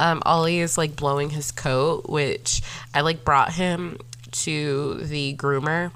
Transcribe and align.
um, 0.00 0.22
Ollie 0.24 0.60
is 0.60 0.78
like 0.78 0.96
blowing 0.96 1.30
his 1.30 1.52
coat, 1.52 2.08
which 2.08 2.62
I 2.94 3.02
like 3.02 3.24
brought 3.24 3.52
him 3.52 3.98
to 4.32 4.94
the 4.94 5.36
groomer, 5.36 5.92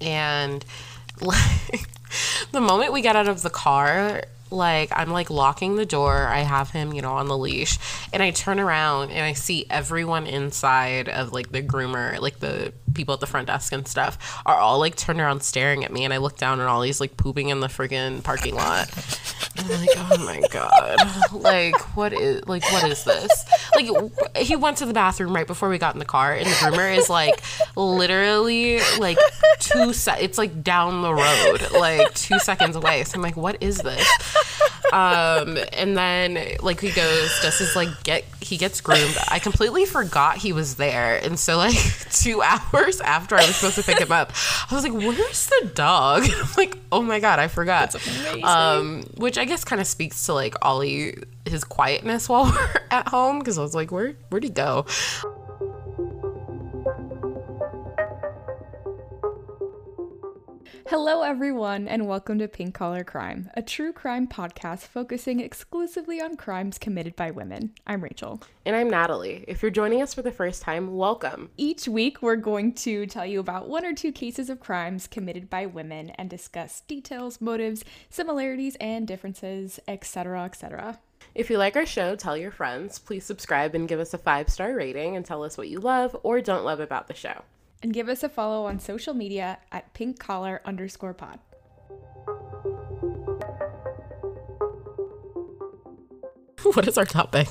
and 0.00 0.64
like 1.20 1.88
the 2.52 2.60
moment 2.60 2.92
we 2.92 3.02
got 3.02 3.16
out 3.16 3.28
of 3.28 3.42
the 3.42 3.50
car, 3.50 4.22
like 4.50 4.90
I'm 4.92 5.10
like 5.10 5.30
locking 5.30 5.76
the 5.76 5.86
door. 5.86 6.26
I 6.26 6.40
have 6.40 6.70
him, 6.70 6.92
you 6.92 7.02
know, 7.02 7.12
on 7.12 7.28
the 7.28 7.38
leash, 7.38 7.78
and 8.12 8.22
I 8.22 8.30
turn 8.30 8.58
around 8.58 9.10
and 9.10 9.24
I 9.24 9.32
see 9.32 9.66
everyone 9.70 10.26
inside 10.26 11.08
of 11.08 11.32
like 11.32 11.52
the 11.52 11.62
groomer, 11.62 12.20
like 12.20 12.40
the 12.40 12.72
people 12.94 13.14
at 13.14 13.20
the 13.20 13.26
front 13.26 13.46
desk 13.46 13.72
and 13.72 13.86
stuff, 13.86 14.42
are 14.44 14.56
all 14.56 14.78
like 14.78 14.96
turned 14.96 15.20
around 15.20 15.42
staring 15.42 15.84
at 15.84 15.92
me, 15.92 16.04
and 16.04 16.12
I 16.12 16.18
look 16.18 16.36
down 16.36 16.60
and 16.60 16.68
Ollie's 16.68 17.00
like 17.00 17.16
pooping 17.16 17.48
in 17.48 17.60
the 17.60 17.68
friggin' 17.68 18.22
parking 18.22 18.54
lot. 18.54 18.88
I'm 19.60 19.80
like, 19.80 19.88
oh 19.96 20.24
my 20.24 20.40
god, 20.50 21.32
like 21.32 21.76
what 21.96 22.12
is 22.12 22.46
like 22.46 22.62
what 22.72 22.84
is 22.90 23.04
this? 23.04 23.44
Like 23.74 23.88
he 24.36 24.56
went 24.56 24.78
to 24.78 24.86
the 24.86 24.92
bathroom 24.92 25.34
right 25.34 25.46
before 25.46 25.68
we 25.68 25.78
got 25.78 25.94
in 25.94 25.98
the 25.98 26.04
car, 26.04 26.32
and 26.34 26.46
the 26.46 26.50
groomer 26.50 26.96
is 26.96 27.08
like 27.10 27.42
literally 27.76 28.80
like 28.98 29.18
two 29.58 29.92
se- 29.92 30.18
It's 30.20 30.38
like 30.38 30.62
down 30.62 31.02
the 31.02 31.12
road, 31.14 31.70
like 31.72 32.12
two 32.14 32.38
seconds 32.38 32.76
away. 32.76 33.04
So 33.04 33.16
I'm 33.16 33.22
like, 33.22 33.36
what 33.36 33.62
is 33.62 33.78
this? 33.78 34.08
Um, 34.92 35.58
and 35.72 35.96
then 35.96 36.56
like 36.60 36.80
he 36.80 36.90
goes, 36.90 37.38
his 37.42 37.76
like 37.76 38.02
get 38.02 38.24
he 38.40 38.56
gets 38.56 38.80
groomed. 38.80 39.16
I 39.28 39.38
completely 39.38 39.84
forgot 39.84 40.38
he 40.38 40.52
was 40.52 40.76
there, 40.76 41.16
and 41.22 41.38
so 41.38 41.56
like 41.56 41.74
two 42.12 42.42
hours 42.42 43.00
after 43.00 43.36
I 43.36 43.46
was 43.46 43.56
supposed 43.56 43.76
to 43.76 43.82
pick 43.82 44.00
him 44.00 44.12
up, 44.12 44.32
I 44.70 44.74
was 44.74 44.84
like, 44.84 44.92
where's 44.92 45.46
the 45.46 45.70
dog? 45.74 46.24
I'm 46.30 46.48
like, 46.56 46.76
oh 46.92 47.02
my 47.02 47.20
god, 47.20 47.38
I 47.38 47.48
forgot. 47.48 47.94
Um, 48.42 49.02
which 49.16 49.38
I 49.38 49.44
guess 49.44 49.64
kind 49.64 49.80
of 49.80 49.86
speaks 49.86 50.26
to 50.26 50.34
like 50.34 50.54
Ollie 50.62 51.16
his 51.46 51.64
quietness 51.64 52.28
while 52.28 52.44
we're 52.50 52.82
at 52.90 53.08
home 53.08 53.38
because 53.38 53.58
I 53.58 53.62
was 53.62 53.74
like, 53.74 53.90
where 53.90 54.14
where'd 54.28 54.44
he 54.44 54.50
go? 54.50 54.86
Hello, 60.90 61.22
everyone, 61.22 61.86
and 61.86 62.08
welcome 62.08 62.40
to 62.40 62.48
Pink 62.48 62.74
Collar 62.74 63.04
Crime, 63.04 63.48
a 63.54 63.62
true 63.62 63.92
crime 63.92 64.26
podcast 64.26 64.80
focusing 64.80 65.38
exclusively 65.38 66.20
on 66.20 66.36
crimes 66.36 66.78
committed 66.78 67.14
by 67.14 67.30
women. 67.30 67.74
I'm 67.86 68.02
Rachel. 68.02 68.42
And 68.66 68.74
I'm 68.74 68.90
Natalie. 68.90 69.44
If 69.46 69.62
you're 69.62 69.70
joining 69.70 70.02
us 70.02 70.14
for 70.14 70.22
the 70.22 70.32
first 70.32 70.62
time, 70.62 70.96
welcome. 70.96 71.50
Each 71.56 71.86
week, 71.86 72.22
we're 72.22 72.34
going 72.34 72.72
to 72.72 73.06
tell 73.06 73.24
you 73.24 73.38
about 73.38 73.68
one 73.68 73.86
or 73.86 73.94
two 73.94 74.10
cases 74.10 74.50
of 74.50 74.58
crimes 74.58 75.06
committed 75.06 75.48
by 75.48 75.64
women 75.64 76.10
and 76.16 76.28
discuss 76.28 76.80
details, 76.80 77.40
motives, 77.40 77.84
similarities, 78.08 78.76
and 78.80 79.06
differences, 79.06 79.78
etc., 79.86 80.42
etc. 80.42 80.98
If 81.36 81.50
you 81.50 81.58
like 81.58 81.76
our 81.76 81.86
show, 81.86 82.16
tell 82.16 82.36
your 82.36 82.50
friends. 82.50 82.98
Please 82.98 83.24
subscribe 83.24 83.76
and 83.76 83.86
give 83.86 84.00
us 84.00 84.12
a 84.12 84.18
five 84.18 84.50
star 84.50 84.74
rating 84.74 85.14
and 85.14 85.24
tell 85.24 85.44
us 85.44 85.56
what 85.56 85.68
you 85.68 85.78
love 85.78 86.16
or 86.24 86.40
don't 86.40 86.64
love 86.64 86.80
about 86.80 87.06
the 87.06 87.14
show. 87.14 87.44
And 87.82 87.92
give 87.94 88.08
us 88.08 88.22
a 88.22 88.28
follow 88.28 88.66
on 88.66 88.78
social 88.78 89.14
media 89.14 89.58
at 89.72 89.92
pink 89.94 90.18
collar 90.18 90.60
underscore 90.64 91.14
pod. 91.14 91.38
what 96.62 96.86
is 96.86 96.98
our 96.98 97.04
topic? 97.04 97.48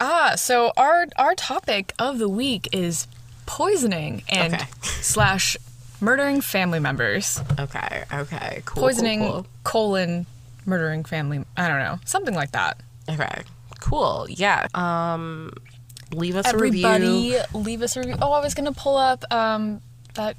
Ah, 0.00 0.32
so 0.36 0.72
our 0.76 1.06
our 1.16 1.34
topic 1.34 1.92
of 1.98 2.18
the 2.18 2.28
week 2.28 2.68
is 2.72 3.06
poisoning 3.46 4.22
and 4.28 4.54
Okay. 4.54 4.64
slash 4.82 5.56
murdering 6.00 6.40
family 6.40 6.80
members. 6.80 7.40
Okay, 7.58 8.04
okay, 8.12 8.62
cool. 8.64 8.82
Poisoning 8.82 9.20
cool, 9.20 9.46
colon 9.64 10.26
murdering 10.66 11.04
family. 11.04 11.44
I 11.56 11.68
don't 11.68 11.78
know, 11.80 11.98
something 12.04 12.34
like 12.34 12.52
that. 12.52 12.80
Okay, 13.08 13.42
cool. 13.80 14.26
Yeah. 14.28 14.66
Um, 14.74 15.52
leave 16.12 16.36
us 16.36 16.46
a 16.46 16.48
Everybody, 16.50 17.04
review. 17.04 17.40
leave 17.54 17.82
us 17.82 17.96
a 17.96 18.00
review. 18.00 18.16
Oh, 18.20 18.32
I 18.32 18.40
was 18.40 18.54
gonna 18.54 18.72
pull 18.72 18.96
up 18.96 19.24
um 19.32 19.80
that 20.14 20.36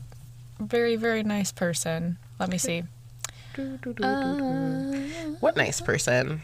very 0.59 0.95
very 0.95 1.23
nice 1.23 1.51
person. 1.51 2.17
Let 2.39 2.49
me 2.49 2.57
see. 2.57 2.83
What 5.39 5.55
nice 5.57 5.81
person. 5.81 6.41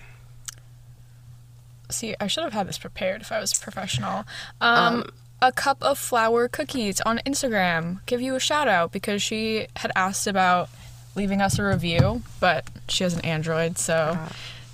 See, 1.90 2.16
I 2.20 2.28
should 2.28 2.44
have 2.44 2.54
had 2.54 2.68
this 2.68 2.78
prepared 2.78 3.22
if 3.22 3.32
I 3.32 3.40
was 3.40 3.54
professional. 3.54 4.26
Um, 4.60 5.10
a 5.42 5.54
cup 5.54 5.78
of 5.82 5.98
flour 5.98 6.50
cookies 6.50 7.00
on 7.02 7.20
Instagram. 7.26 8.02
Give 8.06 8.20
you 8.20 8.36
a 8.36 8.40
shout 8.40 8.68
out 8.68 8.92
because 8.92 9.22
she 9.22 9.68
had 9.78 9.92
asked 9.96 10.28
about 10.28 10.70
leaving 11.16 11.42
us 11.42 11.58
a 11.58 11.64
review, 11.64 12.24
but 12.42 12.66
she 12.90 13.04
has 13.06 13.14
an 13.14 13.22
Android, 13.22 13.78
so 13.78 14.18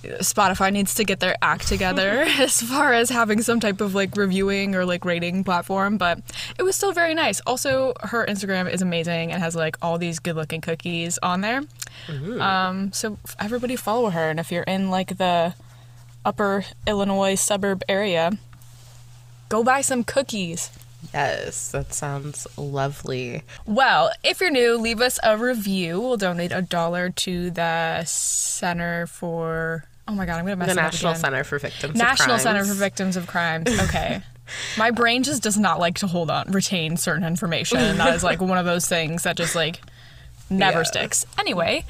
Spotify 0.04 0.72
needs 0.72 0.94
to 0.96 1.04
get 1.04 1.20
their 1.20 1.36
act 1.42 1.68
together 1.68 2.22
as 2.40 2.62
far 2.62 2.94
as 2.94 3.10
having 3.10 3.42
some 3.42 3.60
type 3.60 3.82
of 3.82 3.96
like 3.96 4.16
reviewing 4.16 4.76
or 4.76 4.86
like 4.86 5.06
rating 5.06 5.44
platform. 5.44 5.98
But 5.98 6.20
it 6.58 6.64
was 6.64 6.76
still 6.76 6.92
very 6.92 7.14
nice. 7.14 7.42
Also, 7.48 7.94
her 8.02 8.26
Instagram 8.26 8.72
is 8.72 8.82
amazing 8.82 9.32
and 9.32 9.42
has 9.42 9.56
like 9.56 9.78
all 9.82 9.98
these 9.98 10.20
good 10.20 10.36
looking 10.36 10.62
cookies 10.62 11.18
on 11.24 11.42
there. 11.42 11.62
Um, 12.42 12.92
so 12.92 13.18
everybody 13.40 13.76
follow 13.76 14.10
her, 14.10 14.30
and 14.30 14.40
if 14.40 14.52
you're 14.52 14.64
in 14.64 14.90
like 14.90 15.18
the 15.18 15.54
upper 16.26 16.66
Illinois 16.88 17.36
suburb 17.36 17.84
area, 17.88 18.32
go 19.50 19.64
buy 19.64 19.82
some 19.82 20.04
cookies. 20.04 20.70
Yes, 21.14 21.72
that 21.72 21.94
sounds 21.94 22.48
lovely. 22.58 23.44
Well, 23.66 24.12
if 24.24 24.40
you're 24.40 24.50
new, 24.50 24.78
leave 24.78 25.02
us 25.02 25.20
a 25.22 25.38
review. 25.38 26.00
We'll 26.00 26.18
donate 26.18 26.52
a 26.52 26.62
dollar 26.62 27.10
to 27.10 27.52
the 27.52 28.04
Center 28.06 29.06
for. 29.08 29.86
Oh 30.08 30.14
my 30.14 30.26
god, 30.26 30.38
I'm 30.40 30.46
gonna 30.46 30.56
mess 30.58 30.68
The 30.70 30.76
National. 30.76 31.16
Center 31.16 31.44
for 31.44 31.60
Victims 31.60 31.92
of 31.92 31.96
Crime. 31.96 32.08
National 32.08 32.40
Center 32.40 32.66
for 32.66 32.74
Victims 32.74 33.16
of 33.18 33.28
Crimes. 33.28 33.70
Okay. 33.88 34.22
My 34.78 34.92
brain 34.92 35.24
just 35.24 35.42
does 35.42 35.58
not 35.58 35.80
like 35.80 35.96
to 36.00 36.08
hold 36.08 36.30
on, 36.30 36.52
retain 36.52 36.98
certain 36.98 37.24
information. 37.24 37.78
And 37.78 37.98
that 38.02 38.14
is 38.14 38.24
like 38.24 38.42
one 38.42 38.58
of 38.58 38.66
those 38.66 38.86
things 38.86 39.24
that 39.24 39.38
just 39.38 39.56
like 39.56 39.80
never 40.50 40.80
Yeah. 40.80 40.84
sticks. 40.84 41.26
Anyway, 41.40 41.86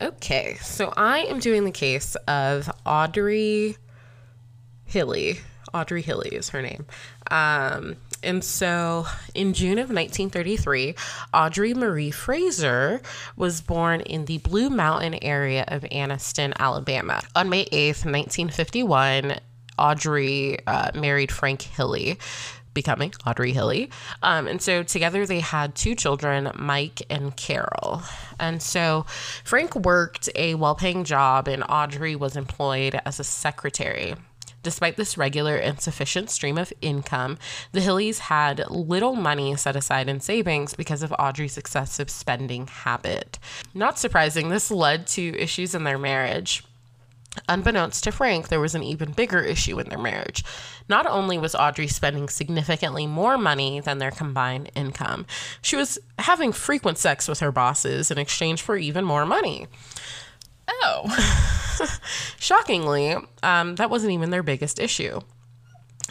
Okay, 0.00 0.56
so 0.60 0.92
I 0.96 1.20
am 1.20 1.38
doing 1.40 1.64
the 1.64 1.70
case 1.70 2.16
of 2.28 2.70
Audrey 2.84 3.76
Hilley. 4.84 5.38
Audrey 5.72 6.02
Hilley 6.02 6.28
is 6.34 6.50
her 6.50 6.60
name. 6.60 6.84
Um, 7.30 7.96
and 8.22 8.42
so 8.42 9.06
in 9.34 9.52
June 9.52 9.78
of 9.78 9.90
1933, 9.90 10.94
Audrey 11.32 11.74
Marie 11.74 12.10
Frazier 12.10 13.00
was 13.36 13.60
born 13.60 14.00
in 14.00 14.24
the 14.24 14.38
Blue 14.38 14.70
Mountain 14.70 15.22
area 15.22 15.64
of 15.68 15.82
Anniston, 15.84 16.52
Alabama. 16.58 17.22
On 17.34 17.48
May 17.48 17.64
8th, 17.66 18.04
1951, 18.04 19.38
Audrey 19.78 20.58
uh, 20.66 20.90
married 20.94 21.30
Frank 21.30 21.62
Hilley 21.62 22.18
becoming 22.76 23.12
Audrey 23.26 23.52
Hilley. 23.52 23.90
Um, 24.22 24.46
and 24.46 24.60
so 24.60 24.82
together 24.82 25.26
they 25.26 25.40
had 25.40 25.74
two 25.74 25.94
children, 25.94 26.52
Mike 26.54 27.02
and 27.08 27.34
Carol. 27.34 28.02
And 28.38 28.62
so 28.62 29.06
Frank 29.44 29.74
worked 29.74 30.28
a 30.36 30.54
well 30.54 30.76
paying 30.76 31.04
job, 31.04 31.48
and 31.48 31.64
Audrey 31.68 32.14
was 32.14 32.36
employed 32.36 33.00
as 33.04 33.18
a 33.18 33.24
secretary. 33.24 34.14
Despite 34.66 34.96
this 34.96 35.16
regular 35.16 35.54
and 35.54 35.80
sufficient 35.80 36.28
stream 36.28 36.58
of 36.58 36.72
income, 36.80 37.38
the 37.70 37.80
Hilleys 37.80 38.18
had 38.18 38.68
little 38.68 39.14
money 39.14 39.54
set 39.54 39.76
aside 39.76 40.08
in 40.08 40.18
savings 40.18 40.74
because 40.74 41.04
of 41.04 41.14
Audrey's 41.20 41.56
excessive 41.56 42.10
spending 42.10 42.66
habit. 42.66 43.38
Not 43.74 43.96
surprising, 43.96 44.48
this 44.48 44.68
led 44.68 45.06
to 45.06 45.38
issues 45.38 45.72
in 45.72 45.84
their 45.84 45.98
marriage. 45.98 46.64
Unbeknownst 47.48 48.02
to 48.02 48.10
Frank, 48.10 48.48
there 48.48 48.58
was 48.58 48.74
an 48.74 48.82
even 48.82 49.12
bigger 49.12 49.38
issue 49.38 49.78
in 49.78 49.88
their 49.88 50.00
marriage. 50.00 50.42
Not 50.88 51.06
only 51.06 51.38
was 51.38 51.54
Audrey 51.54 51.86
spending 51.86 52.28
significantly 52.28 53.06
more 53.06 53.38
money 53.38 53.78
than 53.78 53.98
their 53.98 54.10
combined 54.10 54.72
income, 54.74 55.26
she 55.62 55.76
was 55.76 55.96
having 56.18 56.50
frequent 56.50 56.98
sex 56.98 57.28
with 57.28 57.38
her 57.38 57.52
bosses 57.52 58.10
in 58.10 58.18
exchange 58.18 58.62
for 58.62 58.76
even 58.76 59.04
more 59.04 59.26
money. 59.26 59.68
Oh. 60.68 61.88
Shockingly, 62.38 63.16
um, 63.42 63.76
that 63.76 63.90
wasn't 63.90 64.12
even 64.12 64.30
their 64.30 64.42
biggest 64.42 64.78
issue. 64.78 65.20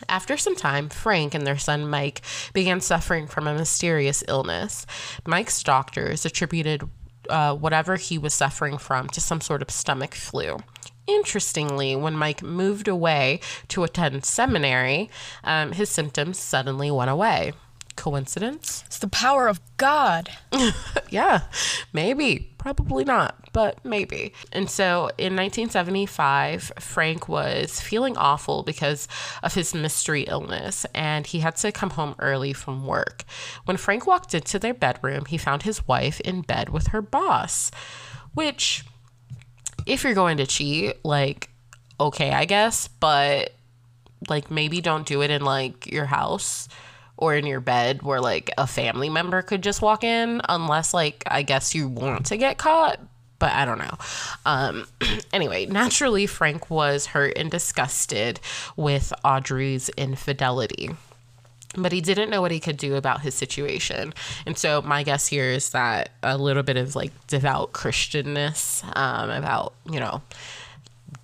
After 0.10 0.38
some 0.38 0.56
time, 0.56 0.90
Frank 0.90 1.34
and 1.34 1.48
their 1.48 1.58
son 1.58 1.90
Mike 1.90 2.22
began 2.54 2.82
suffering 2.82 3.28
from 3.28 3.48
a 3.48 3.54
mysterious 3.54 4.24
illness. 4.28 4.86
Mike's 5.26 5.64
doctors 5.64 6.26
attributed 6.26 6.84
uh, 7.30 7.56
whatever 7.56 7.96
he 7.96 8.18
was 8.18 8.34
suffering 8.34 8.78
from 8.78 9.08
to 9.10 9.22
some 9.22 9.42
sort 9.42 9.62
of 9.62 9.72
stomach 9.72 10.14
flu. 10.14 10.58
Interestingly, 11.08 11.96
when 11.96 12.16
Mike 12.16 12.42
moved 12.42 12.88
away 12.88 13.40
to 13.70 13.84
attend 13.84 14.26
seminary, 14.26 15.10
um, 15.44 15.72
his 15.72 15.90
symptoms 15.90 16.40
suddenly 16.40 16.90
went 16.90 17.12
away. 17.12 17.54
Coincidence? 17.96 18.84
It's 18.88 19.00
the 19.00 19.08
power 19.08 19.48
of 19.48 19.62
God. 19.78 20.30
yeah, 21.10 21.42
maybe. 21.94 22.55
Probably 22.66 23.04
not, 23.04 23.36
but 23.54 23.78
maybe. 23.86 24.34
And 24.52 24.68
so 24.68 25.12
in 25.20 25.36
1975, 25.36 26.72
Frank 26.80 27.30
was 27.30 27.80
feeling 27.80 28.18
awful 28.18 28.64
because 28.64 29.08
of 29.44 29.54
his 29.54 29.76
mystery 29.76 30.24
illness, 30.24 30.84
and 30.96 31.28
he 31.28 31.42
had 31.42 31.58
to 31.58 31.72
come 31.72 31.92
home 31.92 32.16
early 32.18 32.54
from 32.54 32.88
work. 32.88 33.24
When 33.66 33.78
Frank 33.78 34.08
walked 34.08 34.34
into 34.34 34.58
their 34.58 34.74
bedroom, 34.74 35.26
he 35.26 35.38
found 35.38 35.62
his 35.62 35.88
wife 35.88 36.20
in 36.22 36.42
bed 36.42 36.70
with 36.70 36.88
her 36.88 37.04
boss, 37.04 37.70
which, 38.34 38.84
if 39.86 40.04
you're 40.04 40.16
going 40.16 40.38
to 40.38 40.48
cheat, 40.48 41.06
like, 41.06 41.52
okay, 42.00 42.32
I 42.32 42.46
guess, 42.46 42.88
but 42.88 43.52
like 44.28 44.50
maybe 44.50 44.82
don't 44.82 45.06
do 45.06 45.22
it 45.22 45.30
in 45.30 45.44
like 45.44 45.92
your 45.92 46.06
house 46.06 46.68
or 47.18 47.36
in 47.36 47.46
your 47.46 47.60
bed 47.60 48.02
where 48.02 48.22
like 48.22 48.52
a 48.58 48.68
family 48.68 49.10
member 49.10 49.42
could 49.42 49.64
just 49.64 49.82
walk 49.82 50.04
in 50.04 50.42
unless 50.50 50.94
like 50.94 51.24
I 51.28 51.44
guess 51.44 51.74
you 51.74 51.88
want 51.88 52.28
to 52.28 52.38
get 52.38 52.58
caught 52.58 53.00
but 53.40 53.52
I 53.52 53.66
don't 53.66 53.78
know. 53.78 53.98
Um, 54.46 54.88
anyway, 55.34 55.66
naturally, 55.66 56.26
Frank 56.26 56.70
was 56.70 57.08
hurt 57.08 57.34
and 57.38 57.52
disgusted 57.52 58.40
with 58.76 59.14
Audrey's 59.24 59.90
infidelity. 59.90 60.90
But 61.78 61.92
he 61.92 62.00
didn't 62.00 62.30
know 62.30 62.42
what 62.42 62.52
he 62.52 62.62
could 62.62 62.78
do 62.78 62.96
about 62.96 63.22
his 63.22 63.36
situation. 63.36 64.14
And 64.46 64.58
so, 64.58 64.82
my 64.82 65.04
guess 65.04 65.28
here 65.28 65.50
is 65.52 65.72
that 65.72 66.12
a 66.24 66.38
little 66.38 66.64
bit 66.64 66.78
of 66.78 66.96
like 66.96 67.12
devout 67.28 67.74
Christianness 67.74 68.84
um, 68.98 69.30
about, 69.30 69.74
you 69.92 70.00
know, 70.00 70.22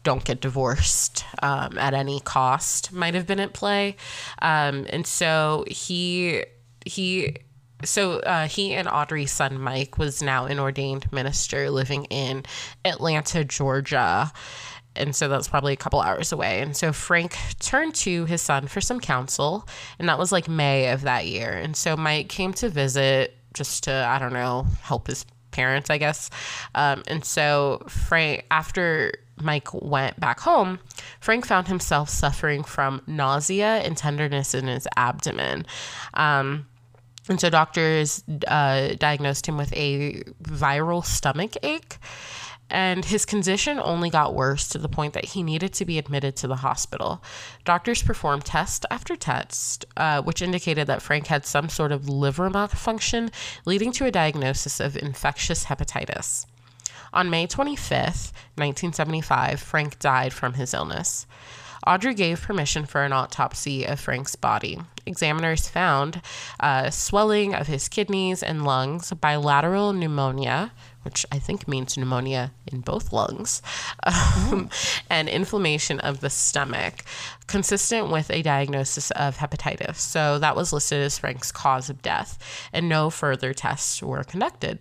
don't 0.04 0.24
get 0.24 0.42
divorced 0.42 1.26
um, 1.44 1.78
at 1.78 1.94
any 1.94 2.20
cost 2.20 2.92
might 2.92 3.14
have 3.14 3.28
been 3.28 3.40
at 3.40 3.54
play. 3.54 3.96
Um, 4.42 4.86
and 4.90 5.06
so 5.06 5.66
he 5.68 6.44
he 6.86 7.38
so 7.84 8.20
uh, 8.20 8.48
he 8.48 8.74
and 8.74 8.88
Audrey's 8.88 9.32
son 9.32 9.60
Mike 9.60 9.98
was 9.98 10.22
now 10.22 10.46
an 10.46 10.60
ordained 10.60 11.12
minister 11.12 11.70
living 11.70 12.06
in 12.06 12.44
Atlanta, 12.86 13.44
Georgia. 13.44 14.32
And 14.94 15.16
so 15.16 15.30
that's 15.30 15.48
probably 15.48 15.72
a 15.72 15.78
couple 15.78 16.02
hours 16.02 16.34
away. 16.34 16.60
And 16.60 16.76
so 16.76 16.92
Frank 16.92 17.38
turned 17.60 17.96
to 17.96 18.26
his 18.26 18.42
son 18.42 18.68
for 18.68 18.82
some 18.82 19.00
counsel, 19.00 19.66
and 19.98 20.10
that 20.10 20.20
was 20.20 20.34
like 20.34 20.50
May 20.50 20.90
of 20.90 21.04
that 21.04 21.28
year. 21.28 21.52
And 21.52 21.78
so 21.78 21.96
Mike 21.96 22.28
came 22.28 22.52
to 22.56 22.68
visit 22.68 23.38
just 23.54 23.86
to, 23.86 23.94
I 23.94 24.20
don't 24.20 24.34
know, 24.34 24.66
help 24.82 25.08
his 25.08 25.26
parents, 25.52 25.90
I 25.90 25.98
guess. 25.98 26.30
Um, 26.76 27.04
and 27.08 27.24
so 27.24 27.84
Frank, 27.88 28.46
after 28.52 29.14
Mike 29.42 29.74
went 29.74 30.20
back 30.20 30.40
home, 30.40 30.80
Frank 31.20 31.46
found 31.46 31.68
himself 31.68 32.10
suffering 32.10 32.64
from 32.64 33.02
nausea 33.08 33.78
and 33.78 33.98
tenderness 33.98 34.54
in 34.54 34.68
his 34.68 34.88
abdomen. 34.96 35.66
Um, 36.14 36.68
and 37.30 37.40
so 37.40 37.50
doctors 37.50 38.24
uh, 38.48 38.96
diagnosed 38.98 39.48
him 39.48 39.58
with 39.58 39.72
a 39.74 40.24
viral 40.44 41.06
stomach 41.06 41.54
ache. 41.64 41.98
And 42.72 43.04
his 43.04 43.26
condition 43.26 43.82
only 43.84 44.10
got 44.10 44.34
worse 44.34 44.70
to 44.70 44.78
the 44.78 44.88
point 44.88 45.14
that 45.14 45.26
he 45.26 45.44
needed 45.44 45.74
to 45.74 45.86
be 45.86 45.98
admitted 45.98 46.38
to 46.38 46.48
the 46.48 46.56
hospital. 46.56 47.22
Doctors 47.66 48.02
performed 48.02 48.46
test 48.46 48.86
after 48.90 49.18
test, 49.18 49.86
uh, 49.98 50.22
which 50.22 50.42
indicated 50.42 50.88
that 50.88 51.02
Frank 51.02 51.28
had 51.28 51.46
some 51.46 51.68
sort 51.68 51.92
of 51.92 52.08
liver 52.08 52.50
malfunction, 52.50 53.30
leading 53.66 53.92
to 53.92 54.06
a 54.06 54.12
diagnosis 54.12 54.80
of 54.80 54.96
infectious 54.96 55.66
hepatitis. 55.66 56.46
On 57.14 57.30
May 57.30 57.46
25th, 57.46 58.32
1975, 58.56 59.60
Frank 59.60 60.00
died 60.00 60.32
from 60.32 60.54
his 60.54 60.74
illness. 60.74 61.28
Audrey 61.86 62.14
gave 62.14 62.42
permission 62.42 62.86
for 62.86 63.04
an 63.04 63.12
autopsy 63.12 63.86
of 63.86 64.00
Frank's 64.00 64.36
body. 64.36 64.80
Examiners 65.06 65.68
found 65.68 66.22
uh, 66.60 66.92
swelling 66.92 67.56
of 67.56 67.68
his 67.68 67.90
kidneys 67.90 68.44
and 68.44 68.64
lungs, 68.64 69.12
bilateral 69.14 69.92
pneumonia, 69.92 70.72
which 71.02 71.26
I 71.32 71.40
think 71.40 71.68
means 71.68 71.98
pneumonia 71.98 72.52
in 72.68 72.82
both 72.82 73.12
lungs, 73.12 73.64
um, 74.04 74.70
and 75.10 75.28
inflammation 75.28 76.00
of 76.00 76.20
the 76.20 76.30
stomach, 76.30 77.04
consistent 77.48 78.12
with 78.12 78.30
a 78.30 78.44
diagnosis 78.44 79.10
of 79.12 79.38
hepatitis. 79.38 79.96
So 79.96 80.38
that 80.38 80.56
was 80.56 80.72
listed 80.72 81.02
as 81.02 81.18
Frank's 81.18 81.52
cause 81.52 81.90
of 81.90 82.04
death, 82.04 82.38
and 82.72 82.88
no 82.88 83.10
further 83.10 83.54
tests 83.54 84.04
were 84.04 84.24
conducted. 84.24 84.80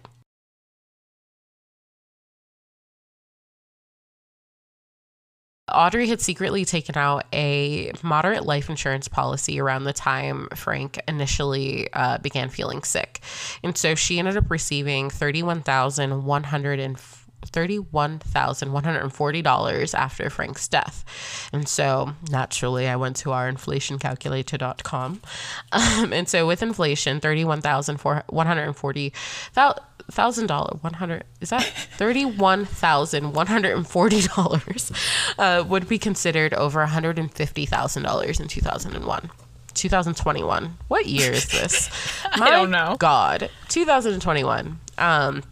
Audrey 5.73 6.09
had 6.09 6.21
secretly 6.21 6.65
taken 6.65 6.97
out 6.97 7.25
a 7.33 7.93
moderate 8.03 8.45
life 8.45 8.69
insurance 8.69 9.07
policy 9.09 9.61
around 9.61 9.85
the 9.85 9.93
time 9.93 10.49
Frank 10.55 10.99
initially 11.09 11.93
uh, 11.93 12.19
began 12.19 12.49
feeling 12.49 12.83
sick. 12.83 13.21
And 13.63 13.77
so 13.77 13.95
she 13.95 14.19
ended 14.19 14.37
up 14.37 14.51
receiving 14.51 15.11
$31,140. 15.11 17.20
$31,140 17.47 19.95
after 19.95 20.31
Frank's 20.31 20.69
death. 20.69 21.05
And 21.53 21.69
so 21.69 22.13
naturally, 22.31 22.89
I 22.89 22.97
went 22.97 23.17
to 23.17 23.33
our 23.33 23.51
inflationcalculator.com. 23.51 25.21
Um, 25.73 26.13
and 26.13 26.29
so 26.29 26.47
with 26.47 26.63
inflation, 26.63 27.21
$31,140 27.21 29.13
thousand 30.11 30.51
one 30.51 30.95
hundred 30.95 31.25
is 31.41 31.51
that 31.51 31.63
thirty 31.97 32.25
one 32.25 32.65
thousand 32.65 33.33
one 33.33 33.47
hundred 33.47 33.77
and 33.77 33.87
forty 33.87 34.23
dollars 34.23 34.93
uh, 35.39 35.65
would 35.67 35.89
be 35.89 35.99
considered 35.99 36.53
over 36.55 36.81
one 36.81 36.89
hundred 36.89 37.19
and 37.19 37.33
fifty 37.33 37.67
thousand 37.67 38.03
dollars 38.03 38.41
in 38.41 38.49
two 38.49 38.61
thousand 38.61 38.97
and 38.97 39.07
one. 39.07 39.31
2021. 39.75 40.77
What 40.89 41.07
year 41.07 41.33
is 41.33 41.49
this? 41.49 41.89
I 42.33 42.51
don't 42.51 42.73
know. 42.73 42.97
God, 42.99 43.49
2021. 43.69 44.81
Um, 44.99 45.43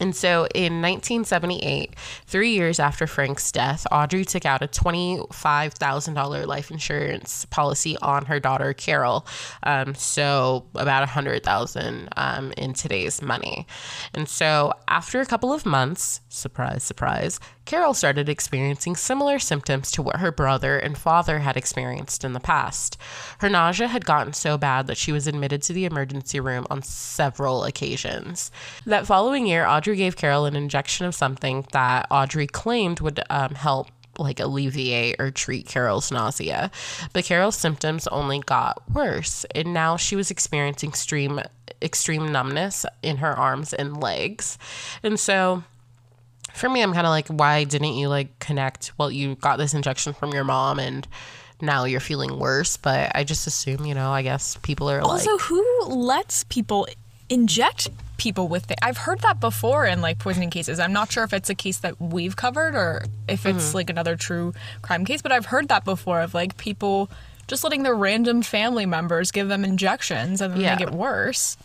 and 0.00 0.14
so 0.14 0.46
in 0.54 0.80
1978, 0.80 1.94
three 2.26 2.50
years 2.50 2.78
after 2.78 3.06
Frank's 3.06 3.50
death, 3.50 3.86
Audrey 3.90 4.24
took 4.24 4.46
out 4.46 4.62
a 4.62 4.68
$25,000 4.68 6.46
life 6.46 6.70
insurance 6.70 7.44
policy 7.46 7.96
on 7.98 8.26
her 8.26 8.38
daughter, 8.38 8.72
Carol. 8.72 9.26
Um, 9.64 9.94
so 9.94 10.64
about 10.74 11.00
100000 11.00 12.08
um, 12.16 12.52
in 12.56 12.74
today's 12.74 13.20
money. 13.20 13.66
And 14.14 14.28
so 14.28 14.72
after 14.86 15.20
a 15.20 15.26
couple 15.26 15.52
of 15.52 15.66
months, 15.66 16.20
surprise, 16.28 16.82
surprise, 16.82 17.40
Carol 17.68 17.92
started 17.92 18.30
experiencing 18.30 18.96
similar 18.96 19.38
symptoms 19.38 19.90
to 19.90 20.00
what 20.00 20.16
her 20.16 20.32
brother 20.32 20.78
and 20.78 20.96
father 20.96 21.40
had 21.40 21.54
experienced 21.54 22.24
in 22.24 22.32
the 22.32 22.40
past. 22.40 22.96
Her 23.40 23.50
nausea 23.50 23.88
had 23.88 24.06
gotten 24.06 24.32
so 24.32 24.56
bad 24.56 24.86
that 24.86 24.96
she 24.96 25.12
was 25.12 25.26
admitted 25.26 25.60
to 25.64 25.74
the 25.74 25.84
emergency 25.84 26.40
room 26.40 26.66
on 26.70 26.82
several 26.82 27.64
occasions. 27.64 28.50
That 28.86 29.06
following 29.06 29.46
year, 29.46 29.66
Audrey 29.66 29.96
gave 29.96 30.16
Carol 30.16 30.46
an 30.46 30.56
injection 30.56 31.04
of 31.04 31.14
something 31.14 31.66
that 31.72 32.06
Audrey 32.10 32.46
claimed 32.46 33.00
would 33.00 33.20
um, 33.28 33.54
help 33.54 33.88
like 34.18 34.40
alleviate 34.40 35.16
or 35.18 35.30
treat 35.30 35.66
Carol's 35.66 36.10
nausea. 36.10 36.70
But 37.12 37.26
Carol's 37.26 37.58
symptoms 37.58 38.06
only 38.06 38.38
got 38.40 38.82
worse, 38.90 39.44
and 39.54 39.74
now 39.74 39.98
she 39.98 40.16
was 40.16 40.30
experiencing 40.30 40.88
extreme 40.88 41.42
extreme 41.82 42.32
numbness 42.32 42.86
in 43.02 43.18
her 43.18 43.38
arms 43.38 43.74
and 43.74 44.00
legs. 44.00 44.56
And 45.02 45.20
so 45.20 45.64
for 46.58 46.68
me, 46.68 46.82
I'm 46.82 46.92
kind 46.92 47.06
of 47.06 47.10
like, 47.10 47.28
why 47.28 47.64
didn't 47.64 47.94
you 47.94 48.08
like 48.08 48.38
connect? 48.38 48.92
Well, 48.98 49.10
you 49.10 49.36
got 49.36 49.56
this 49.58 49.74
injection 49.74 50.12
from 50.12 50.32
your 50.32 50.44
mom 50.44 50.78
and 50.78 51.06
now 51.60 51.84
you're 51.84 52.00
feeling 52.00 52.38
worse. 52.38 52.76
But 52.76 53.12
I 53.14 53.24
just 53.24 53.46
assume, 53.46 53.86
you 53.86 53.94
know, 53.94 54.10
I 54.10 54.22
guess 54.22 54.56
people 54.62 54.90
are 54.90 55.00
Also, 55.00 55.32
like, 55.32 55.40
who 55.42 55.84
lets 55.86 56.44
people 56.44 56.86
inject 57.28 57.88
people 58.16 58.48
with 58.48 58.70
it? 58.70 58.78
I've 58.82 58.98
heard 58.98 59.20
that 59.20 59.40
before 59.40 59.86
in 59.86 60.00
like 60.00 60.18
poisoning 60.18 60.50
cases. 60.50 60.80
I'm 60.80 60.92
not 60.92 61.10
sure 61.12 61.24
if 61.24 61.32
it's 61.32 61.50
a 61.50 61.54
case 61.54 61.78
that 61.78 62.00
we've 62.00 62.36
covered 62.36 62.74
or 62.74 63.04
if 63.28 63.46
it's 63.46 63.68
mm-hmm. 63.68 63.76
like 63.76 63.90
another 63.90 64.16
true 64.16 64.54
crime 64.82 65.04
case, 65.04 65.22
but 65.22 65.32
I've 65.32 65.46
heard 65.46 65.68
that 65.68 65.84
before 65.84 66.20
of 66.20 66.34
like 66.34 66.56
people 66.56 67.10
just 67.46 67.64
letting 67.64 67.82
their 67.82 67.94
random 67.94 68.42
family 68.42 68.86
members 68.86 69.30
give 69.30 69.48
them 69.48 69.64
injections 69.64 70.40
and 70.40 70.54
then 70.54 70.60
Yeah. 70.60 70.74
they 70.74 70.84
get 70.84 70.92
worse. 70.92 71.56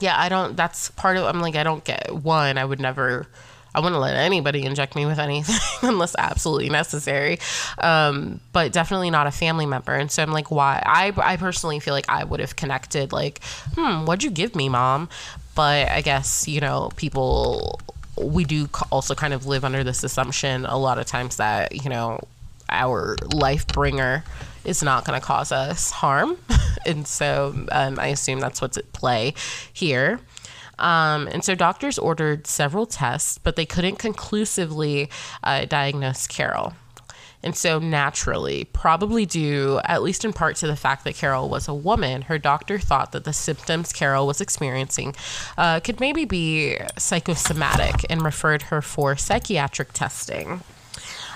yeah, 0.00 0.14
I 0.18 0.28
don't, 0.28 0.56
that's 0.56 0.90
part 0.92 1.16
of, 1.16 1.24
I'm 1.24 1.40
like, 1.40 1.56
I 1.56 1.64
don't 1.64 1.84
get 1.84 2.14
one. 2.14 2.58
I 2.58 2.64
would 2.64 2.80
never. 2.80 3.26
I 3.74 3.80
wouldn't 3.80 4.00
let 4.00 4.16
anybody 4.16 4.64
inject 4.64 4.96
me 4.96 5.06
with 5.06 5.18
anything 5.18 5.56
unless 5.88 6.14
absolutely 6.18 6.68
necessary. 6.70 7.38
Um, 7.78 8.40
but 8.52 8.72
definitely 8.72 9.10
not 9.10 9.26
a 9.26 9.30
family 9.30 9.66
member. 9.66 9.94
And 9.94 10.10
so 10.10 10.22
I'm 10.22 10.32
like, 10.32 10.50
why? 10.50 10.82
I, 10.84 11.12
I 11.16 11.36
personally 11.36 11.80
feel 11.80 11.94
like 11.94 12.08
I 12.08 12.24
would 12.24 12.40
have 12.40 12.56
connected, 12.56 13.12
like, 13.12 13.42
hmm, 13.74 14.04
what'd 14.06 14.22
you 14.24 14.30
give 14.30 14.54
me, 14.54 14.68
mom? 14.68 15.08
But 15.54 15.88
I 15.88 16.00
guess, 16.00 16.48
you 16.48 16.60
know, 16.60 16.90
people, 16.96 17.80
we 18.16 18.44
do 18.44 18.68
also 18.90 19.14
kind 19.14 19.34
of 19.34 19.46
live 19.46 19.64
under 19.64 19.84
this 19.84 20.02
assumption 20.04 20.66
a 20.66 20.76
lot 20.76 20.98
of 20.98 21.06
times 21.06 21.36
that, 21.36 21.84
you 21.84 21.90
know, 21.90 22.20
our 22.70 23.16
life 23.32 23.66
bringer 23.66 24.24
is 24.64 24.82
not 24.82 25.04
going 25.04 25.18
to 25.20 25.24
cause 25.24 25.52
us 25.52 25.90
harm. 25.90 26.36
and 26.86 27.06
so 27.06 27.66
um, 27.72 27.98
I 27.98 28.08
assume 28.08 28.40
that's 28.40 28.60
what's 28.60 28.76
at 28.76 28.92
play 28.92 29.34
here. 29.72 30.20
Um, 30.80 31.28
and 31.28 31.44
so 31.44 31.54
doctors 31.54 31.98
ordered 31.98 32.46
several 32.46 32.86
tests, 32.86 33.38
but 33.38 33.56
they 33.56 33.66
couldn't 33.66 33.96
conclusively 33.96 35.10
uh, 35.42 35.66
diagnose 35.66 36.26
Carol. 36.26 36.74
And 37.42 37.56
so, 37.56 37.78
naturally, 37.78 38.64
probably 38.64 39.24
due 39.24 39.80
at 39.84 40.02
least 40.02 40.26
in 40.26 40.32
part 40.32 40.56
to 40.56 40.66
the 40.66 40.76
fact 40.76 41.04
that 41.04 41.14
Carol 41.14 41.48
was 41.48 41.68
a 41.68 41.74
woman, 41.74 42.22
her 42.22 42.38
doctor 42.38 42.78
thought 42.78 43.12
that 43.12 43.24
the 43.24 43.32
symptoms 43.32 43.92
Carol 43.94 44.26
was 44.26 44.42
experiencing 44.42 45.14
uh, 45.56 45.80
could 45.80 46.00
maybe 46.00 46.26
be 46.26 46.76
psychosomatic 46.98 48.04
and 48.10 48.22
referred 48.22 48.62
her 48.62 48.82
for 48.82 49.16
psychiatric 49.16 49.94
testing. 49.94 50.62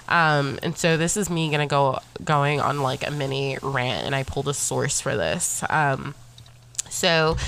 Um, 0.06 0.58
and 0.62 0.76
so 0.76 0.98
this 0.98 1.16
is 1.16 1.30
me 1.30 1.50
gonna 1.50 1.66
go 1.66 2.00
going 2.22 2.60
on 2.60 2.80
like 2.80 3.06
a 3.06 3.10
mini 3.10 3.56
rant, 3.62 4.04
and 4.04 4.14
I 4.14 4.24
pulled 4.24 4.48
a 4.48 4.54
source 4.54 5.00
for 5.00 5.16
this. 5.16 5.64
Um, 5.70 6.14
so 6.90 7.38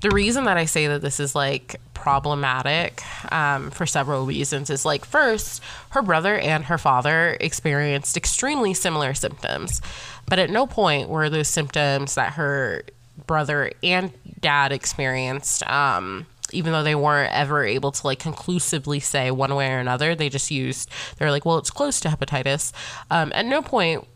the 0.00 0.10
reason 0.10 0.44
that 0.44 0.56
I 0.56 0.64
say 0.64 0.86
that 0.88 1.02
this 1.02 1.20
is 1.20 1.34
like 1.34 1.80
problematic 1.94 3.02
um, 3.32 3.70
for 3.70 3.84
several 3.84 4.24
reasons 4.24 4.70
is 4.70 4.84
like 4.84 5.04
first, 5.04 5.62
her 5.90 6.02
brother 6.02 6.38
and 6.38 6.64
her 6.66 6.78
father 6.78 7.36
experienced 7.40 8.16
extremely 8.16 8.74
similar 8.74 9.14
symptoms, 9.14 9.80
but 10.26 10.38
at 10.38 10.50
no 10.50 10.66
point 10.66 11.08
were 11.08 11.28
those 11.28 11.48
symptoms 11.48 12.14
that 12.14 12.34
her 12.34 12.84
brother 13.26 13.72
and 13.82 14.12
dad 14.40 14.72
experienced. 14.72 15.68
Um, 15.68 16.26
even 16.50 16.72
though 16.72 16.82
they 16.82 16.94
weren't 16.94 17.32
ever 17.34 17.64
able 17.64 17.92
to 17.92 18.06
like 18.06 18.18
conclusively 18.18 19.00
say 19.00 19.30
one 19.30 19.54
way 19.54 19.70
or 19.70 19.78
another, 19.78 20.14
they 20.14 20.28
just 20.28 20.50
used 20.50 20.88
they're 21.18 21.30
like, 21.30 21.44
well, 21.44 21.58
it's 21.58 21.70
close 21.70 22.00
to 22.00 22.08
hepatitis. 22.08 22.72
Um, 23.10 23.32
at 23.34 23.44
no 23.44 23.60
point 23.60 24.06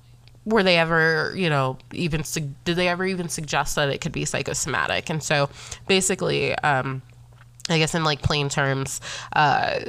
were 0.44 0.62
they 0.62 0.76
ever, 0.78 1.32
you 1.36 1.48
know, 1.48 1.78
even 1.92 2.24
did 2.64 2.76
they 2.76 2.88
ever 2.88 3.04
even 3.04 3.28
suggest 3.28 3.76
that 3.76 3.88
it 3.88 4.00
could 4.00 4.12
be 4.12 4.24
psychosomatic? 4.24 5.08
And 5.10 5.22
so, 5.22 5.48
basically, 5.86 6.54
um, 6.58 7.02
I 7.68 7.78
guess 7.78 7.94
in 7.94 8.04
like 8.04 8.22
plain 8.22 8.48
terms, 8.48 9.00
uh, 9.34 9.80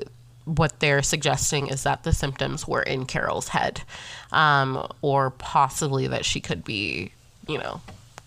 what 0.46 0.80
they're 0.80 1.02
suggesting 1.02 1.68
is 1.68 1.84
that 1.84 2.04
the 2.04 2.14
symptoms 2.14 2.68
were 2.68 2.82
in 2.82 3.06
Carol's 3.06 3.48
head, 3.48 3.82
um, 4.32 4.88
or 5.02 5.32
possibly 5.32 6.08
that 6.08 6.26
she 6.26 6.40
could 6.40 6.64
be, 6.64 7.12
you 7.48 7.58
know, 7.58 7.82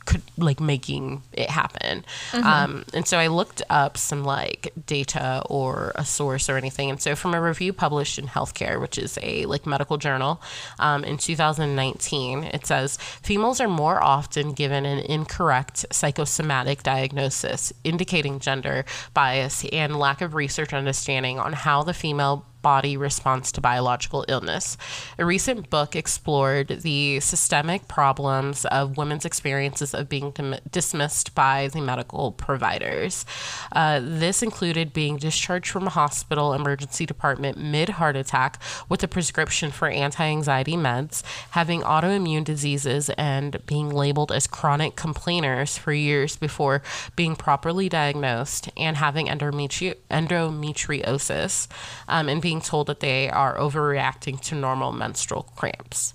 could 0.06 0.22
like 0.38 0.60
making 0.60 1.22
it 1.32 1.50
happen. 1.50 2.04
Um, 2.32 2.84
and 2.94 3.06
so 3.06 3.18
I 3.18 3.26
looked 3.26 3.62
up 3.68 3.96
some 3.98 4.24
like 4.24 4.72
data 4.86 5.42
or 5.46 5.92
a 5.96 6.04
source 6.04 6.48
or 6.48 6.56
anything. 6.56 6.90
And 6.90 7.00
so 7.00 7.14
from 7.14 7.34
a 7.34 7.40
review 7.40 7.72
published 7.72 8.18
in 8.18 8.26
Healthcare, 8.26 8.80
which 8.80 8.98
is 8.98 9.18
a 9.22 9.46
like 9.46 9.66
medical 9.66 9.96
journal, 9.98 10.40
um, 10.78 11.04
in 11.04 11.18
2019, 11.18 12.44
it 12.44 12.66
says 12.66 12.96
females 13.22 13.60
are 13.60 13.68
more 13.68 14.02
often 14.02 14.52
given 14.52 14.86
an 14.86 14.98
incorrect 15.00 15.86
psychosomatic 15.90 16.82
diagnosis, 16.82 17.72
indicating 17.84 18.38
gender 18.38 18.84
bias 19.12 19.64
and 19.72 19.96
lack 19.96 20.20
of 20.20 20.34
research 20.34 20.72
understanding 20.72 21.38
on 21.38 21.52
how 21.52 21.82
the 21.82 21.94
female 21.94 22.46
body 22.66 22.96
response 22.96 23.52
to 23.52 23.60
biological 23.60 24.24
illness. 24.26 24.76
A 25.20 25.24
recent 25.24 25.70
book 25.70 25.94
explored 25.94 26.66
the 26.66 27.20
systemic 27.20 27.86
problems 27.86 28.64
of 28.64 28.96
women's 28.96 29.24
experiences 29.24 29.94
of 29.94 30.08
being 30.08 30.32
dim- 30.32 30.56
dismissed 30.68 31.32
by 31.32 31.68
the 31.68 31.80
medical 31.80 32.32
providers. 32.32 33.24
Uh, 33.70 34.00
this 34.02 34.42
included 34.42 34.92
being 34.92 35.16
discharged 35.16 35.70
from 35.70 35.86
a 35.86 35.90
hospital 35.90 36.54
emergency 36.54 37.06
department 37.06 37.56
mid 37.56 37.90
heart 37.90 38.16
attack 38.16 38.60
with 38.88 39.00
a 39.04 39.06
prescription 39.06 39.70
for 39.70 39.86
anti 39.88 40.24
anxiety 40.24 40.74
meds, 40.74 41.22
having 41.50 41.82
autoimmune 41.82 42.42
diseases, 42.42 43.10
and 43.10 43.64
being 43.66 43.90
labeled 43.90 44.32
as 44.32 44.48
chronic 44.48 44.96
complainers 44.96 45.78
for 45.78 45.92
years 45.92 46.34
before 46.34 46.82
being 47.14 47.36
properly 47.36 47.88
diagnosed, 47.88 48.70
and 48.76 48.96
having 48.96 49.26
endometri- 49.28 49.94
endometriosis, 50.10 51.68
um, 52.08 52.28
and 52.28 52.42
being 52.42 52.55
told 52.60 52.86
that 52.88 53.00
they 53.00 53.30
are 53.30 53.56
overreacting 53.56 54.40
to 54.42 54.54
normal 54.54 54.92
menstrual 54.92 55.44
cramps. 55.56 56.14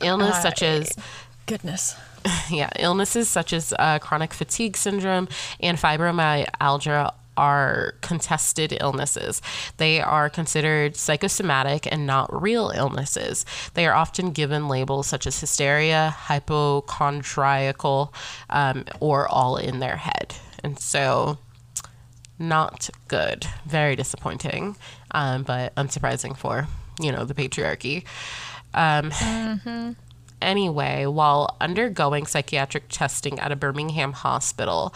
Illness 0.00 0.40
such 0.40 0.62
as 0.62 0.96
Goodness. 1.46 1.96
yeah, 2.50 2.70
illnesses 2.78 3.28
such 3.28 3.52
as 3.52 3.74
uh, 3.78 3.98
chronic 3.98 4.32
fatigue 4.32 4.76
syndrome 4.76 5.28
and 5.58 5.78
fibromyalgia 5.78 7.12
are 7.36 7.94
contested 8.02 8.76
illnesses. 8.80 9.40
They 9.78 10.00
are 10.00 10.28
considered 10.28 10.94
psychosomatic 10.94 11.90
and 11.90 12.06
not 12.06 12.42
real 12.42 12.70
illnesses. 12.74 13.46
They 13.74 13.86
are 13.86 13.94
often 13.94 14.32
given 14.32 14.68
labels 14.68 15.06
such 15.06 15.26
as 15.26 15.40
hysteria, 15.40 16.14
hypochondriacal, 16.16 18.12
um, 18.50 18.84
or 19.00 19.26
all 19.26 19.56
in 19.56 19.80
their 19.80 19.96
head. 19.96 20.34
And 20.62 20.78
so, 20.78 21.38
not 22.38 22.90
good. 23.08 23.46
Very 23.64 23.96
disappointing, 23.96 24.76
um, 25.12 25.42
but 25.42 25.74
unsurprising 25.76 26.36
for, 26.36 26.66
you 27.00 27.12
know, 27.12 27.24
the 27.24 27.34
patriarchy. 27.34 28.04
Um, 28.74 29.96
Anyway, 30.42 31.04
while 31.04 31.56
undergoing 31.60 32.24
psychiatric 32.24 32.84
testing 32.88 33.38
at 33.38 33.52
a 33.52 33.56
Birmingham 33.56 34.12
hospital, 34.12 34.94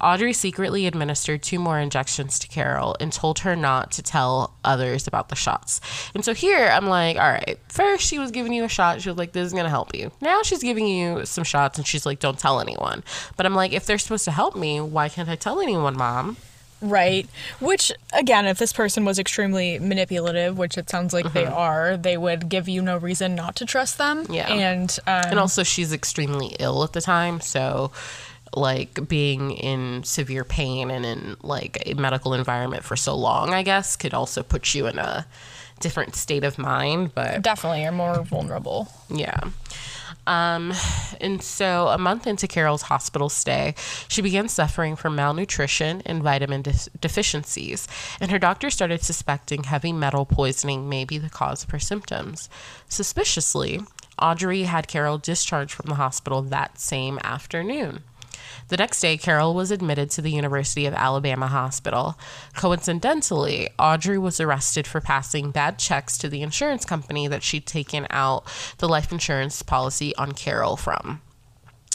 Audrey 0.00 0.32
secretly 0.32 0.86
administered 0.86 1.42
two 1.42 1.58
more 1.58 1.80
injections 1.80 2.38
to 2.38 2.48
Carol 2.48 2.96
and 3.00 3.12
told 3.12 3.40
her 3.40 3.56
not 3.56 3.90
to 3.92 4.02
tell 4.02 4.54
others 4.62 5.06
about 5.06 5.30
the 5.30 5.36
shots. 5.36 5.80
And 6.14 6.24
so 6.24 6.32
here 6.32 6.68
I'm 6.68 6.86
like, 6.86 7.16
all 7.16 7.30
right, 7.30 7.58
first 7.68 8.06
she 8.06 8.18
was 8.18 8.30
giving 8.30 8.52
you 8.52 8.64
a 8.64 8.68
shot. 8.68 9.00
She 9.02 9.08
was 9.08 9.18
like, 9.18 9.32
this 9.32 9.46
is 9.46 9.52
going 9.52 9.64
to 9.64 9.70
help 9.70 9.94
you. 9.94 10.12
Now 10.20 10.42
she's 10.42 10.62
giving 10.62 10.86
you 10.86 11.26
some 11.26 11.44
shots 11.44 11.76
and 11.76 11.86
she's 11.86 12.06
like, 12.06 12.20
don't 12.20 12.38
tell 12.38 12.60
anyone. 12.60 13.02
But 13.36 13.46
I'm 13.46 13.54
like, 13.54 13.72
if 13.72 13.86
they're 13.86 13.98
supposed 13.98 14.24
to 14.26 14.30
help 14.30 14.54
me, 14.54 14.80
why 14.80 15.08
can't 15.08 15.28
I 15.28 15.34
tell 15.34 15.60
anyone, 15.60 15.96
mom? 15.96 16.36
Right. 16.84 17.28
Which, 17.60 17.90
again, 18.12 18.46
if 18.46 18.58
this 18.58 18.72
person 18.72 19.04
was 19.04 19.18
extremely 19.18 19.78
manipulative, 19.78 20.58
which 20.58 20.76
it 20.76 20.90
sounds 20.90 21.12
like 21.12 21.32
they 21.32 21.46
are, 21.46 21.96
they 21.96 22.16
would 22.16 22.48
give 22.48 22.68
you 22.68 22.82
no 22.82 22.96
reason 22.98 23.34
not 23.34 23.56
to 23.56 23.64
trust 23.64 23.98
them. 23.98 24.26
Yeah. 24.28 24.52
And, 24.52 24.96
um, 25.06 25.22
And 25.30 25.38
also, 25.38 25.62
she's 25.62 25.92
extremely 25.92 26.56
ill 26.58 26.84
at 26.84 26.92
the 26.92 27.00
time. 27.00 27.40
So, 27.40 27.90
like, 28.54 29.08
being 29.08 29.50
in 29.52 30.04
severe 30.04 30.44
pain 30.44 30.90
and 30.90 31.04
in 31.04 31.36
like 31.42 31.82
a 31.86 31.94
medical 31.94 32.34
environment 32.34 32.84
for 32.84 32.96
so 32.96 33.14
long, 33.16 33.52
I 33.54 33.62
guess, 33.62 33.96
could 33.96 34.14
also 34.14 34.42
put 34.42 34.74
you 34.74 34.86
in 34.86 34.98
a 34.98 35.26
different 35.80 36.14
state 36.14 36.44
of 36.44 36.56
mind. 36.58 37.14
But 37.14 37.42
definitely 37.42 37.82
you're 37.82 37.92
more 37.92 38.22
vulnerable. 38.22 38.88
yeah. 39.10 39.40
Um, 40.26 40.72
and 41.20 41.42
so 41.42 41.88
a 41.88 41.98
month 41.98 42.26
into 42.26 42.48
Carol's 42.48 42.82
hospital 42.82 43.28
stay, 43.28 43.74
she 44.08 44.22
began 44.22 44.48
suffering 44.48 44.96
from 44.96 45.16
malnutrition 45.16 46.02
and 46.06 46.22
vitamin 46.22 46.62
de- 46.62 46.72
deficiencies, 47.00 47.86
and 48.20 48.30
her 48.30 48.38
doctor 48.38 48.70
started 48.70 49.02
suspecting 49.02 49.64
heavy 49.64 49.92
metal 49.92 50.24
poisoning 50.24 50.88
may 50.88 51.04
be 51.04 51.18
the 51.18 51.30
cause 51.30 51.64
of 51.64 51.70
her 51.70 51.78
symptoms. 51.78 52.48
Suspiciously, 52.88 53.80
Audrey 54.18 54.62
had 54.62 54.88
Carol 54.88 55.18
discharged 55.18 55.72
from 55.72 55.88
the 55.88 55.96
hospital 55.96 56.40
that 56.42 56.78
same 56.78 57.18
afternoon. 57.24 58.04
The 58.68 58.76
next 58.76 59.00
day, 59.00 59.16
Carol 59.16 59.54
was 59.54 59.70
admitted 59.70 60.10
to 60.10 60.22
the 60.22 60.30
University 60.30 60.86
of 60.86 60.94
Alabama 60.94 61.48
Hospital. 61.48 62.18
Coincidentally, 62.54 63.68
Audrey 63.78 64.18
was 64.18 64.40
arrested 64.40 64.86
for 64.86 65.00
passing 65.00 65.50
bad 65.50 65.78
checks 65.78 66.18
to 66.18 66.28
the 66.28 66.42
insurance 66.42 66.84
company 66.84 67.28
that 67.28 67.42
she'd 67.42 67.66
taken 67.66 68.06
out 68.10 68.44
the 68.78 68.88
life 68.88 69.12
insurance 69.12 69.62
policy 69.62 70.14
on 70.16 70.32
Carol 70.32 70.76
from. 70.76 71.20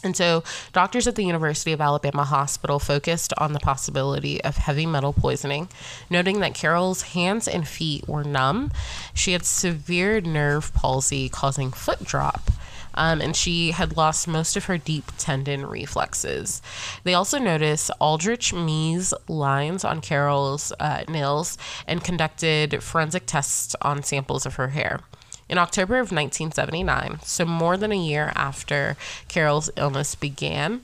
And 0.02 0.16
so, 0.16 0.44
doctors 0.72 1.08
at 1.08 1.16
the 1.16 1.26
University 1.26 1.74
of 1.74 1.82
Alabama 1.82 2.24
Hospital 2.24 2.80
focused 2.80 3.34
on 3.38 3.52
the 3.52 3.60
possibility 3.60 4.42
of 4.44 4.56
heavy 4.56 4.86
metal 4.86 5.12
poisoning, 5.12 5.68
noting 6.10 6.40
that 6.40 6.54
Carol's 6.54 7.02
hands 7.02 7.50
and 7.50 7.68
feet 7.68 8.08
were 8.08 8.24
numb. 8.24 8.72
She 9.14 9.34
had 9.34 9.46
severe 9.46 10.22
nerve 10.22 10.74
palsy 10.74 11.28
causing 11.28 11.72
foot 11.72 12.04
drop. 12.06 12.50
Um, 12.94 13.22
and 13.22 13.36
she 13.36 13.72
had 13.72 13.98
lost 13.98 14.28
most 14.28 14.56
of 14.58 14.66
her 14.66 14.78
deep 14.78 15.12
tendon 15.18 15.66
reflexes. 15.66 16.62
They 17.04 17.14
also 17.14 17.38
noticed 17.38 17.92
Aldrich 18.00 18.54
Mees 18.54 19.14
lines 19.28 19.84
on 19.84 20.02
Carol's 20.02 20.72
uh, 20.80 21.04
nails 21.08 21.58
and 21.88 22.04
conducted 22.04 22.84
forensic 22.84 23.26
tests 23.26 23.76
on 23.82 24.04
samples 24.04 24.46
of 24.46 24.56
her 24.56 24.70
hair. 24.70 25.00
In 25.48 25.58
October 25.58 25.96
of 25.96 26.12
1979, 26.12 27.20
so 27.24 27.44
more 27.44 27.76
than 27.76 27.92
a 27.92 27.98
year 27.98 28.32
after 28.36 28.96
Carol's 29.28 29.72
illness 29.76 30.14
began, 30.14 30.82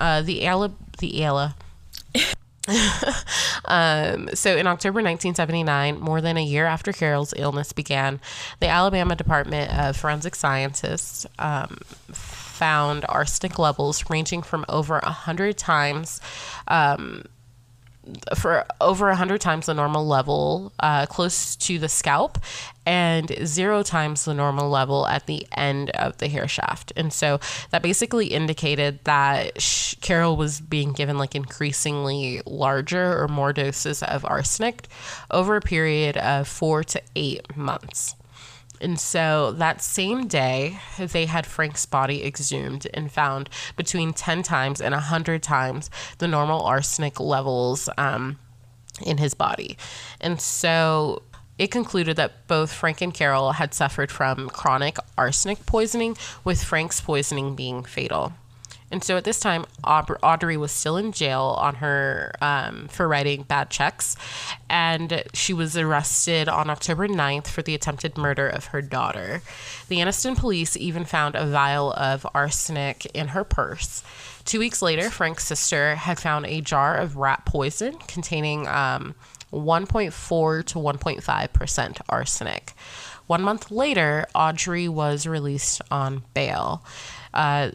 uh, 0.00 0.20
the 0.22 0.42
Ala, 0.44 0.72
the 0.98 1.22
Ala, 1.22 1.54
um, 3.64 4.28
so 4.34 4.56
in 4.56 4.66
October 4.66 4.96
1979, 4.96 6.00
more 6.00 6.20
than 6.20 6.36
a 6.36 6.44
year 6.44 6.66
after 6.66 6.92
Carol's 6.92 7.34
illness 7.36 7.72
began, 7.72 8.20
the 8.60 8.68
Alabama 8.68 9.16
Department 9.16 9.72
of 9.76 9.96
Forensic 9.96 10.34
Scientists 10.34 11.26
um, 11.38 11.78
found 12.12 13.04
arsenic 13.08 13.58
levels 13.58 14.04
ranging 14.10 14.42
from 14.42 14.64
over 14.68 15.00
100 15.02 15.56
times 15.56 16.20
um, 16.68 17.24
for 18.34 18.64
over 18.80 19.06
100 19.06 19.40
times 19.40 19.66
the 19.66 19.74
normal 19.74 20.06
level 20.06 20.72
uh, 20.80 21.06
close 21.06 21.54
to 21.56 21.78
the 21.78 21.88
scalp 21.88 22.38
and 22.86 23.30
zero 23.44 23.82
times 23.82 24.24
the 24.24 24.34
normal 24.34 24.70
level 24.70 25.06
at 25.06 25.26
the 25.26 25.46
end 25.56 25.90
of 25.90 26.16
the 26.18 26.28
hair 26.28 26.48
shaft. 26.48 26.92
And 26.96 27.12
so 27.12 27.38
that 27.70 27.82
basically 27.82 28.28
indicated 28.28 29.00
that 29.04 29.96
Carol 30.00 30.36
was 30.36 30.60
being 30.60 30.92
given 30.92 31.18
like 31.18 31.34
increasingly 31.34 32.40
larger 32.46 33.22
or 33.22 33.28
more 33.28 33.52
doses 33.52 34.02
of 34.02 34.24
arsenic 34.24 34.88
over 35.30 35.56
a 35.56 35.60
period 35.60 36.16
of 36.16 36.48
four 36.48 36.82
to 36.84 37.02
eight 37.14 37.56
months. 37.56 38.16
And 38.80 38.98
so 38.98 39.52
that 39.52 39.82
same 39.82 40.26
day, 40.26 40.78
they 40.98 41.26
had 41.26 41.46
Frank's 41.46 41.84
body 41.86 42.24
exhumed 42.24 42.86
and 42.94 43.12
found 43.12 43.50
between 43.76 44.12
10 44.12 44.42
times 44.42 44.80
and 44.80 44.92
100 44.92 45.42
times 45.42 45.90
the 46.18 46.28
normal 46.28 46.62
arsenic 46.62 47.20
levels 47.20 47.88
um, 47.98 48.38
in 49.04 49.18
his 49.18 49.34
body. 49.34 49.76
And 50.20 50.40
so 50.40 51.22
it 51.58 51.70
concluded 51.70 52.16
that 52.16 52.46
both 52.46 52.72
Frank 52.72 53.02
and 53.02 53.12
Carol 53.12 53.52
had 53.52 53.74
suffered 53.74 54.10
from 54.10 54.48
chronic 54.48 54.96
arsenic 55.18 55.66
poisoning, 55.66 56.16
with 56.42 56.64
Frank's 56.64 57.02
poisoning 57.02 57.54
being 57.54 57.84
fatal. 57.84 58.32
And 58.90 59.04
so 59.04 59.16
at 59.16 59.24
this 59.24 59.38
time, 59.38 59.66
Audrey 59.84 60.56
was 60.56 60.72
still 60.72 60.96
in 60.96 61.12
jail 61.12 61.56
on 61.58 61.76
her 61.76 62.32
um, 62.40 62.88
for 62.88 63.06
writing 63.06 63.44
bad 63.44 63.70
checks, 63.70 64.16
and 64.68 65.22
she 65.32 65.52
was 65.52 65.76
arrested 65.76 66.48
on 66.48 66.68
October 66.68 67.06
9th 67.06 67.46
for 67.46 67.62
the 67.62 67.74
attempted 67.74 68.18
murder 68.18 68.48
of 68.48 68.66
her 68.66 68.82
daughter. 68.82 69.42
The 69.88 69.98
Anniston 69.98 70.36
police 70.36 70.76
even 70.76 71.04
found 71.04 71.36
a 71.36 71.46
vial 71.46 71.92
of 71.92 72.26
arsenic 72.34 73.06
in 73.14 73.28
her 73.28 73.44
purse. 73.44 74.02
Two 74.44 74.58
weeks 74.58 74.82
later, 74.82 75.10
Frank's 75.10 75.44
sister 75.44 75.94
had 75.94 76.18
found 76.18 76.46
a 76.46 76.60
jar 76.60 76.96
of 76.96 77.16
rat 77.16 77.44
poison 77.44 77.96
containing 78.08 78.66
um, 78.66 79.14
1.4 79.52 80.64
to 80.64 80.78
1.5 80.78 81.52
percent 81.52 82.00
arsenic. 82.08 82.72
One 83.26 83.42
month 83.42 83.70
later, 83.70 84.26
Audrey 84.34 84.88
was 84.88 85.26
released 85.26 85.80
on 85.90 86.24
bail. 86.34 86.84
Uh, 87.32 87.70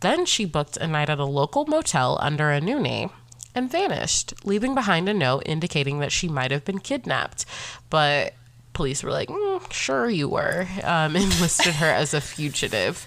then 0.00 0.26
she 0.26 0.44
booked 0.44 0.76
a 0.76 0.86
night 0.86 1.10
at 1.10 1.18
a 1.18 1.24
local 1.24 1.66
motel 1.66 2.18
under 2.20 2.50
a 2.50 2.60
new 2.60 2.78
name 2.80 3.10
and 3.54 3.70
vanished, 3.70 4.34
leaving 4.44 4.74
behind 4.74 5.08
a 5.08 5.14
note 5.14 5.42
indicating 5.46 5.98
that 6.00 6.12
she 6.12 6.28
might 6.28 6.50
have 6.50 6.64
been 6.64 6.78
kidnapped. 6.78 7.44
But 7.90 8.34
police 8.72 9.02
were 9.02 9.10
like, 9.10 9.28
mm, 9.28 9.72
sure 9.72 10.08
you 10.08 10.28
were, 10.28 10.66
um, 10.84 11.16
and 11.16 11.40
listed 11.40 11.74
her 11.74 11.90
as 11.90 12.14
a 12.14 12.20
fugitive. 12.20 13.04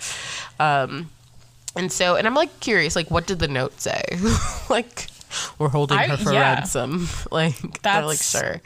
Um, 0.59 1.09
and 1.75 1.91
so, 1.91 2.15
and 2.17 2.27
I'm 2.27 2.35
like 2.35 2.59
curious, 2.59 2.95
like, 2.95 3.09
what 3.09 3.25
did 3.27 3.39
the 3.39 3.47
note 3.47 3.79
say? 3.79 4.03
like, 4.69 5.07
we're 5.57 5.69
holding 5.69 5.97
I- 5.97 6.07
her 6.07 6.17
for 6.17 6.33
yeah. 6.33 6.55
ransom. 6.55 7.07
Like, 7.31 7.55
they're 7.83 8.03
like, 8.05 8.19
That's- 8.19 8.29
sure. 8.31 8.61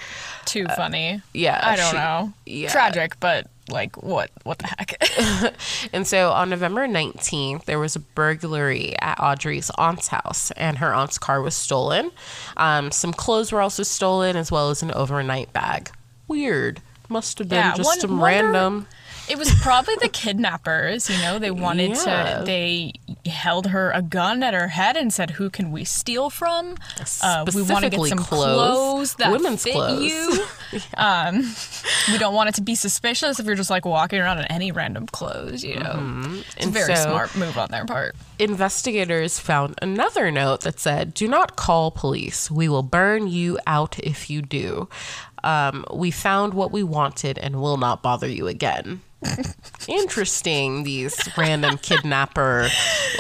Too 0.46 0.66
funny. 0.76 1.22
yeah, 1.34 1.60
I 1.64 1.76
don't 1.76 1.92
she- 1.92 1.98
know. 1.98 2.34
yeah. 2.48 2.70
Tragic, 2.72 3.20
but 3.20 3.48
like 3.70 4.02
what? 4.04 4.30
What 4.44 4.60
the 4.60 4.68
heck? 4.68 5.54
And 5.94 6.06
so 6.08 6.32
on 6.32 6.50
November 6.50 6.88
19th, 6.88 7.66
there 7.66 7.80
was 7.80 7.96
a 7.96 8.00
burglary 8.00 8.96
at 9.02 9.20
Audrey's 9.20 9.70
aunt's 9.78 10.08
house, 10.10 10.52
and 10.52 10.78
her 10.80 10.94
aunt's 10.94 11.18
car 11.18 11.42
was 11.42 11.56
stolen. 11.56 12.12
Um, 12.58 12.92
some 12.92 13.14
clothes 13.14 13.52
were 13.52 13.62
also 13.62 13.84
stolen, 13.84 14.36
as 14.36 14.52
well 14.52 14.70
as 14.70 14.82
an 14.84 14.92
overnight 14.92 15.52
bag. 15.54 15.90
Weird. 16.28 16.82
Must 17.08 17.38
have 17.40 17.50
been 17.50 17.58
Yeah, 17.58 17.76
just 17.76 17.86
one- 17.88 18.00
some 18.00 18.20
wonder- 18.20 18.26
random. 18.52 18.88
It 19.28 19.38
was 19.38 19.52
probably 19.56 19.96
the 20.02 20.10
kidnappers, 20.10 21.10
you 21.10 21.18
know, 21.18 21.40
they 21.40 21.52
wanted 21.52 21.92
Yeah. 22.06 22.40
to 22.40 22.44
they 22.46 22.94
held 23.26 23.68
her 23.68 23.90
a 23.92 24.02
gun 24.02 24.44
at 24.44 24.54
her 24.54 24.68
head 24.68 24.96
and 24.96 25.12
said, 25.12 25.32
"Who 25.32 25.50
can 25.50 25.72
we 25.72 25.84
steal 25.84 26.30
from? 26.30 26.76
Uh, 27.24 27.46
we 27.56 27.64
want 27.64 27.84
to 27.86 27.90
get 27.90 28.06
some 28.08 28.20
clothes. 28.20 28.56
clothes, 28.56 29.16
that 29.16 29.32
Women's 29.32 29.64
fit 29.64 29.74
clothes." 29.74 30.02
you. 30.04 30.46
um, 30.98 31.44
we 32.12 32.18
don't 32.20 32.36
want 32.36 32.50
it 32.50 32.56
to 32.56 32.62
be 32.62 32.76
suspicious 32.76 33.40
if 33.40 33.46
you're 33.48 33.56
just 33.56 33.70
like 33.72 33.86
walking 33.86 34.20
around 34.20 34.38
in 34.40 34.46
any 34.46 34.72
random 34.72 35.08
clothes, 35.08 35.64
you 35.64 35.80
know. 35.80 35.92
It's 36.58 36.66
a 36.66 36.68
Mm-hmm. 36.68 36.70
Very 36.72 36.96
so- 36.96 37.04
smart 37.04 37.36
move 37.36 37.58
on 37.58 37.70
their 37.72 37.86
part. 37.86 38.16
Investigators 38.38 39.40
found 39.40 39.76
another 39.82 40.30
note 40.30 40.62
that 40.62 40.80
said, 40.80 41.14
Do 41.14 41.28
not 41.28 41.56
call 41.56 41.90
police. 41.92 42.52
We 42.52 42.70
will 42.70 42.84
burn 42.84 43.28
you 43.28 43.58
out 43.66 43.98
if 44.00 44.30
you 44.30 44.42
do. 44.42 44.88
Um, 45.44 45.86
we 45.94 46.12
found 46.12 46.54
what 46.54 46.72
we 46.72 46.84
wanted 46.84 47.38
and 47.38 47.62
will 47.62 47.78
not 47.78 48.02
bother 48.02 48.28
you 48.28 48.48
again. 48.48 49.02
Interesting, 49.88 50.84
these 50.84 51.16
random 51.38 51.78
kidnapper 51.78 52.70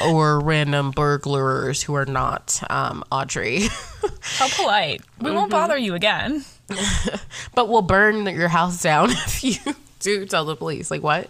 or 0.03 0.39
random 0.39 0.91
burglars 0.91 1.83
who 1.83 1.93
are 1.95 2.05
not 2.05 2.59
um, 2.69 3.03
Audrey. 3.12 3.67
How 4.21 4.47
polite. 4.49 5.01
We 5.19 5.27
Mm-hmm. 5.27 5.36
won't 5.36 5.51
bother 5.51 5.77
you 5.77 5.93
again. 5.93 6.43
but 7.56 7.69
we'll 7.69 7.82
burn 7.84 8.25
your 8.25 8.47
house 8.47 8.82
down 8.82 9.10
if 9.12 9.43
you 9.43 9.75
do 9.99 10.25
tell 10.25 10.45
the 10.45 10.56
police. 10.56 10.89
Like, 10.89 11.03
what? 11.03 11.27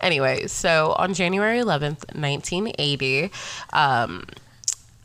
Anyway, 0.00 0.46
so 0.46 0.94
on 0.98 1.12
January 1.14 1.58
11th, 1.58 2.14
1980, 2.14 3.30
um, 3.74 4.24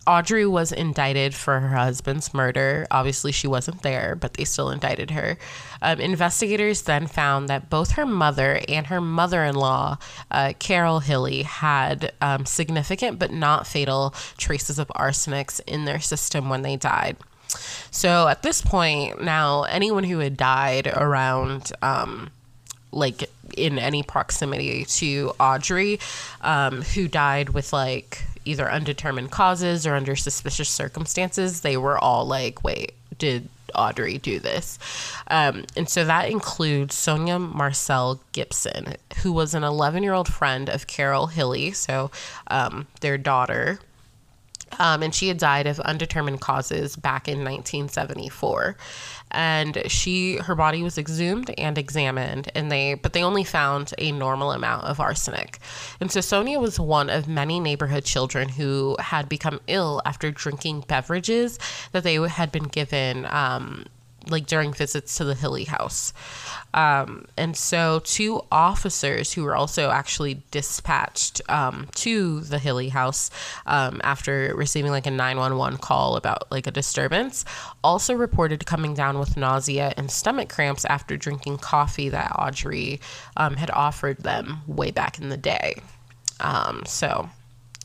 Audrey 0.05 0.45
was 0.45 0.71
indicted 0.71 1.33
for 1.33 1.61
her 1.61 1.77
husband's 1.77 2.33
murder. 2.33 2.85
Obviously, 2.91 3.31
she 3.31 3.47
wasn't 3.47 3.81
there, 3.83 4.15
but 4.15 4.33
they 4.33 4.43
still 4.43 4.69
indicted 4.69 5.11
her. 5.11 5.37
Um, 5.81 5.99
investigators 5.99 6.81
then 6.81 7.07
found 7.07 7.47
that 7.47 7.69
both 7.69 7.91
her 7.91 8.05
mother 8.05 8.59
and 8.67 8.87
her 8.87 8.99
mother 8.99 9.45
in 9.45 9.55
law, 9.55 9.97
uh, 10.29 10.53
Carol 10.59 10.99
Hilley, 10.99 11.43
had 11.43 12.11
um, 12.19 12.45
significant 12.45 13.17
but 13.17 13.31
not 13.31 13.65
fatal 13.65 14.13
traces 14.37 14.77
of 14.77 14.89
arsenics 14.89 15.61
in 15.65 15.85
their 15.85 16.01
system 16.01 16.49
when 16.49 16.63
they 16.63 16.75
died. 16.75 17.15
So 17.91 18.27
at 18.27 18.43
this 18.43 18.61
point, 18.61 19.23
now 19.23 19.63
anyone 19.63 20.03
who 20.03 20.19
had 20.19 20.35
died 20.35 20.87
around, 20.87 21.71
um, 21.81 22.31
like 22.91 23.29
in 23.55 23.79
any 23.79 24.03
proximity 24.03 24.85
to 24.85 25.33
Audrey, 25.39 25.99
um, 26.41 26.81
who 26.81 27.07
died 27.07 27.49
with 27.49 27.71
like 27.71 28.23
either 28.45 28.69
undetermined 28.69 29.31
causes 29.31 29.85
or 29.85 29.95
under 29.95 30.15
suspicious 30.15 30.69
circumstances, 30.69 31.61
they 31.61 31.77
were 31.77 31.97
all 31.97 32.25
like, 32.25 32.63
wait, 32.63 32.93
did 33.17 33.49
Audrey 33.75 34.17
do 34.17 34.39
this? 34.39 34.77
Um, 35.27 35.65
and 35.75 35.89
so 35.89 36.05
that 36.05 36.29
includes 36.29 36.95
Sonia 36.95 37.39
Marcel 37.39 38.19
Gibson, 38.31 38.95
who 39.21 39.33
was 39.33 39.53
an 39.53 39.63
11 39.63 40.03
year 40.03 40.13
old 40.13 40.31
friend 40.31 40.69
of 40.69 40.87
Carol 40.87 41.27
Hilley, 41.27 41.71
so 41.71 42.11
um, 42.47 42.87
their 43.01 43.17
daughter 43.17 43.79
um, 44.79 45.03
and 45.03 45.13
she 45.13 45.27
had 45.27 45.37
died 45.37 45.67
of 45.67 45.79
undetermined 45.81 46.41
causes 46.41 46.95
back 46.95 47.27
in 47.27 47.39
1974 47.39 48.77
and 49.31 49.81
she 49.87 50.37
her 50.37 50.55
body 50.55 50.83
was 50.83 50.97
exhumed 50.97 51.51
and 51.57 51.77
examined 51.77 52.51
and 52.55 52.71
they 52.71 52.93
but 52.93 53.13
they 53.13 53.23
only 53.23 53.43
found 53.43 53.93
a 53.97 54.11
normal 54.11 54.51
amount 54.51 54.85
of 54.85 54.99
arsenic. 54.99 55.59
And 55.99 56.11
so 56.11 56.21
sonia 56.21 56.59
was 56.59 56.79
one 56.79 57.09
of 57.09 57.27
many 57.27 57.59
neighborhood 57.59 58.05
children 58.05 58.49
who 58.49 58.95
had 58.99 59.27
become 59.27 59.59
ill 59.67 60.01
after 60.05 60.31
drinking 60.31 60.85
beverages 60.87 61.59
that 61.91 62.03
they 62.03 62.15
had 62.15 62.51
been 62.51 62.63
given 62.63 63.25
um, 63.25 63.85
like 64.29 64.45
during 64.45 64.73
visits 64.73 65.17
to 65.17 65.23
the 65.23 65.35
Hilley 65.35 65.65
house. 65.65 66.13
Um, 66.73 67.25
and 67.37 67.55
so, 67.55 67.99
two 68.03 68.41
officers 68.51 69.33
who 69.33 69.43
were 69.43 69.55
also 69.55 69.89
actually 69.89 70.41
dispatched 70.51 71.41
um, 71.49 71.87
to 71.95 72.39
the 72.41 72.57
Hilley 72.57 72.89
house 72.89 73.29
um, 73.65 74.01
after 74.03 74.53
receiving 74.55 74.91
like 74.91 75.05
a 75.05 75.11
911 75.11 75.77
call 75.79 76.15
about 76.15 76.49
like 76.51 76.65
a 76.65 76.71
disturbance 76.71 77.45
also 77.83 78.13
reported 78.15 78.65
coming 78.65 78.93
down 78.93 79.19
with 79.19 79.37
nausea 79.37 79.93
and 79.97 80.09
stomach 80.09 80.49
cramps 80.49 80.85
after 80.85 81.15
drinking 81.17 81.57
coffee 81.57 82.09
that 82.09 82.31
Audrey 82.39 82.99
um, 83.37 83.55
had 83.55 83.69
offered 83.71 84.17
them 84.19 84.59
way 84.67 84.89
back 84.89 85.19
in 85.19 85.29
the 85.29 85.37
day. 85.37 85.75
Um, 86.39 86.83
so, 86.85 87.29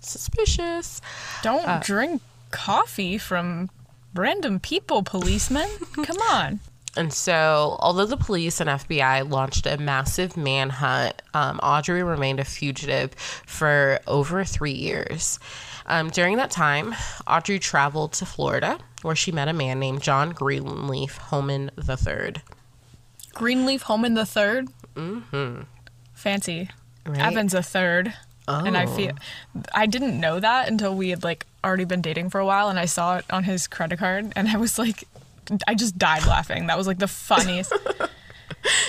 suspicious. 0.01 1.01
Don't 1.43 1.67
Uh, 1.67 1.81
drink 1.85 2.23
coffee 2.51 3.19
from 3.19 3.69
random 4.15 4.61
people, 4.61 5.03
policemen. 5.03 5.69
Come 6.03 6.19
on. 6.31 6.61
And 6.97 7.13
so, 7.13 7.77
although 7.81 8.07
the 8.07 8.17
police 8.17 8.61
and 8.61 8.69
FBI 8.69 9.31
launched 9.31 9.67
a 9.67 9.77
massive 9.79 10.37
manhunt, 10.37 11.21
um, 11.35 11.61
Audrey 11.63 12.03
remained 12.03 12.41
a 12.41 12.45
fugitive 12.45 13.15
for 13.15 14.01
over 14.07 14.43
three 14.45 14.73
years. 14.73 15.39
Um, 15.87 16.11
during 16.11 16.39
that 16.39 16.51
time, 16.51 16.95
Audrey 17.27 17.59
traveled 17.59 18.13
to 18.15 18.27
Florida, 18.27 18.79
where 19.03 19.15
she 19.15 19.31
met 19.31 19.49
a 19.49 19.53
man 19.53 19.79
named 19.79 20.03
John 20.03 20.31
Greenleaf 20.31 21.17
Homan 21.19 21.71
III. 21.79 22.35
Greenleaf 23.35 23.83
Homan 23.83 24.15
the 24.15 24.23
3rd 24.23 24.69
Mm-hmm. 24.97 25.63
Fancy. 26.13 26.69
Right? 27.07 27.21
Evans 27.21 27.55
a 27.55 27.61
third. 28.49 28.67
And 28.67 28.77
I 28.77 28.85
Oh. 28.85 28.89
feel 28.97 29.13
I 29.75 29.87
didn't 29.87 30.19
know 30.19 30.41
that 30.41 30.69
until 30.69 30.95
we 30.95 31.11
had 31.11 31.23
like 31.25 31.47
already 31.65 31.85
been 31.85 32.01
dating 32.03 32.31
for 32.31 32.39
a 32.41 32.47
while 32.47 32.69
and 32.69 32.79
I 32.79 32.87
saw 32.87 33.17
it 33.19 33.25
on 33.31 33.45
his 33.45 33.67
credit 33.67 33.99
card 33.99 34.33
and 34.37 34.49
I 34.49 34.57
was 34.57 34.79
like 34.79 35.05
I 35.67 35.75
just 35.75 35.97
died 35.99 36.27
laughing. 36.27 36.67
That 36.67 36.77
was 36.79 36.87
like 36.87 36.99
the 36.99 37.09
funniest. 37.09 37.73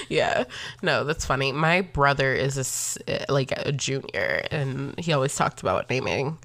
Yeah, 0.09 0.45
no, 0.81 1.03
that's 1.03 1.25
funny. 1.25 1.51
My 1.51 1.81
brother 1.81 2.33
is 2.33 2.97
a 3.07 3.25
like 3.31 3.51
a 3.55 3.71
junior, 3.71 4.41
and 4.51 4.99
he 4.99 5.13
always 5.13 5.35
talked 5.35 5.61
about 5.61 5.89
naming 5.89 6.39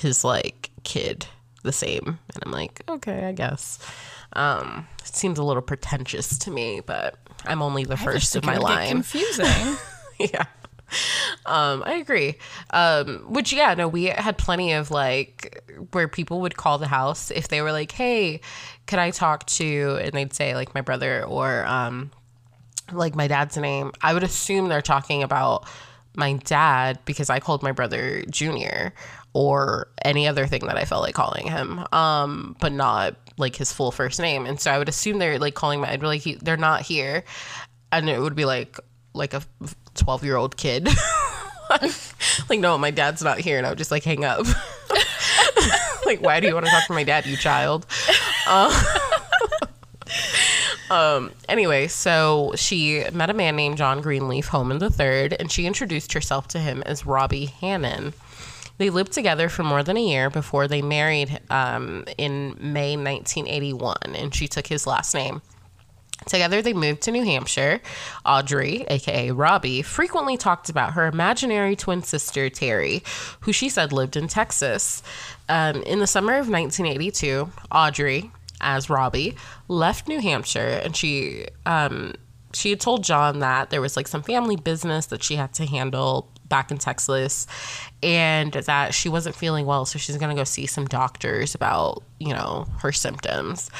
his 0.00 0.24
like 0.24 0.70
kid 0.82 1.26
the 1.62 1.72
same, 1.72 2.02
and 2.34 2.42
I'm 2.44 2.50
like, 2.50 2.82
okay, 2.88 3.24
I 3.26 3.32
guess. 3.32 3.78
Um, 4.32 4.88
it 5.06 5.14
seems 5.14 5.38
a 5.38 5.44
little 5.44 5.62
pretentious 5.62 6.36
to 6.38 6.50
me, 6.50 6.80
but 6.84 7.16
I'm 7.44 7.62
only 7.62 7.84
the 7.84 7.94
I 7.94 8.04
first 8.04 8.34
of 8.36 8.44
my 8.44 8.54
it 8.54 8.58
would 8.58 8.66
get 8.68 8.74
line. 8.74 8.88
confusing. 8.88 9.76
yeah. 10.18 10.44
Um, 11.44 11.84
I 11.86 11.94
agree. 11.94 12.38
Um, 12.70 13.18
which 13.32 13.52
yeah, 13.52 13.74
no, 13.74 13.86
we 13.86 14.06
had 14.06 14.36
plenty 14.36 14.72
of 14.72 14.90
like 14.90 15.62
where 15.92 16.08
people 16.08 16.40
would 16.40 16.56
call 16.56 16.78
the 16.78 16.88
house 16.88 17.30
if 17.30 17.46
they 17.46 17.62
were 17.62 17.70
like, 17.70 17.92
"Hey, 17.92 18.40
could 18.88 18.98
I 18.98 19.12
talk 19.12 19.46
to?" 19.46 19.96
and 20.02 20.12
they'd 20.12 20.32
say 20.32 20.56
like 20.56 20.74
my 20.74 20.80
brother 20.80 21.24
or 21.24 21.64
um, 21.66 22.10
like 22.92 23.14
my 23.14 23.28
dad's 23.28 23.56
name. 23.56 23.92
I 24.02 24.12
would 24.12 24.24
assume 24.24 24.68
they're 24.68 24.82
talking 24.82 25.22
about 25.22 25.68
my 26.16 26.32
dad 26.32 26.98
because 27.04 27.30
I 27.30 27.38
called 27.38 27.62
my 27.62 27.72
brother 27.72 28.24
Junior 28.28 28.92
or 29.32 29.88
any 30.04 30.26
other 30.26 30.46
thing 30.46 30.66
that 30.66 30.76
I 30.76 30.84
felt 30.84 31.02
like 31.02 31.14
calling 31.14 31.46
him, 31.46 31.84
um, 31.92 32.56
but 32.58 32.72
not 32.72 33.16
like 33.36 33.54
his 33.54 33.72
full 33.72 33.92
first 33.92 34.18
name. 34.18 34.46
And 34.46 34.58
so 34.58 34.70
I 34.70 34.78
would 34.78 34.88
assume 34.88 35.18
they're 35.18 35.38
like 35.38 35.54
calling 35.54 35.80
my. 35.80 35.90
I'd 35.90 36.00
be 36.00 36.06
like, 36.06 36.22
he, 36.22 36.34
they're 36.36 36.56
not 36.56 36.82
here, 36.82 37.22
and 37.92 38.08
it 38.08 38.20
would 38.20 38.34
be 38.34 38.46
like 38.46 38.78
like 39.12 39.34
a 39.34 39.42
12 39.96 40.24
year 40.24 40.36
old 40.36 40.56
kid. 40.56 40.88
like, 42.48 42.60
no, 42.60 42.78
my 42.78 42.90
dad's 42.90 43.22
not 43.22 43.38
here. 43.38 43.58
And 43.58 43.66
I 43.66 43.70
would 43.70 43.78
just 43.78 43.90
like 43.90 44.04
hang 44.04 44.24
up. 44.24 44.46
like, 46.06 46.20
why 46.20 46.40
do 46.40 46.46
you 46.46 46.54
want 46.54 46.66
to 46.66 46.72
talk 46.72 46.86
to 46.86 46.92
my 46.92 47.04
dad, 47.04 47.26
you 47.26 47.36
child? 47.36 47.86
Um, 50.90 51.32
anyway, 51.48 51.88
so 51.88 52.52
she 52.56 53.04
met 53.12 53.30
a 53.30 53.34
man 53.34 53.56
named 53.56 53.76
John 53.76 54.00
Greenleaf 54.00 54.48
Homan 54.48 54.80
III, 54.80 55.38
and 55.38 55.50
she 55.50 55.66
introduced 55.66 56.12
herself 56.12 56.46
to 56.48 56.58
him 56.58 56.82
as 56.86 57.04
Robbie 57.04 57.46
Hannon. 57.46 58.14
They 58.78 58.90
lived 58.90 59.12
together 59.12 59.48
for 59.48 59.62
more 59.62 59.82
than 59.82 59.96
a 59.96 60.00
year 60.00 60.30
before 60.30 60.68
they 60.68 60.82
married 60.82 61.40
um, 61.50 62.04
in 62.18 62.56
May 62.60 62.96
1981, 62.96 63.96
and 64.14 64.34
she 64.34 64.46
took 64.46 64.66
his 64.66 64.86
last 64.86 65.14
name. 65.14 65.40
Together, 66.26 66.60
they 66.60 66.72
moved 66.72 67.02
to 67.02 67.12
New 67.12 67.24
Hampshire. 67.24 67.80
Audrey, 68.24 68.84
aka 68.88 69.30
Robbie, 69.30 69.82
frequently 69.82 70.36
talked 70.36 70.68
about 70.68 70.94
her 70.94 71.06
imaginary 71.06 71.76
twin 71.76 72.02
sister, 72.02 72.50
Terry, 72.50 73.02
who 73.40 73.52
she 73.52 73.68
said 73.68 73.92
lived 73.92 74.16
in 74.16 74.26
Texas. 74.26 75.02
Um, 75.48 75.82
in 75.84 76.00
the 76.00 76.06
summer 76.06 76.32
of 76.32 76.48
1982, 76.48 77.50
Audrey, 77.70 78.30
as 78.60 78.90
Robbie, 78.90 79.36
left 79.68 80.08
New 80.08 80.20
Hampshire 80.20 80.80
and 80.82 80.96
she 80.96 81.46
um, 81.64 82.14
she 82.52 82.70
had 82.70 82.80
told 82.80 83.04
John 83.04 83.40
that 83.40 83.70
there 83.70 83.80
was 83.80 83.96
like 83.96 84.08
some 84.08 84.22
family 84.22 84.56
business 84.56 85.06
that 85.06 85.22
she 85.22 85.36
had 85.36 85.52
to 85.54 85.66
handle 85.66 86.28
back 86.48 86.70
in 86.70 86.78
Texas 86.78 87.46
and 88.02 88.52
that 88.52 88.94
she 88.94 89.08
wasn't 89.08 89.34
feeling 89.34 89.66
well 89.66 89.84
so 89.84 89.98
she's 89.98 90.16
going 90.16 90.34
to 90.34 90.40
go 90.40 90.44
see 90.44 90.66
some 90.66 90.86
doctors 90.86 91.54
about, 91.54 92.02
you 92.18 92.32
know, 92.32 92.66
her 92.78 92.92
symptoms. 92.92 93.70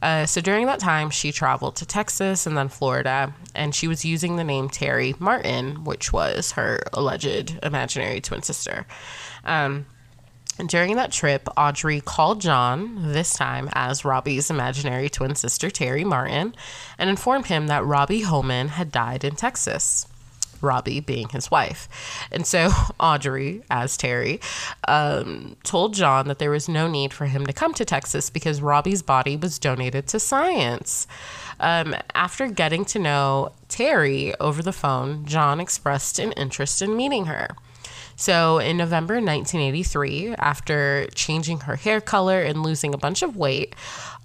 Uh, 0.00 0.26
so 0.26 0.40
during 0.40 0.66
that 0.66 0.78
time, 0.78 1.10
she 1.10 1.32
traveled 1.32 1.76
to 1.76 1.86
Texas 1.86 2.46
and 2.46 2.56
then 2.56 2.68
Florida, 2.68 3.34
and 3.54 3.74
she 3.74 3.88
was 3.88 4.04
using 4.04 4.36
the 4.36 4.44
name 4.44 4.68
Terry 4.68 5.14
Martin, 5.18 5.84
which 5.84 6.12
was 6.12 6.52
her 6.52 6.80
alleged 6.92 7.58
imaginary 7.62 8.20
twin 8.20 8.42
sister. 8.42 8.86
Um, 9.44 9.86
during 10.66 10.96
that 10.96 11.12
trip, 11.12 11.48
Audrey 11.56 12.00
called 12.00 12.40
John, 12.40 13.12
this 13.12 13.34
time 13.34 13.68
as 13.72 14.04
Robbie's 14.04 14.50
imaginary 14.50 15.08
twin 15.08 15.34
sister, 15.34 15.70
Terry 15.70 16.04
Martin, 16.04 16.54
and 16.98 17.08
informed 17.08 17.46
him 17.46 17.68
that 17.68 17.84
Robbie 17.84 18.22
Homan 18.22 18.68
had 18.68 18.90
died 18.90 19.24
in 19.24 19.36
Texas. 19.36 20.06
Robbie 20.62 21.00
being 21.00 21.28
his 21.28 21.50
wife. 21.50 21.88
And 22.30 22.46
so 22.46 22.70
Audrey, 23.00 23.62
as 23.70 23.96
Terry, 23.96 24.40
um, 24.86 25.56
told 25.62 25.94
John 25.94 26.28
that 26.28 26.38
there 26.38 26.50
was 26.50 26.68
no 26.68 26.88
need 26.88 27.12
for 27.12 27.26
him 27.26 27.46
to 27.46 27.52
come 27.52 27.74
to 27.74 27.84
Texas 27.84 28.30
because 28.30 28.60
Robbie's 28.60 29.02
body 29.02 29.36
was 29.36 29.58
donated 29.58 30.06
to 30.08 30.20
science. 30.20 31.06
Um, 31.60 31.94
after 32.14 32.48
getting 32.48 32.84
to 32.86 32.98
know 32.98 33.52
Terry 33.68 34.34
over 34.40 34.62
the 34.62 34.72
phone, 34.72 35.24
John 35.26 35.60
expressed 35.60 36.18
an 36.18 36.32
interest 36.32 36.82
in 36.82 36.96
meeting 36.96 37.26
her. 37.26 37.48
So 38.16 38.58
in 38.58 38.76
November 38.76 39.14
1983, 39.14 40.34
after 40.36 41.06
changing 41.14 41.60
her 41.60 41.76
hair 41.76 42.00
color 42.00 42.40
and 42.40 42.64
losing 42.64 42.92
a 42.92 42.98
bunch 42.98 43.22
of 43.22 43.36
weight, 43.36 43.76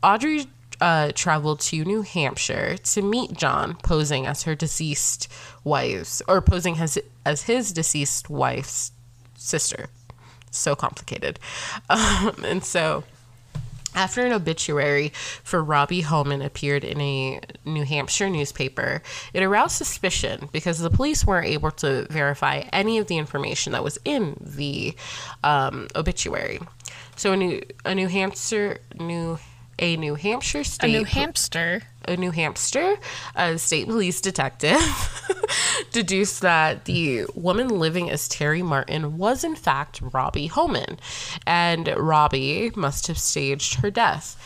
Audrey 0.01 0.47
uh, 0.83 1.13
traveled 1.15 1.61
to 1.61 1.85
New 1.85 2.01
Hampshire 2.01 2.75
to 2.75 3.01
meet 3.01 3.31
John, 3.31 3.77
posing 3.83 4.27
as 4.27 4.43
her 4.43 4.53
deceased 4.53 5.29
wife's, 5.63 6.21
or 6.27 6.41
posing 6.41 6.77
as, 6.77 6.99
as 7.25 7.43
his 7.43 7.71
deceased 7.71 8.29
wife's 8.29 8.91
sister. 9.37 9.87
So 10.51 10.75
complicated. 10.75 11.39
Um, 11.89 12.35
and 12.45 12.63
so 12.65 13.05
after 13.95 14.25
an 14.25 14.33
obituary 14.33 15.13
for 15.43 15.63
Robbie 15.63 16.01
Homan 16.01 16.41
appeared 16.41 16.83
in 16.83 16.99
a 16.99 17.39
New 17.63 17.85
Hampshire 17.85 18.29
newspaper, 18.29 19.01
it 19.33 19.41
aroused 19.41 19.77
suspicion 19.77 20.49
because 20.51 20.79
the 20.79 20.89
police 20.89 21.25
weren't 21.25 21.47
able 21.47 21.71
to 21.71 22.07
verify 22.09 22.63
any 22.73 22.97
of 22.97 23.07
the 23.07 23.17
information 23.17 23.71
that 23.71 23.83
was 23.83 23.97
in 24.03 24.35
the 24.41 24.95
um, 25.45 25.87
obituary. 25.95 26.59
So 27.15 27.31
a 27.31 27.37
New 27.37 27.61
a 27.85 27.95
New 27.95 28.07
Hampshire 28.07 28.79
New 28.99 29.37
a 29.79 29.97
New 29.97 30.15
Hampshire 30.15 30.59
A 30.59 30.65
state 30.65 30.91
new 30.91 31.03
hamster. 31.03 31.81
a 32.05 32.15
New 32.17 32.31
Hampshire 32.31 32.95
uh, 33.35 33.57
state 33.57 33.87
police 33.87 34.21
detective 34.21 34.79
deduced 35.91 36.41
that 36.41 36.85
the 36.85 37.25
woman 37.33 37.67
living 37.67 38.09
as 38.09 38.27
Terry 38.27 38.61
Martin 38.61 39.17
was 39.17 39.43
in 39.43 39.55
fact 39.55 40.01
Robbie 40.01 40.47
Homan. 40.47 40.99
and 41.47 41.87
Robbie 41.97 42.71
must 42.75 43.07
have 43.07 43.17
staged 43.17 43.75
her 43.75 43.89
death. 43.91 44.37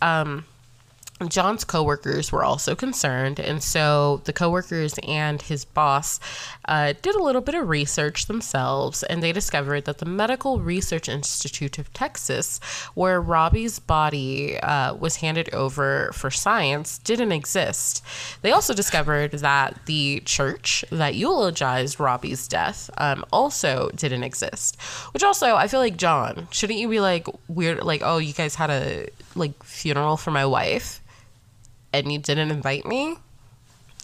Um, 0.00 0.44
John's 1.28 1.64
coworkers 1.64 2.32
were 2.32 2.44
also 2.44 2.74
concerned, 2.74 3.38
and 3.38 3.62
so 3.62 4.22
the 4.24 4.32
coworkers 4.32 4.94
and 5.06 5.40
his 5.40 5.64
boss 5.64 6.20
uh, 6.66 6.94
did 7.02 7.14
a 7.14 7.22
little 7.22 7.40
bit 7.40 7.54
of 7.54 7.68
research 7.68 8.26
themselves, 8.26 9.02
and 9.04 9.22
they 9.22 9.32
discovered 9.32 9.84
that 9.84 9.98
the 9.98 10.04
Medical 10.06 10.60
Research 10.60 11.08
Institute 11.08 11.78
of 11.78 11.92
Texas, 11.92 12.60
where 12.94 13.20
Robbie's 13.20 13.78
body 13.78 14.58
uh, 14.60 14.94
was 14.94 15.16
handed 15.16 15.52
over 15.54 16.10
for 16.12 16.30
science, 16.30 16.98
didn't 16.98 17.32
exist. 17.32 18.04
They 18.42 18.52
also 18.52 18.74
discovered 18.74 19.32
that 19.32 19.86
the 19.86 20.22
church 20.24 20.84
that 20.90 21.14
eulogized 21.14 21.98
Robbie's 21.98 22.46
death 22.48 22.90
um, 22.98 23.24
also 23.32 23.90
didn't 23.94 24.24
exist. 24.24 24.80
Which 25.12 25.22
also, 25.22 25.56
I 25.56 25.68
feel 25.68 25.80
like 25.80 25.96
John, 25.96 26.48
shouldn't 26.50 26.78
you 26.78 26.88
be 26.88 27.00
like 27.00 27.26
weird, 27.48 27.82
like 27.82 28.02
oh, 28.04 28.18
you 28.18 28.32
guys 28.32 28.54
had 28.54 28.70
a 28.70 29.08
like 29.34 29.62
funeral 29.62 30.16
for 30.16 30.30
my 30.30 30.46
wife? 30.46 31.00
And 31.92 32.12
you 32.12 32.18
didn't 32.18 32.50
invite 32.50 32.84
me? 32.86 33.16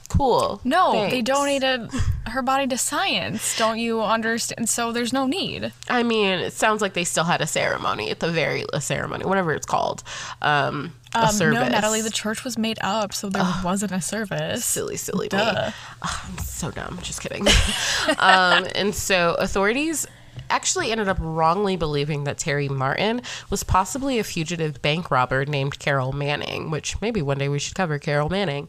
Cool. 0.09 0.59
No, 0.65 1.07
they 1.11 1.21
donated 1.21 1.91
her 2.29 2.41
body 2.41 2.67
to 2.69 2.79
science. 2.79 3.59
Don't 3.59 3.79
you 3.79 4.01
understand? 4.03 4.67
So 4.71 4.91
there's 4.91 5.13
no 5.13 5.27
need. 5.27 5.71
I 5.87 6.03
mean, 6.03 6.39
it 6.39 6.55
sounds 6.55 6.81
like 6.81 6.95
they 6.95 7.05
still 7.05 7.25
had 7.25 7.43
a 7.43 7.47
ceremony 7.47 8.11
at 8.11 8.21
the 8.21 8.31
very 8.31 8.65
a 8.73 8.81
ceremony, 8.81 9.27
whatever 9.27 9.53
it's 9.53 9.67
called. 9.67 10.03
Um, 10.41 10.95
a 11.15 11.25
Um, 11.25 11.31
service. 11.33 11.59
no, 11.61 11.69
Natalie, 11.69 12.01
the 12.01 12.09
church 12.11 12.43
was 12.43 12.57
made 12.57 12.79
up, 12.81 13.13
so 13.13 13.29
there 13.29 13.47
wasn't 13.63 13.93
a 13.93 14.01
service. 14.01 14.65
silly, 14.65 14.97
silly 14.97 15.29
me. 15.31 15.39
Ugh, 15.39 15.73
I'm 16.01 16.39
so 16.39 16.71
dumb. 16.71 16.99
Just 17.03 17.21
kidding. 17.21 17.47
um, 18.19 18.67
and 18.75 18.95
so 18.95 19.35
authorities 19.39 20.07
actually 20.51 20.91
ended 20.93 21.09
up 21.09 21.19
wrongly 21.21 21.77
believing 21.77 22.25
that 22.25 22.39
Terry 22.39 22.69
Martin 22.69 23.23
was 23.51 23.63
possibly 23.63 24.19
a 24.19 24.25
fugitive 24.25 24.81
bank 24.83 25.11
robber 25.11 25.45
named 25.45 25.79
Carol 25.79 26.13
Manning, 26.13 26.71
which 26.71 27.01
maybe 27.01 27.23
one 27.23 27.39
day 27.39 27.49
we 27.49 27.59
should 27.59 27.75
cover 27.75 27.99
Carol 27.99 28.29
Manning. 28.29 28.69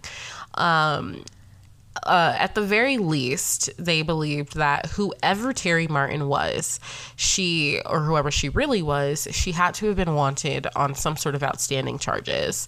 Um, 0.56 1.24
uh, 2.04 2.36
at 2.38 2.56
the 2.56 2.62
very 2.62 2.98
least, 2.98 3.70
they 3.78 4.02
believed 4.02 4.56
that 4.56 4.86
whoever 4.88 5.54
Terry 5.54 5.88
Martin 5.88 6.28
was, 6.28 6.80
she, 7.16 7.82
or 7.86 8.02
whoever 8.02 8.32
she 8.32 8.50
really 8.50 8.82
was, 8.82 9.28
she 9.32 9.52
had 9.52 9.74
to 9.76 9.88
have 9.88 9.96
been 9.96 10.16
wanted 10.16 10.68
on 10.76 10.96
some 10.96 11.18
sort 11.18 11.36
of 11.36 11.44
outstanding 11.44 12.00
charges. 12.00 12.68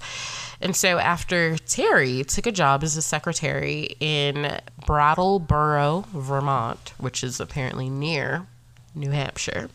And 0.59 0.75
so, 0.75 0.99
after 0.99 1.57
Terry 1.57 2.23
took 2.23 2.45
a 2.45 2.51
job 2.51 2.83
as 2.83 2.97
a 2.97 3.01
secretary 3.01 3.95
in 3.99 4.59
Brattleboro, 4.85 6.05
Vermont, 6.13 6.93
which 6.97 7.23
is 7.23 7.39
apparently 7.39 7.89
near 7.89 8.47
New 8.95 9.12
Hampshire, 9.12 9.69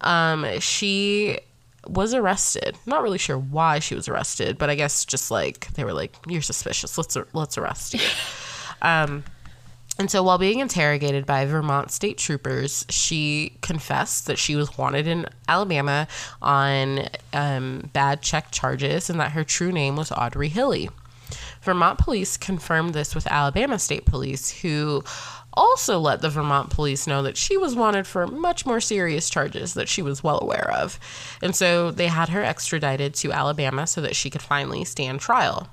um, 0.00 0.46
she 0.60 1.38
was 1.86 2.14
arrested. 2.14 2.76
Not 2.86 3.02
really 3.02 3.18
sure 3.18 3.38
why 3.38 3.78
she 3.78 3.94
was 3.94 4.08
arrested, 4.08 4.58
but 4.58 4.70
I 4.70 4.74
guess 4.74 5.04
just 5.04 5.30
like 5.30 5.72
they 5.74 5.84
were 5.84 5.94
like, 5.94 6.14
"You're 6.26 6.42
suspicious. 6.42 6.98
Let's 6.98 7.16
let's 7.32 7.58
arrest 7.58 7.94
you." 7.94 8.00
Um, 8.82 9.24
and 9.98 10.10
so 10.10 10.22
while 10.22 10.38
being 10.38 10.60
interrogated 10.60 11.26
by 11.26 11.44
Vermont 11.44 11.90
state 11.90 12.16
troopers, 12.16 12.86
she 12.88 13.58
confessed 13.60 14.26
that 14.26 14.38
she 14.38 14.56
was 14.56 14.78
wanted 14.78 15.06
in 15.06 15.26
Alabama 15.46 16.08
on 16.40 17.00
um, 17.34 17.90
bad 17.92 18.22
check 18.22 18.50
charges 18.50 19.10
and 19.10 19.20
that 19.20 19.32
her 19.32 19.44
true 19.44 19.70
name 19.70 19.96
was 19.96 20.10
Audrey 20.10 20.48
Hilley. 20.48 20.88
Vermont 21.60 21.98
police 21.98 22.38
confirmed 22.38 22.94
this 22.94 23.14
with 23.14 23.26
Alabama 23.26 23.78
State 23.78 24.06
Police, 24.06 24.50
who 24.62 25.04
also 25.52 25.98
let 25.98 26.20
the 26.20 26.30
Vermont 26.30 26.70
police 26.70 27.06
know 27.06 27.22
that 27.22 27.36
she 27.36 27.56
was 27.56 27.74
wanted 27.74 28.06
for 28.06 28.26
much 28.26 28.64
more 28.64 28.80
serious 28.80 29.28
charges 29.28 29.74
that 29.74 29.88
she 29.88 30.02
was 30.02 30.22
well 30.22 30.40
aware 30.40 30.70
of. 30.70 30.98
And 31.42 31.54
so 31.54 31.90
they 31.90 32.06
had 32.06 32.28
her 32.28 32.42
extradited 32.42 33.14
to 33.14 33.32
Alabama 33.32 33.86
so 33.86 34.00
that 34.00 34.16
she 34.16 34.30
could 34.30 34.42
finally 34.42 34.84
stand 34.84 35.20
trial. 35.20 35.68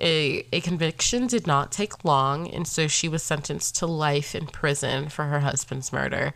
A, 0.00 0.46
a 0.52 0.60
conviction 0.60 1.26
did 1.26 1.46
not 1.46 1.72
take 1.72 2.04
long, 2.04 2.48
and 2.48 2.68
so 2.68 2.86
she 2.86 3.08
was 3.08 3.22
sentenced 3.22 3.76
to 3.76 3.86
life 3.86 4.34
in 4.34 4.46
prison 4.46 5.08
for 5.08 5.24
her 5.24 5.40
husband's 5.40 5.92
murder 5.92 6.34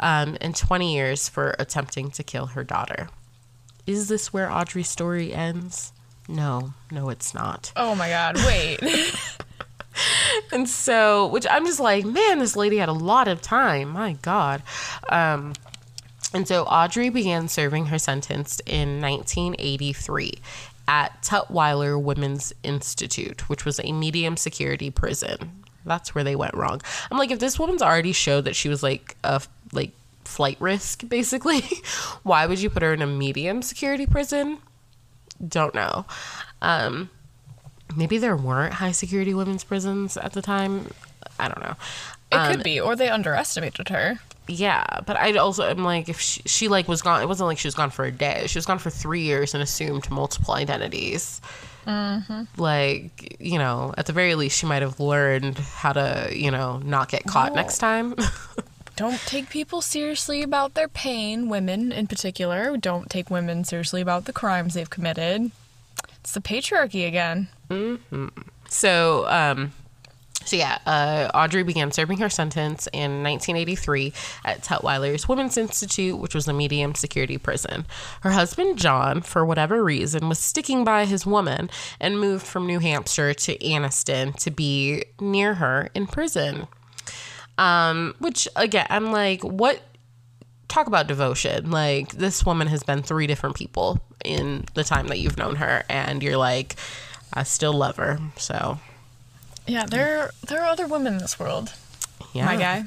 um, 0.00 0.38
and 0.40 0.56
20 0.56 0.94
years 0.94 1.28
for 1.28 1.54
attempting 1.58 2.10
to 2.12 2.22
kill 2.22 2.46
her 2.46 2.64
daughter. 2.64 3.08
Is 3.86 4.08
this 4.08 4.32
where 4.32 4.50
Audrey's 4.50 4.88
story 4.88 5.34
ends? 5.34 5.92
No, 6.28 6.72
no, 6.90 7.10
it's 7.10 7.34
not. 7.34 7.72
Oh 7.76 7.94
my 7.94 8.08
god, 8.08 8.36
wait. 8.46 8.80
And 10.52 10.68
so, 10.68 11.28
which 11.28 11.46
I'm 11.50 11.64
just 11.64 11.80
like, 11.80 12.04
man, 12.04 12.38
this 12.38 12.56
lady 12.56 12.76
had 12.76 12.90
a 12.90 12.92
lot 12.92 13.26
of 13.26 13.40
time. 13.40 13.88
My 13.88 14.14
God. 14.20 14.62
Um, 15.08 15.54
and 16.34 16.46
so 16.46 16.64
Audrey 16.64 17.08
began 17.08 17.48
serving 17.48 17.86
her 17.86 17.98
sentence 17.98 18.60
in 18.66 19.00
1983 19.00 20.34
at 20.88 21.22
Tutwiler 21.22 22.00
Women's 22.00 22.52
Institute, 22.62 23.48
which 23.48 23.64
was 23.64 23.80
a 23.80 23.92
medium 23.92 24.36
security 24.36 24.90
prison. 24.90 25.62
That's 25.84 26.14
where 26.14 26.24
they 26.24 26.36
went 26.36 26.54
wrong. 26.54 26.80
I'm 27.10 27.18
like, 27.18 27.30
if 27.30 27.38
this 27.38 27.58
woman's 27.58 27.82
already 27.82 28.12
showed 28.12 28.44
that 28.44 28.56
she 28.56 28.68
was 28.68 28.82
like 28.82 29.16
a 29.24 29.42
like 29.72 29.92
flight 30.24 30.56
risk, 30.60 31.08
basically, 31.08 31.62
why 32.22 32.46
would 32.46 32.60
you 32.60 32.70
put 32.70 32.82
her 32.82 32.92
in 32.92 33.02
a 33.02 33.06
medium 33.06 33.62
security 33.62 34.06
prison? 34.06 34.58
Don't 35.46 35.74
know. 35.74 36.06
Um, 36.60 37.10
maybe 37.96 38.18
there 38.18 38.36
weren't 38.36 38.74
high 38.74 38.92
security 38.92 39.34
women's 39.34 39.64
prisons 39.64 40.16
at 40.16 40.32
the 40.32 40.42
time. 40.42 40.90
I 41.38 41.48
don't 41.48 41.60
know. 41.60 41.74
It 42.30 42.36
Um, 42.36 42.50
could 42.54 42.62
be, 42.62 42.80
or 42.80 42.96
they 42.96 43.08
underestimated 43.08 43.88
her. 43.90 44.18
Yeah, 44.48 44.84
but 45.06 45.16
I 45.16 45.32
also 45.34 45.68
am 45.68 45.84
like 45.84 46.08
if 46.08 46.18
she, 46.20 46.42
she 46.46 46.68
like 46.68 46.88
was 46.88 47.00
gone. 47.02 47.22
It 47.22 47.26
wasn't 47.28 47.46
like 47.46 47.58
she 47.58 47.68
was 47.68 47.74
gone 47.74 47.90
for 47.90 48.04
a 48.04 48.10
day. 48.10 48.44
She 48.48 48.58
was 48.58 48.66
gone 48.66 48.78
for 48.78 48.90
three 48.90 49.20
years 49.22 49.54
and 49.54 49.62
assumed 49.62 50.10
multiple 50.10 50.54
identities. 50.54 51.40
Like 52.56 53.36
you 53.40 53.58
know, 53.58 53.94
at 53.96 54.06
the 54.06 54.12
very 54.12 54.34
least, 54.34 54.58
she 54.58 54.66
might 54.66 54.82
have 54.82 55.00
learned 55.00 55.58
how 55.58 55.92
to 55.92 56.28
you 56.32 56.50
know 56.50 56.78
not 56.78 57.08
get 57.08 57.24
caught 57.24 57.50
No. 57.50 57.56
next 57.56 57.78
time. 57.78 58.14
Don't 58.96 59.18
take 59.20 59.48
people 59.48 59.80
seriously 59.80 60.42
about 60.42 60.74
their 60.74 60.88
pain, 60.88 61.48
women 61.48 61.92
in 61.92 62.06
particular. 62.06 62.76
Don't 62.76 63.08
take 63.08 63.30
women 63.30 63.64
seriously 63.64 64.00
about 64.02 64.26
the 64.26 64.32
crimes 64.32 64.74
they've 64.74 64.90
committed. 64.90 65.50
It's 66.22 66.32
the 66.32 66.40
patriarchy 66.40 67.06
again. 67.06 67.48
So, 68.68 69.26
um, 69.28 69.72
so 70.44 70.56
yeah, 70.56 70.78
uh, 70.86 71.30
Audrey 71.34 71.62
began 71.62 71.90
serving 71.90 72.18
her 72.18 72.28
sentence 72.28 72.88
in 72.92 73.22
1983 73.22 74.12
at 74.44 74.62
Tutwiler's 74.62 75.28
Women's 75.28 75.56
Institute, 75.56 76.18
which 76.18 76.34
was 76.34 76.46
a 76.48 76.52
medium 76.52 76.94
security 76.94 77.38
prison. 77.38 77.86
Her 78.22 78.30
husband, 78.30 78.78
John, 78.78 79.22
for 79.22 79.44
whatever 79.44 79.82
reason, 79.82 80.28
was 80.28 80.38
sticking 80.38 80.84
by 80.84 81.04
his 81.06 81.26
woman 81.26 81.70
and 82.00 82.20
moved 82.20 82.46
from 82.46 82.66
New 82.66 82.78
Hampshire 82.78 83.34
to 83.34 83.58
Anniston 83.58 84.34
to 84.36 84.50
be 84.50 85.04
near 85.20 85.54
her 85.54 85.90
in 85.94 86.06
prison. 86.06 86.66
Um, 87.58 88.14
which 88.18 88.48
again, 88.56 88.86
I'm 88.90 89.12
like, 89.12 89.42
what? 89.42 89.80
Talk 90.72 90.86
about 90.86 91.06
devotion. 91.06 91.70
Like, 91.70 92.12
this 92.12 92.46
woman 92.46 92.66
has 92.68 92.82
been 92.82 93.02
three 93.02 93.26
different 93.26 93.56
people 93.56 94.00
in 94.24 94.64
the 94.72 94.82
time 94.84 95.08
that 95.08 95.18
you've 95.18 95.36
known 95.36 95.56
her, 95.56 95.84
and 95.90 96.22
you're 96.22 96.38
like, 96.38 96.76
I 97.34 97.42
still 97.42 97.74
love 97.74 97.96
her. 97.96 98.18
So, 98.36 98.78
Yeah, 99.66 99.84
there 99.84 100.30
there 100.48 100.62
are 100.62 100.68
other 100.70 100.86
women 100.86 101.12
in 101.12 101.18
this 101.18 101.38
world. 101.38 101.72
yeah. 102.32 102.46
My 102.46 102.56
guy. 102.56 102.84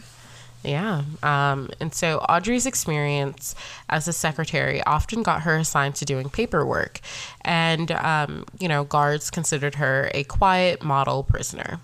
Yeah. 0.64 1.04
Um, 1.22 1.70
and 1.80 1.94
so 1.94 2.18
Audrey's 2.28 2.66
experience 2.66 3.54
as 3.88 4.08
a 4.08 4.14
secretary 4.14 4.82
often 4.82 5.22
got 5.22 5.44
her 5.44 5.56
assigned 5.58 5.94
to 5.98 6.06
doing 6.06 6.28
paperwork. 6.28 7.02
And, 7.42 7.92
um, 7.92 8.46
you 8.60 8.68
know, 8.68 8.84
guards 8.84 9.30
considered 9.30 9.76
her 9.76 10.10
a 10.16 10.24
quiet 10.24 10.82
model 10.84 11.22
prisoner. 11.22 11.82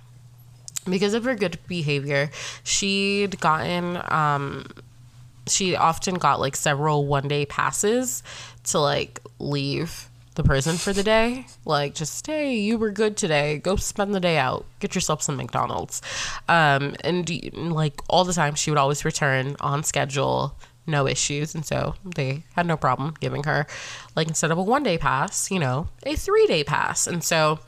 Because 0.89 1.13
of 1.13 1.25
her 1.25 1.35
good 1.35 1.59
behavior, 1.67 2.31
she'd 2.63 3.39
gotten, 3.39 4.01
um, 4.11 4.65
she 5.51 5.75
often 5.75 6.15
got 6.15 6.39
like 6.39 6.55
several 6.55 7.05
one 7.05 7.27
day 7.27 7.45
passes 7.45 8.23
to 8.65 8.79
like 8.79 9.19
leave 9.39 10.09
the 10.35 10.43
prison 10.43 10.77
for 10.77 10.93
the 10.93 11.03
day. 11.03 11.45
Like, 11.65 11.93
just, 11.93 12.25
hey, 12.25 12.55
you 12.55 12.77
were 12.77 12.91
good 12.91 13.17
today. 13.17 13.57
Go 13.57 13.75
spend 13.75 14.15
the 14.15 14.19
day 14.19 14.37
out. 14.37 14.65
Get 14.79 14.95
yourself 14.95 15.21
some 15.21 15.37
McDonald's. 15.37 16.01
Um, 16.47 16.95
and 17.03 17.29
like 17.71 18.01
all 18.09 18.23
the 18.23 18.33
time, 18.33 18.55
she 18.55 18.71
would 18.71 18.77
always 18.77 19.03
return 19.03 19.55
on 19.59 19.83
schedule, 19.83 20.55
no 20.91 21.07
issues. 21.07 21.55
And 21.55 21.65
so 21.65 21.95
they 22.03 22.43
had 22.53 22.65
no 22.65 22.77
problem 22.77 23.15
giving 23.19 23.43
her, 23.43 23.65
like, 24.15 24.27
instead 24.27 24.51
of 24.51 24.57
a 24.57 24.63
one 24.63 24.83
day 24.83 24.97
pass, 24.97 25.49
you 25.49 25.59
know, 25.59 25.87
a 26.05 26.15
three 26.15 26.45
day 26.47 26.63
pass. 26.63 27.07
And 27.07 27.23
so 27.23 27.59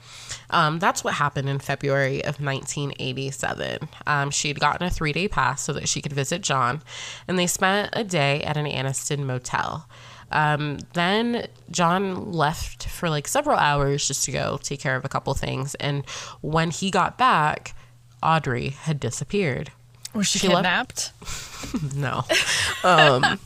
um, 0.49 0.79
that's 0.79 1.03
what 1.03 1.15
happened 1.15 1.49
in 1.49 1.59
February 1.59 2.19
of 2.23 2.39
1987. 2.39 3.89
Um, 4.05 4.29
she 4.31 4.49
had 4.49 4.59
gotten 4.59 4.86
a 4.86 4.89
three 4.89 5.13
day 5.13 5.27
pass 5.27 5.62
so 5.62 5.73
that 5.73 5.89
she 5.89 6.01
could 6.01 6.13
visit 6.13 6.41
John, 6.41 6.81
and 7.27 7.39
they 7.39 7.47
spent 7.47 7.89
a 7.93 8.03
day 8.03 8.43
at 8.43 8.57
an 8.57 8.65
Anniston 8.65 9.25
motel. 9.25 9.88
Um, 10.31 10.79
then 10.93 11.47
John 11.69 12.31
left 12.31 12.88
for 12.88 13.09
like 13.09 13.27
several 13.27 13.57
hours 13.57 14.07
just 14.07 14.25
to 14.25 14.31
go 14.31 14.59
take 14.62 14.79
care 14.79 14.95
of 14.95 15.05
a 15.05 15.09
couple 15.09 15.33
things. 15.36 15.75
And 15.75 16.07
when 16.41 16.71
he 16.71 16.89
got 16.89 17.17
back, 17.17 17.75
Audrey 18.21 18.69
had 18.69 18.99
disappeared. 18.99 19.71
Was 20.13 20.28
she, 20.28 20.39
She 20.39 20.47
left- 20.47 20.58
kidnapped? 20.58 21.12
No. 21.95 22.23
Um, 22.84 23.39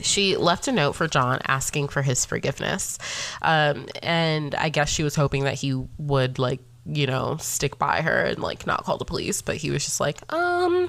she 0.00 0.36
left 0.36 0.68
a 0.68 0.72
note 0.72 0.92
for 0.94 1.06
John 1.08 1.40
asking 1.46 1.88
for 1.88 2.00
his 2.02 2.24
forgiveness. 2.24 2.98
Um, 3.42 3.86
and 4.02 4.54
I 4.54 4.68
guess 4.68 4.88
she 4.88 5.02
was 5.02 5.14
hoping 5.16 5.44
that 5.44 5.54
he 5.54 5.74
would, 5.98 6.38
like, 6.38 6.60
you 6.86 7.06
know, 7.06 7.36
stick 7.40 7.78
by 7.78 8.00
her 8.02 8.24
and, 8.24 8.38
like, 8.38 8.66
not 8.66 8.84
call 8.84 8.96
the 8.98 9.04
police. 9.04 9.42
But 9.42 9.56
he 9.56 9.70
was 9.70 9.84
just 9.84 10.00
like, 10.00 10.20
um, 10.32 10.88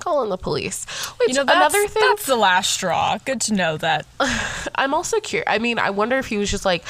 calling 0.00 0.30
the 0.30 0.38
police. 0.38 0.86
Which, 1.18 1.28
You 1.28 1.34
know, 1.36 1.44
that's, 1.44 1.56
another 1.74 1.86
thing. 1.88 2.02
that's 2.08 2.26
the 2.26 2.36
last 2.36 2.72
straw. 2.72 3.18
Good 3.24 3.40
to 3.42 3.54
know 3.54 3.76
that. 3.76 4.06
I'm 4.74 4.94
also 4.94 5.20
curious. 5.20 5.46
I 5.48 5.58
mean, 5.58 5.78
I 5.78 5.90
wonder 5.90 6.16
if 6.18 6.26
he 6.26 6.38
was 6.38 6.50
just 6.50 6.64
like, 6.64 6.84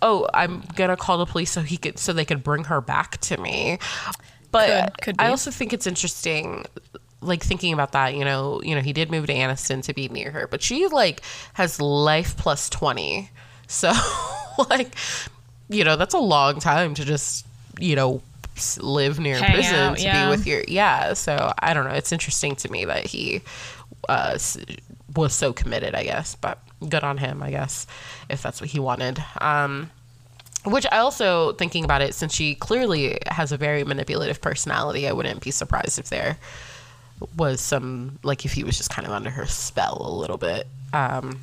"Oh, 0.00 0.28
I'm 0.32 0.62
gonna 0.76 0.96
call 0.96 1.18
the 1.18 1.26
police 1.26 1.50
so 1.50 1.60
he 1.62 1.76
could 1.76 1.98
so 1.98 2.12
they 2.12 2.24
could 2.24 2.42
bring 2.44 2.64
her 2.64 2.80
back 2.80 3.18
to 3.22 3.36
me." 3.36 3.78
But 4.50 4.94
Could- 4.94 5.02
could 5.02 5.16
I 5.18 5.28
also 5.28 5.50
think 5.50 5.72
it's 5.72 5.86
interesting, 5.86 6.64
like 7.20 7.42
thinking 7.42 7.72
about 7.72 7.92
that. 7.92 8.14
You 8.14 8.24
know, 8.24 8.62
you 8.62 8.74
know, 8.74 8.80
he 8.80 8.92
did 8.92 9.10
move 9.10 9.26
to 9.26 9.34
Anniston 9.34 9.82
to 9.84 9.94
be 9.94 10.08
near 10.08 10.30
her, 10.30 10.46
but 10.46 10.62
she 10.62 10.86
like 10.86 11.22
has 11.54 11.80
life 11.80 12.36
plus 12.36 12.68
twenty. 12.68 13.30
So, 13.66 13.92
like, 14.70 14.94
you 15.68 15.84
know, 15.84 15.96
that's 15.96 16.14
a 16.14 16.18
long 16.18 16.60
time 16.60 16.94
to 16.94 17.04
just 17.04 17.46
you 17.78 17.96
know 17.96 18.22
live 18.80 19.20
near 19.20 19.36
Hang 19.36 19.52
prison 19.54 19.74
out, 19.74 19.98
to 19.98 20.04
yeah. 20.04 20.24
be 20.24 20.30
with 20.30 20.46
your 20.46 20.62
yeah. 20.68 21.12
So 21.14 21.52
I 21.58 21.74
don't 21.74 21.84
know. 21.84 21.94
It's 21.94 22.12
interesting 22.12 22.56
to 22.56 22.70
me 22.70 22.84
that 22.84 23.06
he 23.06 23.42
uh, 24.08 24.38
was 25.14 25.34
so 25.34 25.52
committed, 25.52 25.94
I 25.94 26.04
guess. 26.04 26.36
But 26.36 26.58
good 26.88 27.04
on 27.04 27.18
him, 27.18 27.42
I 27.42 27.50
guess, 27.50 27.86
if 28.28 28.42
that's 28.42 28.60
what 28.60 28.70
he 28.70 28.78
wanted. 28.78 29.22
Um, 29.40 29.90
which 30.66 30.86
I 30.90 30.98
also 30.98 31.52
thinking 31.52 31.84
about 31.84 32.02
it, 32.02 32.14
since 32.14 32.34
she 32.34 32.54
clearly 32.54 33.18
has 33.26 33.52
a 33.52 33.56
very 33.56 33.84
manipulative 33.84 34.40
personality, 34.40 35.06
I 35.08 35.12
wouldn't 35.12 35.42
be 35.42 35.50
surprised 35.50 35.98
if 35.98 36.08
there 36.08 36.38
was 37.36 37.60
some 37.60 38.18
like 38.22 38.44
if 38.44 38.52
he 38.52 38.64
was 38.64 38.76
just 38.76 38.90
kind 38.90 39.06
of 39.06 39.12
under 39.12 39.30
her 39.30 39.46
spell 39.46 40.02
a 40.04 40.10
little 40.10 40.36
bit. 40.36 40.66
Um, 40.92 41.40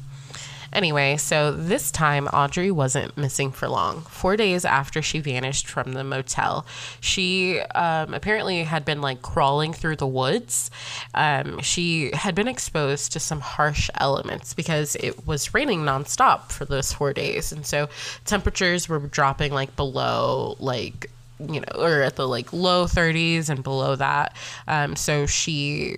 Anyway, 0.73 1.15
so 1.17 1.51
this 1.51 1.91
time 1.91 2.27
Audrey 2.27 2.71
wasn't 2.71 3.15
missing 3.15 3.51
for 3.51 3.69
long. 3.69 4.01
Four 4.01 4.35
days 4.35 4.65
after 4.65 5.01
she 5.01 5.19
vanished 5.19 5.67
from 5.67 5.93
the 5.93 6.03
motel, 6.03 6.65
she 6.99 7.59
um, 7.75 8.13
apparently 8.13 8.63
had 8.63 8.83
been 8.83 8.99
like 8.99 9.21
crawling 9.21 9.71
through 9.71 9.97
the 9.97 10.07
woods. 10.07 10.71
Um, 11.13 11.59
she 11.61 12.11
had 12.13 12.33
been 12.33 12.47
exposed 12.47 13.13
to 13.13 13.19
some 13.19 13.39
harsh 13.39 13.89
elements 13.95 14.53
because 14.53 14.95
it 14.99 15.27
was 15.27 15.53
raining 15.53 15.81
nonstop 15.81 16.51
for 16.51 16.65
those 16.65 16.91
four 16.91 17.13
days. 17.13 17.51
And 17.51 17.65
so 17.65 17.87
temperatures 18.25 18.89
were 18.89 18.99
dropping 18.99 19.53
like 19.53 19.75
below 19.75 20.57
like 20.59 21.09
you 21.39 21.59
know, 21.59 21.67
or 21.75 22.01
at 22.01 22.15
the 22.15 22.27
like 22.27 22.53
low 22.53 22.85
30s 22.85 23.49
and 23.49 23.63
below 23.63 23.95
that. 23.95 24.35
Um, 24.67 24.95
so 24.95 25.25
she, 25.25 25.97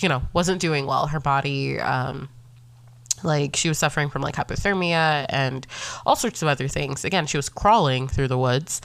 you 0.00 0.08
know, 0.08 0.22
wasn't 0.32 0.60
doing 0.60 0.86
well. 0.86 1.06
Her 1.08 1.20
body, 1.20 1.78
um, 1.80 2.28
like 3.24 3.56
she 3.56 3.68
was 3.68 3.78
suffering 3.78 4.08
from 4.08 4.22
like 4.22 4.36
hypothermia 4.36 5.26
and 5.28 5.66
all 6.06 6.16
sorts 6.16 6.42
of 6.42 6.48
other 6.48 6.68
things. 6.68 7.04
Again 7.04 7.26
she 7.26 7.36
was 7.36 7.48
crawling 7.48 8.08
through 8.08 8.28
the 8.28 8.38
woods. 8.38 8.80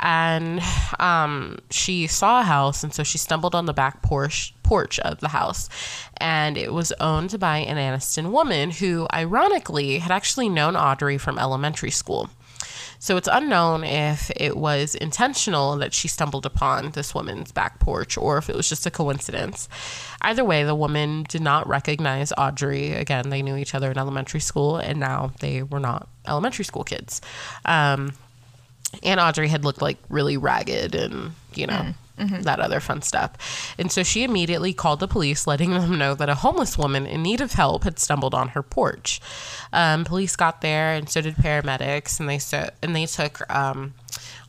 And 0.00 0.60
um, 0.98 1.58
she 1.70 2.06
saw 2.06 2.40
a 2.40 2.44
house 2.44 2.82
and 2.82 2.92
so 2.92 3.02
she 3.02 3.18
stumbled 3.18 3.54
on 3.54 3.66
the 3.66 3.72
back 3.72 4.02
porch 4.02 4.54
porch 4.62 4.98
of 5.00 5.20
the 5.20 5.28
house. 5.28 5.68
And 6.16 6.56
it 6.56 6.72
was 6.72 6.92
owned 7.00 7.38
by 7.38 7.58
an 7.58 7.76
Anniston 7.76 8.30
woman 8.30 8.70
who 8.70 9.06
ironically 9.12 9.98
had 9.98 10.10
actually 10.10 10.48
known 10.48 10.76
audrey 10.76 11.18
from 11.18 11.38
elementary 11.38 11.90
school 11.90 12.30
So 13.04 13.18
it's 13.18 13.28
unknown 13.30 13.84
if 13.84 14.30
it 14.34 14.56
was 14.56 14.94
intentional 14.94 15.76
that 15.76 15.92
she 15.92 16.08
stumbled 16.08 16.46
upon 16.46 16.92
this 16.92 17.14
woman's 17.14 17.52
back 17.52 17.78
porch 17.78 18.16
or 18.16 18.38
if 18.38 18.48
it 18.48 18.56
was 18.56 18.66
just 18.66 18.86
a 18.86 18.90
coincidence. 18.90 19.68
Either 20.22 20.42
way, 20.42 20.64
the 20.64 20.74
woman 20.74 21.26
did 21.28 21.42
not 21.42 21.68
recognize 21.68 22.32
Audrey. 22.38 22.94
Again, 22.94 23.28
they 23.28 23.42
knew 23.42 23.56
each 23.56 23.74
other 23.74 23.90
in 23.90 23.98
elementary 23.98 24.40
school, 24.40 24.78
and 24.78 24.98
now 24.98 25.32
they 25.40 25.62
were 25.62 25.80
not 25.80 26.08
elementary 26.26 26.64
school 26.64 26.82
kids. 26.82 27.20
Um, 27.66 28.14
and 29.02 29.20
Audrey 29.20 29.48
had 29.48 29.66
looked 29.66 29.82
like 29.82 29.98
really 30.08 30.38
ragged 30.38 30.94
and, 30.94 31.32
you 31.54 31.66
know, 31.66 31.92
that 32.16 32.60
other 32.60 32.80
fun 32.80 33.02
stuff. 33.02 33.74
And 33.78 33.90
so 33.90 34.02
she 34.02 34.22
immediately 34.22 34.72
called 34.72 35.00
the 35.00 35.08
police, 35.08 35.46
letting 35.46 35.70
them 35.70 35.98
know 35.98 36.14
that 36.14 36.28
a 36.28 36.36
homeless 36.36 36.78
woman 36.78 37.06
in 37.06 37.22
need 37.22 37.40
of 37.40 37.52
help 37.52 37.84
had 37.84 37.98
stumbled 37.98 38.34
on 38.34 38.48
her 38.48 38.62
porch. 38.62 39.20
Um, 39.72 40.04
police 40.04 40.36
got 40.36 40.60
there, 40.60 40.94
and 40.94 41.08
so 41.08 41.20
did 41.20 41.36
paramedics, 41.36 42.20
and 42.20 42.28
they 42.28 42.38
so, 42.38 42.70
and 42.82 42.94
they 42.94 43.06
took 43.06 43.42
um, 43.52 43.94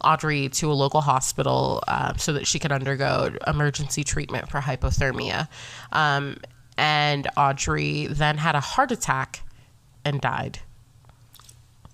Audrey 0.03 0.49
to 0.49 0.71
a 0.71 0.73
local 0.73 1.01
hospital 1.01 1.83
uh, 1.87 2.15
so 2.17 2.33
that 2.33 2.45
she 2.45 2.59
could 2.59 2.71
undergo 2.71 3.35
emergency 3.47 4.03
treatment 4.03 4.49
for 4.49 4.59
hypothermia. 4.59 5.47
Um, 5.91 6.37
and 6.77 7.27
Audrey 7.37 8.07
then 8.07 8.37
had 8.37 8.55
a 8.55 8.59
heart 8.59 8.91
attack 8.91 9.41
and 10.03 10.21
died. 10.21 10.59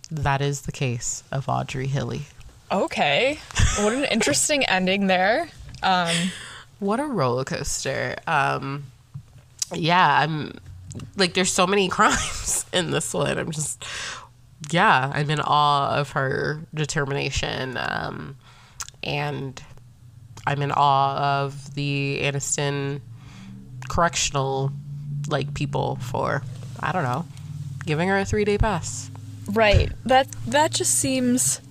That 0.10 0.42
is 0.42 0.64
the 0.64 0.72
case 0.74 1.24
of 1.32 1.48
Audrey 1.48 1.88
Hilley. 1.88 2.24
Okay. 2.72 3.40
What 3.80 3.94
an 3.94 4.06
interesting 4.06 4.66
ending 4.66 5.08
there. 5.08 5.50
Um, 5.84 6.16
What 6.80 7.00
a 7.00 7.06
roller 7.06 7.44
coaster. 7.44 8.16
Um, 8.28 8.86
yeah, 9.74 10.20
I'm 10.20 10.54
like, 11.16 11.34
there's 11.34 11.52
so 11.52 11.68
many 11.68 11.88
crimes 11.98 12.66
in 12.74 12.92
this 12.92 13.14
one. 13.14 13.38
I'm 13.38 13.52
just, 13.52 13.86
yeah, 14.72 15.12
I'm 15.14 15.30
in 15.30 15.40
awe 15.40 15.96
of 15.96 16.12
her 16.12 16.62
determination. 16.74 17.78
Um, 17.78 18.38
and 19.04 19.62
I'm 20.48 20.62
in 20.62 20.72
awe 20.72 21.44
of 21.44 21.76
the 21.76 22.20
Anniston 22.24 23.02
correctional, 23.90 24.72
like, 25.28 25.54
people 25.54 25.98
for, 25.98 26.42
I 26.80 26.92
don't 26.92 27.04
know, 27.04 27.26
giving 27.86 28.10
her 28.10 28.18
a 28.18 28.26
three 28.26 28.46
day 28.46 28.58
pass. 28.58 29.10
right. 29.48 29.92
That 30.06 30.28
that 30.48 30.72
just 30.72 30.94
seems 30.96 31.62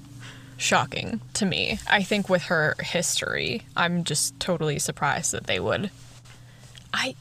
shocking 0.61 1.21
to 1.35 1.47
me. 1.47 1.79
I 1.89 2.03
think 2.03 2.29
with 2.29 2.45
her 2.45 2.77
history, 2.81 3.63
I'm 3.77 4.05
just 4.05 4.39
totally 4.39 4.79
surprised 4.79 5.33
that 5.33 5.47
they 5.47 5.59
would. 5.59 5.91
I 6.93 7.17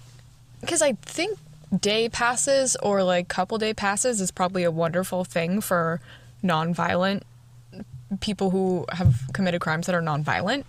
because 0.62 0.82
I 0.82 0.93
think 0.93 1.38
day 1.78 2.10
passes 2.10 2.75
or 2.78 3.04
like 3.04 3.28
couple 3.28 3.58
day 3.58 3.73
passes 3.73 4.19
is 4.19 4.32
probably 4.32 4.63
a 4.63 4.71
wonderful 4.71 5.23
thing 5.23 5.62
for 5.62 6.02
nonviolent 6.43 7.21
people 8.19 8.49
who 8.49 8.86
have 8.91 9.21
committed 9.34 9.62
crimes 9.62 9.86
that 9.86 9.95
are 9.95 10.02
nonviolent. 10.02 10.65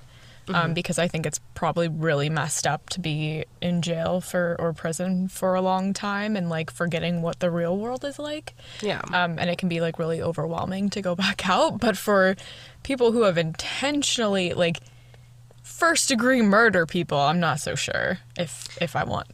Um, 0.49 0.75
because 0.75 0.99
I 0.99 1.07
think 1.07 1.27
it's 1.27 1.39
probably 1.55 1.87
really 1.87 2.29
messed 2.29 2.67
up 2.67 2.91
to 2.91 3.01
be 3.01 3.45
in 3.61 3.83
jail 3.83 4.21
for 4.21 4.57
or 4.59 4.73
prison 4.73 5.29
for 5.29 5.55
a 5.55 5.61
long 5.61 5.93
time 5.93 6.35
and 6.35 6.49
like 6.49 6.73
forgetting 6.73 7.23
what 7.23 7.39
the 7.39 7.53
real 7.53 7.77
world 7.77 8.05
is 8.05 8.19
like. 8.19 8.55
Yeah. 8.81 9.01
Um, 9.13 9.39
and 9.39 9.49
it 9.49 9.59
can 9.59 9.69
be 9.69 9.81
like 9.81 9.99
really 9.99 10.21
overwhelming 10.21 10.91
to 10.91 11.03
go 11.03 11.15
back 11.27 11.49
out. 11.49 11.79
But 11.79 11.97
for 11.97 12.35
people 12.83 13.13
who 13.13 13.23
have 13.23 13.39
intentionally 13.39 14.53
like 14.53 14.81
first 15.63 16.09
degree 16.09 16.43
murder 16.43 16.85
people, 16.85 17.19
I'm 17.19 17.39
not 17.39 17.61
so 17.61 17.77
sure 17.77 18.19
if 18.37 18.77
if 18.83 18.97
I 18.97 19.05
want 19.05 19.29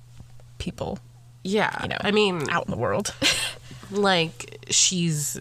people 0.59 0.99
yeah. 1.47 1.83
you 1.83 1.89
know, 1.89 1.97
I 2.01 2.11
mean, 2.11 2.49
out 2.51 2.67
in 2.67 2.71
the 2.71 2.77
world. 2.77 3.15
like 3.91 4.67
she's 4.69 5.39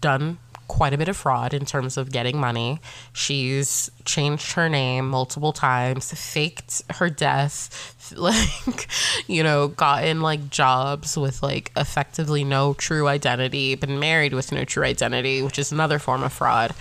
done 0.00 0.38
quite 0.70 0.92
a 0.92 0.98
bit 0.98 1.08
of 1.08 1.16
fraud 1.16 1.52
in 1.52 1.64
terms 1.66 1.96
of 1.96 2.12
getting 2.12 2.38
money. 2.38 2.80
She's 3.12 3.90
changed 4.04 4.52
her 4.52 4.68
name 4.68 5.08
multiple 5.08 5.52
times, 5.52 6.12
faked 6.14 6.82
her 6.92 7.10
death, 7.10 7.96
like, 8.16 8.86
you 9.26 9.42
know, 9.42 9.66
gotten 9.66 10.20
like 10.20 10.48
jobs 10.48 11.16
with 11.18 11.42
like 11.42 11.72
effectively 11.76 12.44
no 12.44 12.74
true 12.74 13.08
identity, 13.08 13.74
been 13.74 13.98
married 13.98 14.32
with 14.32 14.52
no 14.52 14.64
true 14.64 14.84
identity, 14.84 15.42
which 15.42 15.58
is 15.58 15.72
another 15.72 15.98
form 15.98 16.22
of 16.22 16.32
fraud. 16.32 16.72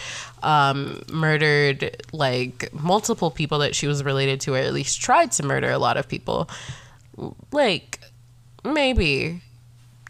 Um, 0.43 1.01
murdered 1.11 1.97
like 2.13 2.71
multiple 2.71 3.31
people 3.31 3.57
that 3.59 3.73
she 3.75 3.87
was 3.87 4.03
related 4.03 4.39
to, 4.41 4.53
or 4.53 4.57
at 4.59 4.71
least 4.71 5.01
tried 5.01 5.31
to 5.33 5.43
murder 5.43 5.71
a 5.71 5.79
lot 5.79 5.97
of 5.97 6.07
people. 6.07 6.47
Like, 7.51 7.99
maybe 8.63 9.41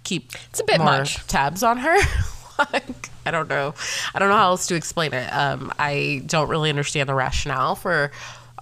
keep 0.03 0.33
It's 0.49 0.59
a 0.59 0.65
bit 0.65 0.79
more 0.79 0.99
much. 0.99 1.25
tabs 1.27 1.63
on 1.63 1.77
her. 1.77 1.97
like, 2.73 3.09
I 3.25 3.31
don't 3.31 3.47
know. 3.49 3.73
I 4.13 4.19
don't 4.19 4.29
know 4.29 4.35
how 4.37 4.49
else 4.49 4.67
to 4.67 4.75
explain 4.75 5.13
it. 5.13 5.27
Um, 5.33 5.71
I 5.79 6.21
don't 6.25 6.49
really 6.49 6.69
understand 6.69 7.07
the 7.09 7.13
rationale 7.15 7.75
for 7.75 8.11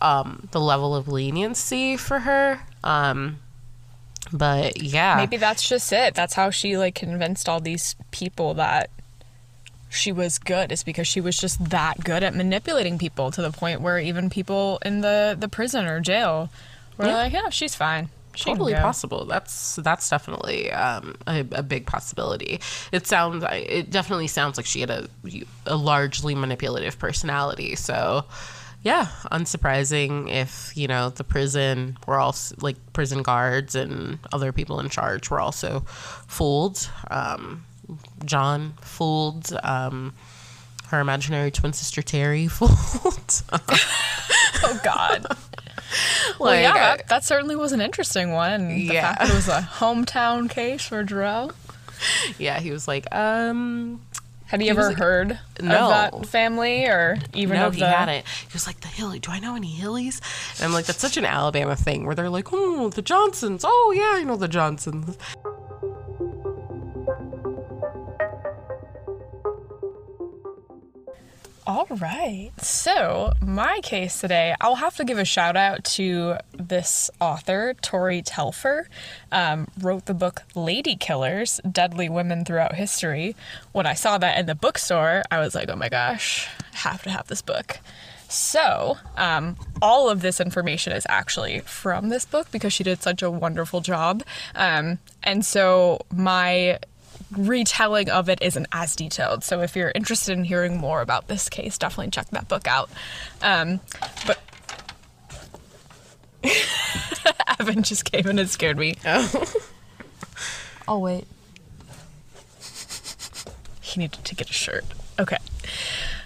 um, 0.02 0.48
the 0.52 0.60
level 0.60 0.96
of 0.96 1.08
leniency 1.08 1.98
for 1.98 2.20
her. 2.20 2.60
Um, 2.84 3.40
but 4.32 4.82
yeah, 4.82 5.16
Maybe 5.18 5.38
that's 5.38 5.68
just 5.68 5.92
it. 5.94 6.14
That's 6.14 6.34
how 6.34 6.50
she 6.50 6.78
like 6.78 6.96
convinced 6.96 7.48
all 7.48 7.60
these 7.62 7.96
people 8.12 8.54
that 8.56 8.90
she 9.90 10.12
was 10.12 10.38
good 10.38 10.72
is 10.74 10.84
because 10.84 11.08
she 11.08 11.22
was 11.22 11.38
just 11.38 11.70
that 11.70 12.04
good 12.04 12.22
at 12.24 12.36
manipulating 12.36 12.98
people 12.98 13.32
to 13.32 13.42
the 13.42 13.52
point 13.52 13.80
where 13.80 13.98
even 14.00 14.30
people 14.30 14.80
in 14.84 15.00
the 15.00 15.36
the 15.40 15.48
prison 15.48 15.86
or 15.86 16.02
jail 16.02 16.50
were 16.98 17.06
Yeah. 17.06 17.16
like, 17.16 17.32
"Yeah, 17.34 17.48
she's 17.50 17.74
fine." 17.74 18.10
Totally 18.46 18.74
go." 18.74 18.82
possible. 18.82 19.26
That's 19.26 19.78
that's 19.78 20.10
definitely 20.10 20.72
um, 20.72 21.16
a, 21.28 21.40
a 21.52 21.64
big 21.64 21.86
possibility. 21.86 22.60
It 22.92 23.08
sounds 23.08 23.44
it 23.52 23.90
definitely 23.90 24.28
sounds 24.28 24.58
like 24.58 24.66
she 24.66 24.82
had 24.82 24.90
a 24.90 25.08
a 25.66 25.76
largely 25.76 26.36
manipulative 26.36 27.00
personality. 27.00 27.76
So 27.76 28.26
yeah, 28.84 29.08
unsurprising 29.32 30.32
if 30.32 30.76
you 30.76 30.88
know 30.88 31.10
the 31.10 31.24
prison 31.24 31.98
were 32.08 32.20
all 32.20 32.36
like 32.62 32.78
prison 32.94 33.24
guards 33.24 33.76
and 33.76 34.20
other 34.32 34.52
people 34.52 34.80
in 34.80 34.90
charge 34.90 35.30
were 35.30 35.40
also 35.40 35.82
fooled. 36.28 36.90
Um, 37.10 37.66
John 38.26 38.74
fooled. 38.82 39.52
Um, 39.64 40.14
her 40.88 41.02
imaginary 41.02 41.52
twin 41.52 41.74
sister 41.74 42.02
Terry 42.02 42.48
fooled. 42.48 43.42
Oh 44.64 44.80
God. 44.84 45.26
well, 46.40 46.52
Like, 46.52 46.62
yeah, 46.64 46.74
that, 46.74 47.08
that 47.08 47.24
certainly 47.24 47.56
was 47.56 47.72
an 47.72 47.82
interesting 47.82 48.32
one. 48.32 48.70
Yeah. 48.80 49.02
fact 49.14 49.20
that 49.22 49.30
it 49.30 49.36
was 49.36 49.48
a 49.48 49.62
hometown 49.62 50.50
case 50.50 50.86
for 50.86 51.04
Jarrell. 51.04 51.52
yeah, 52.38 52.60
he 52.60 52.72
was 52.72 52.88
like, 52.88 53.14
um, 53.16 54.02
Had 54.46 54.62
you 54.62 54.66
He 54.66 54.70
ever 54.70 54.90
like- 54.90 54.98
heard 54.98 55.40
No. 55.62 55.76
of 55.86 55.90
that 55.90 56.26
family 56.28 56.86
or 56.86 57.18
even 57.34 57.58
no, 57.58 57.68
of 57.68 57.74
he 57.76 57.80
the? 57.82 57.88
hadn't. 57.90 58.26
He 58.28 58.54
was 58.54 58.68
like, 58.68 58.80
the 58.82 58.88
Hilley. 58.88 59.20
Do 59.20 59.32
I 59.32 59.40
know 59.40 59.56
any 59.56 59.68
Hilleys? 59.72 60.22
And 60.58 60.66
I'm 60.66 60.74
like, 60.74 60.86
that's 60.86 61.00
such 61.00 61.18
an 61.18 61.26
Alabama 61.26 61.76
thing 61.76 62.06
where 62.06 62.16
they're 62.16 62.30
like, 62.30 62.48
oh, 62.54 62.90
the 62.90 63.02
Johnsons. 63.02 63.64
Oh, 63.66 63.94
yeah, 63.96 64.20
I 64.22 64.24
know 64.24 64.36
the 64.38 64.48
Johnsons. 64.48 65.18
All 71.68 71.86
right. 72.00 72.52
So, 72.62 73.34
my 73.46 73.82
case 73.84 74.22
today, 74.22 74.56
I'll 74.62 74.76
have 74.76 74.96
to 74.96 75.04
give 75.04 75.18
a 75.18 75.26
shout 75.26 75.58
out 75.58 75.84
to 75.96 76.38
this 76.54 77.12
author, 77.20 77.76
Tori 77.82 78.22
Telfer. 78.22 78.88
Um, 79.34 79.68
wrote 79.78 80.06
the 80.06 80.14
book 80.14 80.44
Lady 80.56 80.96
Killers 80.96 81.60
Deadly 81.70 82.08
Women 82.08 82.46
Throughout 82.46 82.76
History. 82.76 83.36
When 83.74 83.86
I 83.86 83.96
saw 83.96 84.18
that 84.18 84.38
in 84.38 84.46
the 84.46 84.56
bookstore, 84.56 85.24
I 85.30 85.40
was 85.40 85.56
like, 85.56 85.68
oh 85.68 85.76
my 85.76 85.90
gosh, 85.90 86.48
I 86.74 86.78
have 86.78 87.04
to 87.04 87.10
have 87.10 87.28
this 87.28 87.42
book. 87.42 87.80
So, 88.30 88.98
um, 89.18 89.58
all 89.82 90.10
of 90.10 90.22
this 90.22 90.40
information 90.40 90.94
is 90.94 91.06
actually 91.10 91.60
from 91.60 92.08
this 92.08 92.24
book 92.24 92.50
because 92.50 92.72
she 92.72 92.86
did 92.86 93.02
such 93.02 93.22
a 93.22 93.30
wonderful 93.30 93.82
job. 93.82 94.24
Um, 94.56 95.00
and 95.22 95.46
so, 95.46 96.00
my 96.16 96.80
retelling 97.32 98.10
of 98.10 98.30
it 98.30 98.40
isn't 98.42 98.68
as 98.72 98.96
detailed. 98.96 99.44
So 99.44 99.62
if 99.62 99.76
you're 99.76 99.92
interested 99.94 100.38
in 100.38 100.44
hearing 100.44 100.78
more 100.78 101.02
about 101.02 101.28
this 101.28 101.50
case, 101.50 101.78
definitely 101.78 102.12
check 102.12 102.30
that 102.30 102.48
book 102.48 102.68
out. 102.68 102.90
Um, 103.42 103.80
but 104.26 104.40
Evan 107.60 107.84
just 107.84 108.06
came 108.06 108.28
in 108.28 108.40
and 108.40 108.50
scared 108.50 108.78
me. 108.78 108.96
I'll 110.88 111.02
wait. 111.02 111.26
He 113.82 114.00
needed 114.00 114.24
to 114.24 114.36
get 114.36 114.50
a 114.50 114.54
shirt. 114.54 114.86
Okay. 115.20 115.38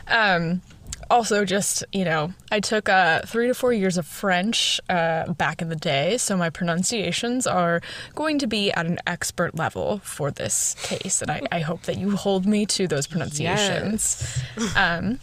Um, 0.08 0.62
also, 1.12 1.46
just, 1.46 1.84
you 1.92 2.06
know, 2.06 2.34
I 2.52 2.60
took 2.62 2.88
uh, 2.90 3.22
three 3.26 3.48
to 3.48 3.54
four 3.54 3.74
years 3.74 3.98
of 3.98 4.08
French 4.08 4.80
uh, 4.90 5.32
back 5.34 5.62
in 5.62 5.70
the 5.70 5.76
day, 5.76 6.18
so 6.18 6.38
my 6.38 6.50
pronunciations 6.50 7.46
are 7.46 7.82
going 8.16 8.40
to 8.40 8.48
be 8.48 8.72
at 8.72 8.86
an 8.86 8.98
expert 9.06 9.54
level 9.56 10.00
for 10.00 10.32
this 10.32 10.76
case, 10.82 11.22
and 11.22 11.30
I, 11.30 11.42
I 11.52 11.60
hope 11.60 11.84
that 11.84 11.98
you 11.98 12.16
hold 12.16 12.46
me 12.46 12.66
to 12.68 12.88
those 12.88 13.08
pronunciations. 13.08 14.42
Um, 14.76 15.20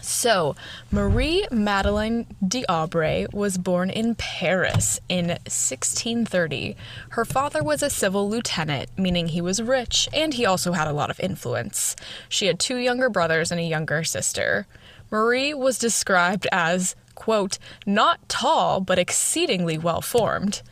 So, 0.00 0.54
Marie 0.92 1.44
Madeleine 1.50 2.26
d'Aubray 2.46 3.32
was 3.34 3.58
born 3.58 3.90
in 3.90 4.14
Paris 4.14 5.00
in 5.08 5.26
1630. 5.26 6.76
Her 7.10 7.24
father 7.24 7.62
was 7.64 7.82
a 7.82 7.90
civil 7.90 8.28
lieutenant, 8.30 8.90
meaning 8.96 9.28
he 9.28 9.40
was 9.40 9.60
rich, 9.60 10.08
and 10.12 10.34
he 10.34 10.46
also 10.46 10.72
had 10.72 10.86
a 10.86 10.92
lot 10.92 11.10
of 11.10 11.18
influence. 11.20 11.96
She 12.28 12.46
had 12.46 12.60
two 12.60 12.76
younger 12.76 13.10
brothers 13.10 13.50
and 13.50 13.60
a 13.60 13.64
younger 13.64 14.04
sister. 14.04 14.66
Marie 15.10 15.54
was 15.54 15.78
described 15.78 16.46
as, 16.52 16.94
quote, 17.14 17.58
not 17.86 18.28
tall, 18.28 18.80
but 18.80 18.98
exceedingly 18.98 19.78
well 19.78 20.00
formed, 20.00 20.62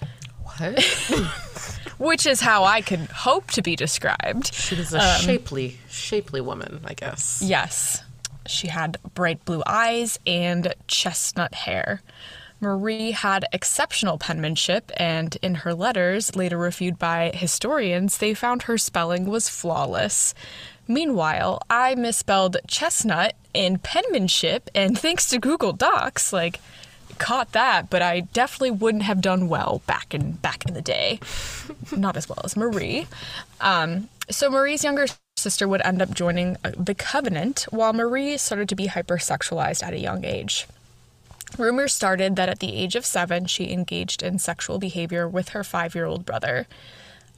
What? 0.43 0.83
which 1.99 2.27
is 2.27 2.41
how 2.41 2.65
I 2.65 2.81
could 2.83 3.01
hope 3.01 3.51
to 3.53 3.63
be 3.63 3.77
described. 3.77 4.53
She 4.53 4.75
was 4.75 4.93
a 4.93 4.99
um, 4.99 5.21
shapely, 5.21 5.79
shapely 5.89 6.41
woman, 6.41 6.81
I 6.85 6.95
guess. 6.95 7.41
Yes. 7.43 8.03
She 8.47 8.69
had 8.69 8.99
bright 9.15 9.45
blue 9.45 9.63
eyes 9.67 10.19
and 10.27 10.75
chestnut 10.87 11.55
hair. 11.55 12.03
Marie 12.67 13.13
had 13.13 13.45
exceptional 13.53 14.19
penmanship, 14.19 14.91
and 14.97 15.37
in 15.41 15.55
her 15.55 15.73
letters, 15.73 16.35
later 16.35 16.59
reviewed 16.59 16.99
by 16.99 17.31
historians, 17.33 18.19
they 18.19 18.35
found 18.35 18.63
her 18.63 18.77
spelling 18.77 19.27
was 19.27 19.49
flawless. 19.49 20.35
Meanwhile, 20.89 21.63
I 21.71 21.95
misspelled 21.95 22.57
chestnut 22.67 23.37
in 23.55 23.79
penmanship, 23.79 24.69
and 24.75 24.99
thanks 24.99 25.29
to 25.29 25.39
Google 25.39 25.75
Docs, 25.75 26.33
like, 26.33 26.59
caught 27.19 27.53
that, 27.53 27.89
but 27.89 28.03
I 28.03 28.23
definitely 28.33 28.73
wouldn't 28.73 29.05
have 29.05 29.21
done 29.21 29.49
well 29.49 29.81
back 29.87 30.13
in 30.13 30.33
back 30.33 30.67
in 30.67 30.75
the 30.75 30.83
day. 30.83 31.21
Not 31.97 32.17
as 32.17 32.29
well 32.29 32.41
as 32.43 32.57
Marie. 32.57 33.07
Um, 33.61 34.09
so 34.29 34.51
Marie's 34.51 34.83
younger 34.83 35.07
sister 35.37 35.69
would 35.69 35.83
end 35.83 36.03
up 36.03 36.13
joining 36.13 36.57
uh, 36.65 36.73
the 36.77 36.97
Covenant, 36.97 37.69
while 37.71 37.93
Marie 37.93 38.37
started 38.37 38.69
to 38.71 38.75
be 38.75 38.89
hypersexualized 38.89 39.85
at 39.85 39.95
a 39.95 40.01
young 40.01 40.25
age. 40.25 40.67
Rumors 41.59 41.95
started 41.95 42.37
that 42.37 42.49
at 42.49 42.59
the 42.59 42.75
age 42.75 42.97
of 42.97 43.07
seven, 43.07 43.47
she 43.47 43.73
engaged 43.73 44.23
in 44.23 44.39
sexual 44.39 44.79
behavior 44.79 45.29
with 45.29 45.51
her 45.51 45.65
five 45.65 45.95
year 45.95 46.05
old 46.05 46.27
brother. 46.27 46.67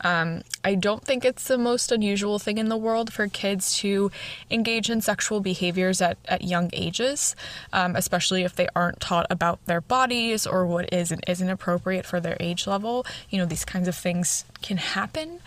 Um, 0.00 0.42
I 0.64 0.74
don't 0.76 1.04
think 1.04 1.24
it's 1.24 1.48
the 1.48 1.58
most 1.58 1.90
unusual 1.90 2.38
thing 2.38 2.58
in 2.58 2.68
the 2.68 2.76
world 2.76 3.12
for 3.12 3.26
kids 3.26 3.76
to 3.78 4.10
engage 4.50 4.90
in 4.90 5.00
sexual 5.00 5.40
behaviors 5.40 6.00
at, 6.00 6.18
at 6.26 6.44
young 6.44 6.70
ages, 6.72 7.34
um, 7.72 7.96
especially 7.96 8.44
if 8.44 8.54
they 8.54 8.68
aren't 8.76 9.00
taught 9.00 9.26
about 9.28 9.64
their 9.66 9.80
bodies 9.80 10.46
or 10.46 10.66
what 10.66 10.92
is 10.92 11.10
and 11.10 11.24
isn't 11.26 11.50
appropriate 11.50 12.06
for 12.06 12.20
their 12.20 12.36
age 12.38 12.66
level. 12.66 13.04
You 13.28 13.38
know, 13.38 13.46
these 13.46 13.64
kinds 13.64 13.88
of 13.88 13.96
things 13.96 14.44
can 14.62 14.76
happen. 14.76 15.40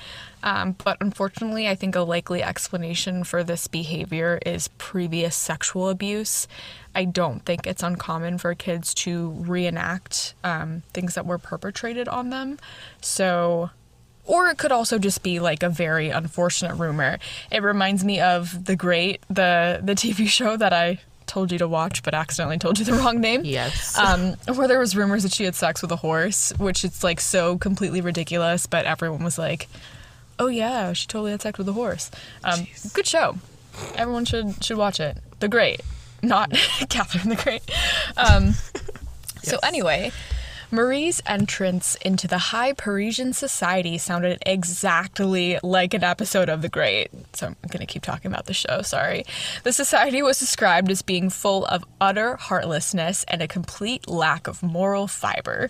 Um, 0.44 0.76
but 0.84 0.98
unfortunately, 1.02 1.68
I 1.68 1.76
think 1.76 1.96
a 1.96 2.02
likely 2.02 2.42
explanation 2.44 3.24
for 3.24 3.44
this 3.44 3.68
behavior 3.68 4.40
is 4.46 4.70
previous 4.78 5.36
sexual 5.36 5.90
abuse. 5.90 6.48
I 6.96 7.06
don't 7.06 7.46
think 7.46 7.68
it's 7.68 7.84
uncommon 7.84 8.38
for 8.38 8.54
kids 8.56 8.94
to 8.96 9.30
reenact 9.32 10.34
um, 10.44 10.84
things 10.94 11.16
that 11.16 11.26
were 11.26 11.38
perpetrated 11.38 12.08
on 12.08 12.30
them. 12.30 12.60
So, 13.02 13.70
or 14.26 14.48
it 14.48 14.58
could 14.58 14.72
also 14.72 14.98
just 14.98 15.24
be 15.24 15.40
like 15.40 15.64
a 15.64 15.70
very 15.70 16.10
unfortunate 16.10 16.76
rumor. 16.76 17.20
It 17.52 17.64
reminds 17.64 18.04
me 18.04 18.20
of 18.20 18.66
The 18.66 18.76
Great, 18.76 19.22
the 19.30 19.80
the 19.84 19.94
TV 19.94 20.28
show 20.28 20.58
that 20.58 20.74
I 20.74 21.00
told 21.28 21.50
you 21.50 21.58
to 21.58 21.68
watch 21.68 22.04
but 22.04 22.14
accidentally 22.14 22.58
told 22.58 22.78
you 22.78 22.84
the 22.84 22.94
wrong 22.94 23.22
name. 23.22 23.46
Yes. 23.46 23.98
Um, 23.98 24.34
where 24.56 24.68
there 24.68 24.80
was 24.80 24.98
rumors 24.98 25.24
that 25.24 25.32
she 25.32 25.46
had 25.46 25.56
sex 25.56 25.82
with 25.82 25.92
a 25.92 25.96
horse, 25.96 26.52
which 26.58 26.84
it's 26.84 27.06
like 27.06 27.22
so 27.22 27.58
completely 27.58 28.02
ridiculous, 28.02 28.66
but 28.66 28.86
everyone 28.86 29.24
was 29.24 29.38
like, 29.38 29.70
"Oh 30.42 30.48
yeah, 30.48 30.92
she 30.94 31.08
totally 31.08 31.32
had 31.32 31.42
sex 31.42 31.58
with 31.58 31.70
a 31.70 31.74
horse." 31.74 32.12
Um, 32.44 32.68
good 32.94 33.08
show. 33.08 33.38
Everyone 33.96 34.26
should 34.26 34.64
should 34.64 34.78
watch 34.78 35.00
it. 35.00 35.18
The 35.40 35.48
Great, 35.48 35.82
not 36.22 36.52
Catherine 36.90 37.30
the 37.30 37.42
Great. 37.42 37.64
Um, 38.18 38.56
So 39.44 39.58
anyway, 39.64 40.12
Marie's 40.70 41.22
entrance 41.26 41.96
into 41.96 42.28
the 42.28 42.38
high 42.38 42.74
Parisian 42.74 43.34
society 43.34 43.98
sounded 43.98 44.38
exactly 44.46 45.58
like 45.64 45.94
an 45.94 46.04
episode 46.04 46.48
of 46.48 46.62
The 46.62 46.70
Great. 46.70 47.10
So 47.34 47.48
I'm 47.48 47.56
going 47.68 47.80
to 47.80 47.86
keep 47.86 48.04
talking 48.04 48.32
about 48.32 48.46
the 48.46 48.54
show, 48.54 48.82
sorry. 48.84 49.26
The 49.64 49.74
society 49.74 50.22
was 50.22 50.40
described 50.40 50.92
as 50.92 51.02
being 51.02 51.30
full 51.30 51.66
of 51.66 51.84
utter 52.00 52.38
heartlessness 52.38 53.26
and 53.28 53.42
a 53.42 53.48
complete 53.48 54.08
lack 54.08 54.48
of 54.48 54.62
moral 54.62 55.08
fiber. 55.08 55.70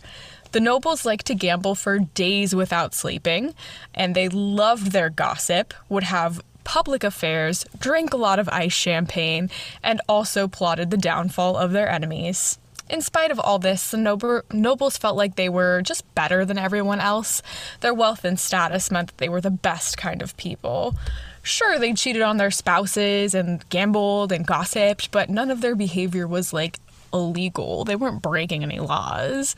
The 0.52 0.60
nobles 0.60 1.06
liked 1.06 1.28
to 1.28 1.36
gamble 1.36 1.76
for 1.76 2.00
days 2.00 2.54
without 2.54 2.94
sleeping, 2.94 3.56
and 3.94 4.14
they 4.14 4.28
loved 4.28 4.92
their 4.92 5.10
gossip, 5.10 5.74
would 5.88 6.04
have 6.04 6.42
public 6.64 7.04
affairs, 7.04 7.66
drank 7.80 8.14
a 8.14 8.18
lot 8.18 8.38
of 8.38 8.50
ice 8.50 8.74
champagne, 8.74 9.50
and 9.82 10.02
also 10.10 10.48
plotted 10.48 10.92
the 10.92 10.98
downfall 10.98 11.58
of 11.58 11.72
their 11.72 11.90
enemies. 11.90 12.58
In 12.90 13.02
spite 13.02 13.32
of 13.32 13.40
all 13.40 13.58
this, 13.58 13.92
the 13.92 13.98
noble, 13.98 14.42
nobles 14.52 14.98
felt 14.98 15.16
like 15.16 15.38
they 15.38 15.48
were 15.48 15.82
just 15.82 16.04
better 16.14 16.44
than 16.44 16.58
everyone 16.58 17.00
else. 17.00 17.42
Their 17.80 17.94
wealth 17.94 18.26
and 18.26 18.38
status 18.38 18.92
meant 18.92 19.08
that 19.08 19.18
they 19.18 19.30
were 19.30 19.40
the 19.40 19.50
best 19.50 19.98
kind 19.98 20.22
of 20.22 20.36
people. 20.36 20.96
Sure, 21.42 21.80
they 21.80 21.94
cheated 21.94 22.22
on 22.22 22.36
their 22.36 22.52
spouses 22.52 23.34
and 23.34 23.68
gambled 23.70 24.34
and 24.34 24.46
gossiped, 24.46 25.10
but 25.12 25.30
none 25.30 25.50
of 25.50 25.62
their 25.62 25.76
behavior 25.76 26.28
was 26.28 26.52
like 26.52 26.81
illegal. 27.14 27.86
They 27.86 27.96
weren't 27.96 28.22
breaking 28.22 28.64
any 28.64 28.80
laws. 28.80 29.56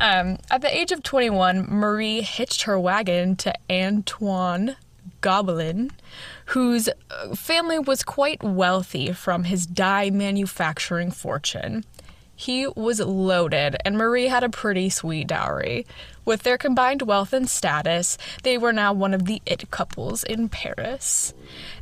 Um, 0.00 0.38
at 0.50 0.60
the 0.60 0.74
age 0.74 0.92
of 0.92 1.02
21, 1.02 1.66
Marie 1.68 2.22
hitched 2.22 2.62
her 2.62 2.78
wagon 2.78 3.36
to 3.36 3.54
Antoine 3.70 4.76
Gobelin, 5.20 5.90
whose 6.46 6.88
uh, 7.10 7.34
family 7.34 7.78
was 7.78 8.02
quite 8.02 8.42
wealthy 8.42 9.12
from 9.12 9.44
his 9.44 9.66
dye 9.66 10.10
manufacturing 10.10 11.10
fortune. 11.10 11.84
He 12.34 12.68
was 12.68 13.00
loaded, 13.00 13.76
and 13.84 13.98
Marie 13.98 14.28
had 14.28 14.44
a 14.44 14.48
pretty 14.48 14.90
sweet 14.90 15.26
dowry. 15.26 15.86
With 16.28 16.42
their 16.42 16.58
combined 16.58 17.00
wealth 17.00 17.32
and 17.32 17.48
status, 17.48 18.18
they 18.42 18.58
were 18.58 18.70
now 18.70 18.92
one 18.92 19.14
of 19.14 19.24
the 19.24 19.40
it 19.46 19.70
couples 19.70 20.24
in 20.24 20.50
Paris. 20.50 21.32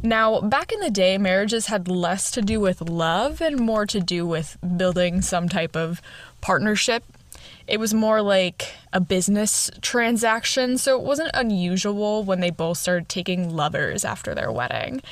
Now, 0.04 0.40
back 0.40 0.70
in 0.70 0.78
the 0.78 0.88
day, 0.88 1.18
marriages 1.18 1.66
had 1.66 1.88
less 1.88 2.30
to 2.30 2.42
do 2.42 2.60
with 2.60 2.80
love 2.80 3.40
and 3.40 3.58
more 3.58 3.86
to 3.86 3.98
do 3.98 4.24
with 4.24 4.56
building 4.76 5.20
some 5.20 5.48
type 5.48 5.74
of 5.74 6.00
partnership. 6.40 7.02
It 7.66 7.80
was 7.80 7.92
more 7.92 8.22
like 8.22 8.72
a 8.92 9.00
business 9.00 9.68
transaction, 9.80 10.78
so 10.78 10.96
it 10.96 11.04
wasn't 11.04 11.32
unusual 11.34 12.22
when 12.22 12.38
they 12.38 12.50
both 12.50 12.78
started 12.78 13.08
taking 13.08 13.50
lovers 13.50 14.04
after 14.04 14.32
their 14.32 14.52
wedding. 14.52 15.02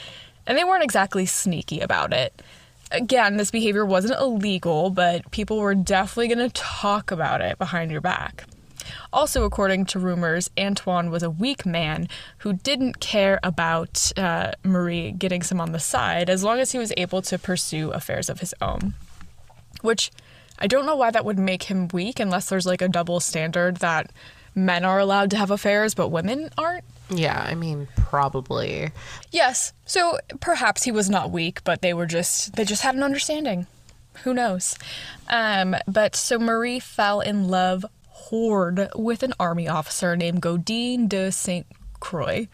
And 0.46 0.56
they 0.56 0.62
weren't 0.62 0.84
exactly 0.84 1.26
sneaky 1.26 1.80
about 1.80 2.12
it 2.12 2.40
again, 2.92 3.38
this 3.38 3.50
behavior 3.50 3.84
wasn't 3.84 4.20
illegal, 4.20 4.90
but 4.90 5.28
people 5.32 5.58
were 5.58 5.74
definitely 5.74 6.28
going 6.28 6.48
to 6.48 6.54
talk 6.54 7.10
about 7.10 7.40
it 7.40 7.58
behind 7.58 7.90
your 7.90 8.00
back. 8.00 8.44
Also, 9.12 9.44
according 9.44 9.86
to 9.86 9.98
rumors, 9.98 10.50
Antoine 10.58 11.10
was 11.10 11.22
a 11.22 11.30
weak 11.30 11.64
man 11.64 12.08
who 12.38 12.52
didn't 12.52 13.00
care 13.00 13.40
about 13.42 14.12
uh, 14.16 14.52
Marie 14.62 15.12
getting 15.12 15.42
some 15.42 15.60
on 15.60 15.72
the 15.72 15.80
side 15.80 16.28
as 16.30 16.44
long 16.44 16.58
as 16.60 16.72
he 16.72 16.78
was 16.78 16.92
able 16.96 17.22
to 17.22 17.38
pursue 17.38 17.90
affairs 17.90 18.28
of 18.28 18.40
his 18.40 18.54
own. 18.60 18.94
Which 19.82 20.10
I 20.58 20.66
don't 20.66 20.86
know 20.86 20.96
why 20.96 21.10
that 21.10 21.24
would 21.24 21.38
make 21.38 21.64
him 21.64 21.88
weak 21.88 22.20
unless 22.20 22.48
there's 22.48 22.66
like 22.66 22.82
a 22.82 22.88
double 22.88 23.20
standard 23.20 23.78
that 23.78 24.10
men 24.54 24.84
are 24.84 25.00
allowed 25.00 25.30
to 25.30 25.36
have 25.36 25.50
affairs 25.50 25.94
but 25.94 26.08
women 26.08 26.48
aren't. 26.56 26.84
yeah, 27.10 27.44
I 27.44 27.54
mean, 27.54 27.88
probably. 27.96 28.92
Yes. 29.32 29.72
So 29.84 30.18
perhaps 30.40 30.84
he 30.84 30.92
was 30.92 31.10
not 31.10 31.30
weak, 31.32 31.62
but 31.64 31.82
they 31.82 31.92
were 31.92 32.06
just 32.06 32.54
they 32.54 32.64
just 32.64 32.82
had 32.82 32.94
an 32.94 33.02
understanding. 33.02 33.66
Who 34.22 34.32
knows? 34.32 34.78
Um, 35.28 35.74
but 35.88 36.14
so 36.14 36.38
Marie 36.38 36.78
fell 36.78 37.20
in 37.20 37.48
love 37.48 37.84
hard 38.30 38.88
with 38.94 39.22
an 39.22 39.34
army 39.38 39.68
officer 39.68 40.16
named 40.16 40.40
Godin 40.40 41.08
de 41.08 41.30
Saint 41.30 41.66
Croix, 42.00 42.48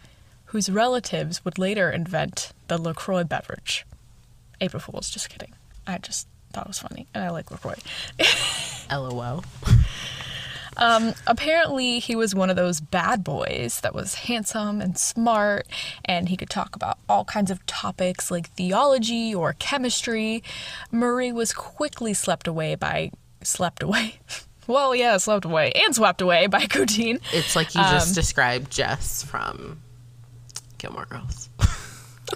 whose 0.46 0.70
relatives 0.70 1.44
would 1.44 1.58
later 1.58 1.90
invent 1.90 2.52
the 2.68 2.78
LaCroix 2.78 3.24
beverage. 3.24 3.86
April 4.60 4.80
Fools, 4.80 5.10
just 5.10 5.28
kidding. 5.28 5.52
I 5.86 5.98
just 5.98 6.26
thought 6.52 6.66
it 6.66 6.68
was 6.68 6.78
funny, 6.78 7.06
and 7.14 7.24
I 7.24 7.30
like 7.30 7.50
LaCroix. 7.50 7.76
LOL. 8.90 9.44
Um, 10.76 11.14
apparently, 11.26 11.98
he 11.98 12.16
was 12.16 12.34
one 12.34 12.48
of 12.50 12.56
those 12.56 12.80
bad 12.80 13.22
boys 13.22 13.80
that 13.82 13.94
was 13.94 14.14
handsome 14.14 14.80
and 14.80 14.96
smart, 14.96 15.66
and 16.04 16.28
he 16.28 16.36
could 16.36 16.50
talk 16.50 16.74
about 16.74 16.98
all 17.08 17.24
kinds 17.24 17.50
of 17.50 17.64
topics 17.66 18.30
like 18.30 18.50
theology 18.50 19.34
or 19.34 19.54
chemistry. 19.58 20.42
Marie 20.90 21.32
was 21.32 21.52
quickly 21.52 22.14
swept 22.14 22.48
away 22.48 22.74
by. 22.74 23.10
slept 23.42 23.82
away. 23.82 24.20
well, 24.70 24.94
yeah, 24.94 25.16
swept 25.18 25.44
away 25.44 25.72
and 25.72 25.94
swept 25.94 26.20
away 26.22 26.46
by 26.46 26.64
Godin. 26.74 27.20
It's 27.32 27.54
like 27.56 27.74
you 27.74 27.82
just 27.82 28.14
described 28.14 28.70
Jess 28.70 29.22
from 29.22 29.80
Gilmore 30.78 31.06
Girls. 31.06 31.48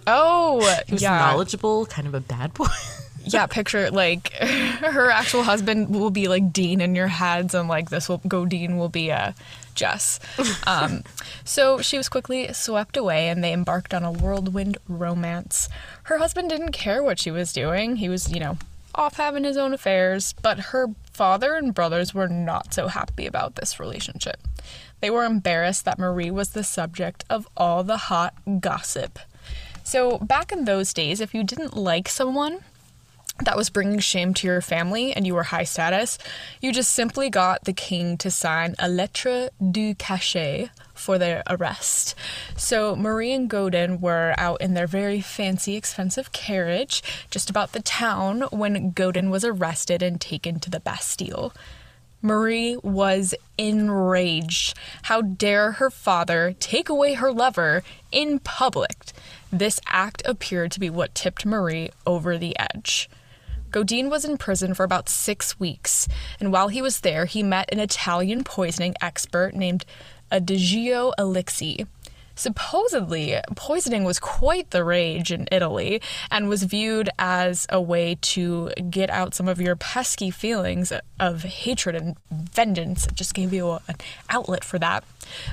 Oh, 0.08 0.58
He 0.88 0.94
was 0.94 1.02
yeah. 1.02 1.18
knowledgeable, 1.18 1.86
kind 1.86 2.08
of 2.08 2.14
a 2.14 2.20
bad 2.20 2.52
boy. 2.52 2.66
yeah, 3.24 3.46
picture 3.46 3.92
like 3.92 4.32
her 4.32 5.08
actual 5.08 5.44
husband 5.44 5.94
will 5.94 6.10
be 6.10 6.26
like 6.26 6.52
Dean 6.52 6.80
in 6.80 6.96
your 6.96 7.06
heads, 7.06 7.54
and 7.54 7.68
like 7.68 7.90
this 7.90 8.08
will 8.08 8.18
go 8.26 8.44
Dean 8.44 8.76
will 8.76 8.88
be 8.88 9.12
uh, 9.12 9.32
Jess. 9.76 10.18
Um, 10.66 11.04
so 11.44 11.78
she 11.80 11.96
was 11.96 12.08
quickly 12.08 12.52
swept 12.52 12.96
away, 12.96 13.28
and 13.28 13.42
they 13.42 13.52
embarked 13.52 13.94
on 13.94 14.02
a 14.02 14.10
whirlwind 14.10 14.78
romance. 14.88 15.68
Her 16.04 16.18
husband 16.18 16.50
didn't 16.50 16.72
care 16.72 17.02
what 17.04 17.20
she 17.20 17.30
was 17.30 17.52
doing; 17.52 17.96
he 17.96 18.08
was, 18.08 18.32
you 18.32 18.40
know, 18.40 18.58
off 18.94 19.16
having 19.16 19.44
his 19.44 19.56
own 19.56 19.72
affairs. 19.72 20.34
But 20.42 20.58
her 20.58 20.88
father 21.12 21.54
and 21.54 21.74
brothers 21.74 22.14
were 22.14 22.28
not 22.28 22.74
so 22.74 22.88
happy 22.88 23.26
about 23.26 23.56
this 23.56 23.78
relationship. 23.80 24.38
They 25.00 25.10
were 25.10 25.24
embarrassed 25.24 25.84
that 25.84 25.98
Marie 25.98 26.30
was 26.30 26.50
the 26.50 26.64
subject 26.64 27.24
of 27.28 27.48
all 27.56 27.84
the 27.84 27.96
hot 27.96 28.34
gossip. 28.60 29.18
So, 29.82 30.18
back 30.18 30.50
in 30.50 30.64
those 30.64 30.94
days, 30.94 31.20
if 31.20 31.34
you 31.34 31.44
didn't 31.44 31.76
like 31.76 32.08
someone, 32.08 32.60
that 33.44 33.56
was 33.56 33.68
bringing 33.68 33.98
shame 33.98 34.32
to 34.34 34.46
your 34.46 34.60
family 34.60 35.12
and 35.12 35.26
you 35.26 35.34
were 35.34 35.42
high 35.42 35.64
status, 35.64 36.18
you 36.60 36.72
just 36.72 36.92
simply 36.92 37.28
got 37.28 37.64
the 37.64 37.72
king 37.72 38.16
to 38.18 38.30
sign 38.30 38.74
a 38.78 38.88
lettre 38.88 39.50
du 39.70 39.94
cachet 39.94 40.70
for 40.94 41.18
their 41.18 41.42
arrest. 41.48 42.14
So 42.56 42.96
Marie 42.96 43.32
and 43.32 43.50
Godin 43.50 44.00
were 44.00 44.34
out 44.38 44.60
in 44.60 44.74
their 44.74 44.86
very 44.86 45.20
fancy, 45.20 45.76
expensive 45.76 46.32
carriage 46.32 47.02
just 47.30 47.50
about 47.50 47.72
the 47.72 47.82
town 47.82 48.42
when 48.50 48.92
Godin 48.92 49.30
was 49.30 49.44
arrested 49.44 50.02
and 50.02 50.20
taken 50.20 50.60
to 50.60 50.70
the 50.70 50.80
Bastille. 50.80 51.52
Marie 52.22 52.78
was 52.82 53.34
enraged. 53.58 54.74
How 55.02 55.20
dare 55.20 55.72
her 55.72 55.90
father 55.90 56.54
take 56.58 56.88
away 56.88 57.14
her 57.14 57.30
lover 57.30 57.82
in 58.10 58.38
public? 58.38 59.12
This 59.52 59.78
act 59.86 60.22
appeared 60.24 60.72
to 60.72 60.80
be 60.80 60.88
what 60.88 61.14
tipped 61.14 61.44
Marie 61.44 61.90
over 62.06 62.38
the 62.38 62.58
edge. 62.58 63.10
Godin 63.70 64.08
was 64.08 64.24
in 64.24 64.38
prison 64.38 64.72
for 64.72 64.84
about 64.84 65.08
six 65.08 65.58
weeks, 65.58 66.08
and 66.40 66.50
while 66.52 66.68
he 66.68 66.80
was 66.80 67.00
there, 67.00 67.26
he 67.26 67.42
met 67.42 67.68
an 67.72 67.80
Italian 67.80 68.44
poisoning 68.44 68.94
expert 69.00 69.52
named 69.52 69.84
Adagio 70.34 71.12
Alixi. 71.16 71.86
Supposedly, 72.34 73.36
poisoning 73.54 74.02
was 74.02 74.18
quite 74.18 74.70
the 74.70 74.82
rage 74.82 75.30
in 75.30 75.46
Italy 75.52 76.02
and 76.32 76.48
was 76.48 76.64
viewed 76.64 77.08
as 77.16 77.64
a 77.68 77.80
way 77.80 78.16
to 78.20 78.70
get 78.90 79.08
out 79.08 79.34
some 79.34 79.46
of 79.46 79.60
your 79.60 79.76
pesky 79.76 80.30
feelings 80.30 80.92
of 81.20 81.42
hatred 81.42 81.94
and 81.94 82.16
vengeance. 82.30 83.06
It 83.06 83.14
just 83.14 83.34
gave 83.34 83.52
you 83.52 83.68
a, 83.68 83.80
an 83.86 83.96
outlet 84.28 84.64
for 84.64 84.80
that. 84.80 85.04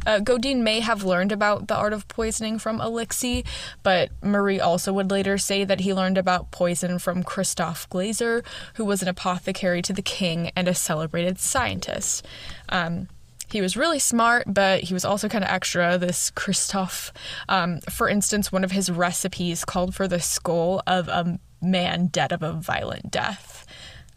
Uh, 0.07 0.19
Godine 0.19 0.63
may 0.63 0.79
have 0.79 1.03
learned 1.03 1.31
about 1.31 1.67
the 1.67 1.75
art 1.75 1.93
of 1.93 2.07
poisoning 2.07 2.57
from 2.57 2.79
Alixi, 2.79 3.45
but 3.83 4.09
Marie 4.23 4.59
also 4.59 4.91
would 4.91 5.11
later 5.11 5.37
say 5.37 5.63
that 5.63 5.81
he 5.81 5.93
learned 5.93 6.17
about 6.17 6.49
poison 6.49 6.97
from 6.97 7.23
Christophe 7.23 7.87
Glaser, 7.89 8.43
who 8.73 8.85
was 8.85 9.03
an 9.03 9.07
apothecary 9.07 9.83
to 9.83 9.93
the 9.93 10.01
king 10.01 10.51
and 10.55 10.67
a 10.67 10.73
celebrated 10.73 11.39
scientist. 11.39 12.25
Um, 12.69 13.07
he 13.51 13.61
was 13.61 13.75
really 13.75 13.99
smart, 13.99 14.45
but 14.47 14.83
he 14.83 14.93
was 14.93 15.05
also 15.05 15.27
kind 15.27 15.43
of 15.43 15.49
extra. 15.49 15.97
This 15.97 16.31
Christophe, 16.31 17.11
um, 17.49 17.81
for 17.89 18.07
instance, 18.07 18.51
one 18.51 18.63
of 18.63 18.71
his 18.71 18.89
recipes 18.89 19.65
called 19.65 19.93
for 19.93 20.07
the 20.07 20.19
skull 20.19 20.81
of 20.87 21.07
a 21.07 21.39
man 21.61 22.07
dead 22.07 22.31
of 22.31 22.41
a 22.41 22.53
violent 22.53 23.11
death. 23.11 23.65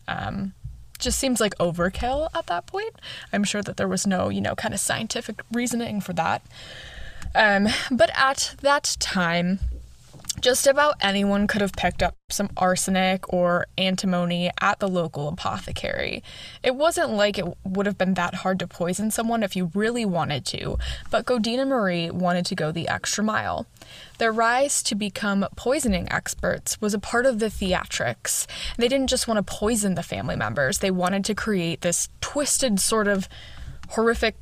Um, 0.07 0.55
just 0.99 1.19
seems 1.19 1.41
like 1.41 1.57
overkill 1.59 2.29
at 2.35 2.47
that 2.47 2.67
point. 2.67 2.95
I'm 3.33 3.45
sure 3.45 3.63
that 3.63 3.77
there 3.77 3.89
was 3.89 4.07
no, 4.07 4.29
you 4.29 4.41
know, 4.41 4.55
kind 4.55 4.73
of 4.73 4.81
scientific 4.81 5.43
reasoning 5.53 6.01
for 6.01 6.13
that. 6.13 6.43
Um, 7.35 7.69
but 7.91 8.11
at 8.15 8.55
that 8.63 8.97
time, 9.01 9.59
just 10.41 10.67
about 10.67 10.97
anyone 11.01 11.47
could 11.47 11.61
have 11.61 11.73
picked 11.73 12.03
up 12.03 12.17
some 12.29 12.51
arsenic 12.57 13.33
or 13.33 13.67
antimony 13.79 14.51
at 14.61 14.79
the 14.81 14.89
local 14.89 15.29
apothecary. 15.29 16.23
It 16.63 16.75
wasn't 16.75 17.11
like 17.11 17.39
it 17.39 17.47
would 17.65 17.87
have 17.87 17.99
been 17.99 18.15
that 18.15 18.37
hard 18.37 18.59
to 18.59 18.67
poison 18.67 19.11
someone 19.11 19.43
if 19.43 19.57
you 19.57 19.71
really 19.75 20.05
wanted 20.05 20.45
to, 20.47 20.79
but 21.11 21.27
Godina 21.27 21.67
Marie 21.67 22.11
wanted 22.11 22.47
to 22.47 22.55
go 22.55 22.73
the 22.73 22.89
extra 22.89 23.23
mile. 23.23 23.67
Their 24.19 24.33
rise 24.33 24.83
to 24.85 24.95
become 24.95 25.47
poisoning 25.57 26.11
experts 26.11 26.81
was 26.81 26.95
a 26.95 26.99
part 26.99 27.27
of 27.27 27.39
the 27.39 27.47
theatrics. 27.47 28.47
They 28.77 28.89
didn't 28.89 29.09
just 29.09 29.29
want 29.29 29.39
to 29.39 29.55
poison 29.55 29.95
the 29.95 30.03
family 30.03 30.37
members, 30.37 30.79
they 30.79 30.91
wanted 30.91 31.25
to 31.27 31.35
create 31.35 31.83
this 31.83 32.09
twisted, 32.21 32.81
sort 32.81 33.09
of 33.09 33.29
horrific, 33.91 34.37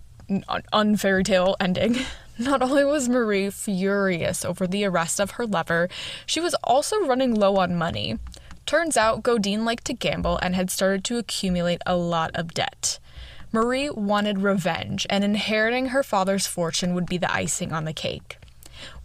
unfairy 0.73 1.25
tale 1.25 1.57
ending. 1.61 1.99
Not 2.43 2.61
only 2.61 2.85
was 2.85 3.09
Marie 3.09 3.51
furious 3.51 4.45
over 4.45 4.67
the 4.67 4.85
arrest 4.85 5.21
of 5.21 5.33
her 5.33 5.47
lover, 5.47 5.89
she 6.27 6.41
was 6.41 6.57
also 6.65 7.07
running 7.07 7.37
low 7.37 7.57
on 7.59 7.77
money. 7.77 8.19
Turns 8.67 8.97
out 8.97 9.23
Godine 9.23 9.65
liked 9.65 9.85
to 9.85 9.93
gamble 9.93 10.41
and 10.43 10.57
had 10.57 10.69
started 10.69 11.05
to 11.05 11.19
accumulate 11.19 11.81
a 11.87 11.95
lot 11.95 12.33
of 12.35 12.53
debt. 12.53 12.99
Marie 13.53 13.91
wanted 13.91 14.41
revenge, 14.41 15.07
and 15.09 15.23
inheriting 15.23 15.91
her 15.91 16.03
father's 16.03 16.49
fortune 16.49 16.95
would 16.95 17.07
be 17.07 17.17
the 17.17 17.33
icing 17.33 17.73
on 17.73 17.85
the 17.85 17.93
cake. 17.93 18.39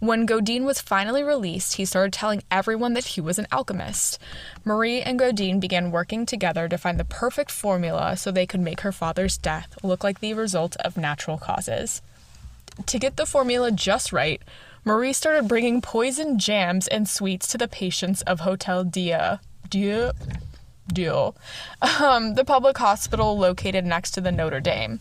When 0.00 0.26
Godine 0.26 0.64
was 0.64 0.80
finally 0.80 1.22
released, 1.22 1.74
he 1.74 1.84
started 1.84 2.12
telling 2.12 2.42
everyone 2.50 2.94
that 2.94 3.06
he 3.06 3.20
was 3.20 3.38
an 3.38 3.46
alchemist. 3.52 4.18
Marie 4.64 5.00
and 5.00 5.20
Godine 5.20 5.60
began 5.60 5.92
working 5.92 6.26
together 6.26 6.68
to 6.68 6.76
find 6.76 6.98
the 6.98 7.04
perfect 7.04 7.52
formula 7.52 8.16
so 8.16 8.32
they 8.32 8.46
could 8.46 8.60
make 8.60 8.80
her 8.80 8.90
father's 8.90 9.38
death 9.38 9.76
look 9.84 10.02
like 10.02 10.18
the 10.18 10.34
result 10.34 10.74
of 10.76 10.96
natural 10.96 11.38
causes. 11.38 12.02
To 12.86 12.98
get 12.98 13.16
the 13.16 13.26
formula 13.26 13.70
just 13.70 14.12
right, 14.12 14.40
Marie 14.84 15.12
started 15.12 15.48
bringing 15.48 15.80
poison 15.80 16.38
jams 16.38 16.86
and 16.88 17.08
sweets 17.08 17.46
to 17.48 17.58
the 17.58 17.68
patients 17.68 18.22
of 18.22 18.40
Hotel 18.40 18.84
Dia. 18.84 19.40
Dia? 19.68 20.12
Deal. 20.90 21.36
Um, 22.00 22.34
the 22.34 22.44
public 22.44 22.78
hospital 22.78 23.36
located 23.36 23.84
next 23.84 24.12
to 24.12 24.22
the 24.22 24.32
Notre 24.32 24.60
Dame. 24.60 25.00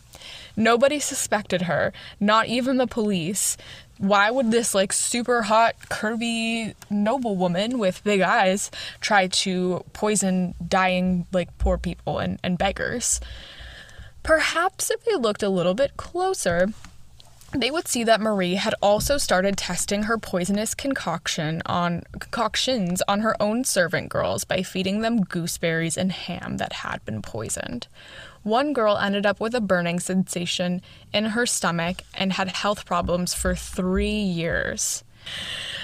Nobody 0.58 1.00
suspected 1.00 1.62
her, 1.64 1.94
not 2.20 2.48
even 2.48 2.76
the 2.76 2.88
police. 2.88 3.56
Why 3.98 4.30
would 4.30 4.52
this 4.52 4.76
like 4.76 4.92
super 4.92 5.44
hot, 5.44 5.76
curvy 5.90 6.76
noblewoman 6.90 7.80
with 7.80 8.04
big 8.04 8.20
eyes 8.22 8.70
try 9.00 9.28
to 9.28 9.86
poison 9.94 10.56
dying 10.68 11.26
like 11.32 11.58
poor 11.58 11.78
people 11.78 12.20
and, 12.20 12.40
and 12.44 12.58
beggars? 12.58 13.22
Perhaps 14.24 14.92
if 14.92 15.06
they 15.06 15.16
looked 15.16 15.42
a 15.42 15.50
little 15.50 15.74
bit 15.74 15.96
closer, 15.96 16.68
they 17.54 17.72
would 17.72 17.88
see 17.88 18.04
that 18.04 18.22
Marie 18.22 18.56
had 18.56 18.76
also 18.82 19.18
started 19.18 19.58
testing 19.58 20.04
her 20.04 20.18
poisonous 20.18 20.76
concoction 20.76 21.62
on 21.66 22.04
concoctions 22.20 23.02
on 23.08 23.22
her 23.22 23.42
own 23.42 23.64
servant 23.64 24.10
girls 24.10 24.44
by 24.44 24.62
feeding 24.62 25.02
them 25.02 25.24
gooseberries 25.24 25.98
and 25.98 26.12
ham 26.12 26.58
that 26.58 26.74
had 26.74 27.04
been 27.06 27.22
poisoned. 27.22 27.88
One 28.44 28.74
girl 28.74 28.98
ended 28.98 29.26
up 29.26 29.40
with 29.40 29.56
a 29.56 29.62
burning 29.62 30.00
sensation 30.00 30.82
in 31.14 31.26
her 31.26 31.46
stomach 31.46 32.02
and 32.14 32.34
had 32.34 32.50
health 32.50 32.86
problems 32.86 33.34
for 33.34 33.56
three 33.56 34.10
years. 34.10 35.04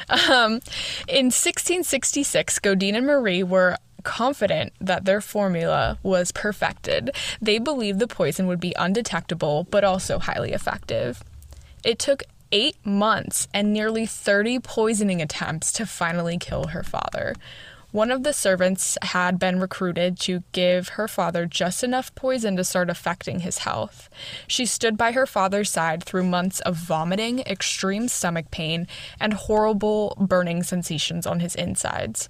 Um, 0.10 0.60
in 1.08 1.28
1666, 1.28 2.60
Godine 2.60 2.96
and 2.96 3.08
Marie 3.08 3.44
were 3.44 3.78
confident 4.04 4.74
that 4.82 5.06
their 5.06 5.22
formula 5.22 5.98
was 6.04 6.32
perfected. 6.32 7.12
They 7.42 7.58
believed 7.58 8.00
the 8.00 8.08
poison 8.08 8.48
would 8.48 8.60
be 8.60 8.74
undetectable 8.78 9.66
but 9.70 9.84
also 9.84 10.20
highly 10.20 10.52
effective. 10.52 11.24
It 11.84 12.00
took 12.00 12.24
eight 12.52 12.78
months 12.86 13.48
and 13.54 13.74
nearly 13.74 14.06
30 14.06 14.60
poisoning 14.60 15.22
attempts 15.22 15.72
to 15.74 15.86
finally 15.86 16.38
kill 16.38 16.68
her 16.68 16.84
father. 16.84 17.36
One 17.92 18.10
of 18.10 18.24
the 18.24 18.34
servants 18.34 18.98
had 19.04 19.38
been 19.38 19.60
recruited 19.60 20.20
to 20.22 20.42
give 20.52 20.90
her 20.90 21.08
father 21.08 21.46
just 21.46 21.84
enough 21.84 22.14
poison 22.16 22.56
to 22.58 22.64
start 22.64 22.90
affecting 22.90 23.42
his 23.42 23.60
health. 23.60 24.10
She 24.48 24.66
stood 24.66 24.98
by 24.98 25.12
her 25.12 25.28
father's 25.28 25.70
side 25.70 26.04
through 26.04 26.24
months 26.24 26.60
of 26.62 26.76
vomiting, 26.76 27.42
extreme 27.42 28.08
stomach 28.08 28.50
pain, 28.50 28.88
and 29.20 29.34
horrible 29.34 30.18
burning 30.20 30.64
sensations 30.64 31.28
on 31.28 31.40
his 31.40 31.54
insides. 31.54 32.30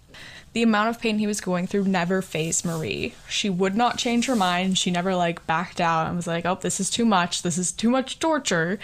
The 0.52 0.64
amount 0.64 0.90
of 0.90 1.02
pain 1.02 1.18
he 1.18 1.28
was 1.28 1.40
going 1.40 1.66
through 1.66 1.86
never 1.86 2.22
phased 2.22 2.66
Marie. 2.66 3.16
She 3.30 3.50
would 3.50 3.76
not 3.76 3.98
change 3.98 4.26
her 4.28 4.36
mind. 4.36 4.78
She 4.78 4.92
never 4.92 5.16
like 5.16 5.48
backed 5.48 5.80
out 5.80 6.08
and 6.08 6.16
was 6.16 6.28
like, 6.28 6.46
"Oh, 6.46 6.60
this 6.62 6.80
is 6.80 6.90
too 6.90 7.06
much. 7.06 7.42
This 7.42 7.58
is 7.58 7.72
too 7.72 7.90
much 7.90 8.20
torture." 8.20 8.78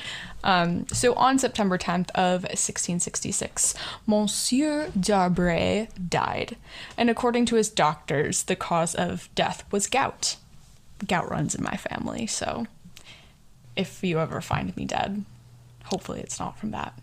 Um, 0.43 0.87
so 0.87 1.13
on 1.15 1.37
September 1.37 1.77
10th 1.77 2.09
of 2.11 2.43
1666, 2.43 3.73
Monsieur 4.07 4.89
d'Aubray 4.99 5.89
died, 6.09 6.55
and 6.97 7.09
according 7.09 7.45
to 7.47 7.55
his 7.55 7.69
doctors, 7.69 8.43
the 8.43 8.55
cause 8.55 8.95
of 8.95 9.29
death 9.35 9.63
was 9.71 9.87
gout. 9.87 10.37
Gout 11.05 11.29
runs 11.29 11.55
in 11.55 11.63
my 11.63 11.75
family, 11.75 12.27
so 12.27 12.67
if 13.75 14.03
you 14.03 14.19
ever 14.19 14.41
find 14.41 14.75
me 14.75 14.85
dead, 14.85 15.23
hopefully 15.85 16.19
it's 16.19 16.39
not 16.39 16.57
from 16.57 16.71
that. 16.71 16.93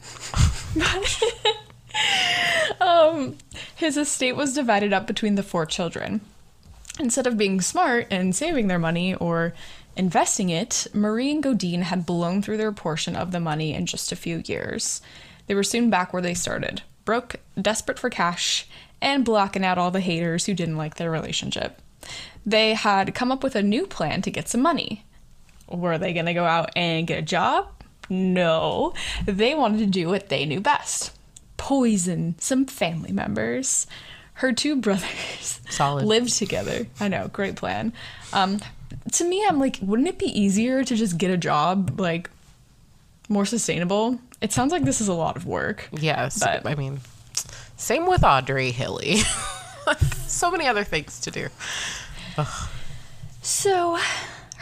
um, 2.80 3.36
his 3.74 3.96
estate 3.96 4.36
was 4.36 4.54
divided 4.54 4.92
up 4.92 5.06
between 5.06 5.34
the 5.34 5.42
four 5.42 5.66
children. 5.66 6.20
Instead 6.98 7.26
of 7.26 7.36
being 7.36 7.60
smart 7.60 8.06
and 8.10 8.34
saving 8.34 8.68
their 8.68 8.78
money 8.78 9.14
or 9.14 9.52
investing 9.96 10.50
it, 10.50 10.86
Marie 10.92 11.30
and 11.30 11.42
Godine 11.42 11.82
had 11.82 12.06
blown 12.06 12.42
through 12.42 12.56
their 12.56 12.72
portion 12.72 13.16
of 13.16 13.32
the 13.32 13.40
money 13.40 13.74
in 13.74 13.86
just 13.86 14.12
a 14.12 14.16
few 14.16 14.42
years. 14.46 15.00
They 15.46 15.54
were 15.54 15.62
soon 15.62 15.90
back 15.90 16.12
where 16.12 16.22
they 16.22 16.34
started, 16.34 16.82
broke, 17.04 17.36
desperate 17.60 17.98
for 17.98 18.10
cash, 18.10 18.68
and 19.00 19.24
blocking 19.24 19.64
out 19.64 19.78
all 19.78 19.90
the 19.90 20.00
haters 20.00 20.46
who 20.46 20.54
didn't 20.54 20.76
like 20.76 20.96
their 20.96 21.10
relationship. 21.10 21.80
They 22.44 22.74
had 22.74 23.14
come 23.14 23.32
up 23.32 23.42
with 23.42 23.56
a 23.56 23.62
new 23.62 23.86
plan 23.86 24.22
to 24.22 24.30
get 24.30 24.48
some 24.48 24.62
money. 24.62 25.04
Were 25.68 25.98
they 25.98 26.12
going 26.12 26.26
to 26.26 26.34
go 26.34 26.44
out 26.44 26.70
and 26.76 27.06
get 27.06 27.18
a 27.18 27.22
job? 27.22 27.68
No. 28.08 28.94
They 29.24 29.54
wanted 29.54 29.78
to 29.78 29.86
do 29.86 30.08
what 30.08 30.28
they 30.28 30.46
knew 30.46 30.60
best 30.60 31.12
poison 31.56 32.36
some 32.38 32.66
family 32.66 33.12
members. 33.12 33.86
Her 34.34 34.52
two 34.52 34.76
brothers 34.76 35.60
Solid. 35.70 36.04
lived 36.06 36.32
together. 36.36 36.86
I 37.00 37.08
know, 37.08 37.28
great 37.28 37.56
plan. 37.56 37.92
Um, 38.32 38.60
to 39.12 39.24
me, 39.24 39.44
I'm 39.46 39.58
like, 39.58 39.78
wouldn't 39.82 40.08
it 40.08 40.18
be 40.18 40.26
easier 40.26 40.84
to 40.84 40.96
just 40.96 41.18
get 41.18 41.30
a 41.30 41.36
job, 41.36 41.98
like, 42.00 42.30
more 43.28 43.44
sustainable? 43.46 44.18
It 44.40 44.52
sounds 44.52 44.72
like 44.72 44.84
this 44.84 45.00
is 45.00 45.08
a 45.08 45.14
lot 45.14 45.36
of 45.36 45.46
work. 45.46 45.88
Yes, 45.92 46.38
But- 46.40 46.66
I 46.66 46.74
mean, 46.74 47.00
same 47.76 48.06
with 48.06 48.22
Audrey 48.24 48.70
Hilley. 48.72 49.16
so 50.26 50.50
many 50.50 50.66
other 50.66 50.84
things 50.84 51.20
to 51.20 51.30
do. 51.30 51.48
So, 53.42 53.98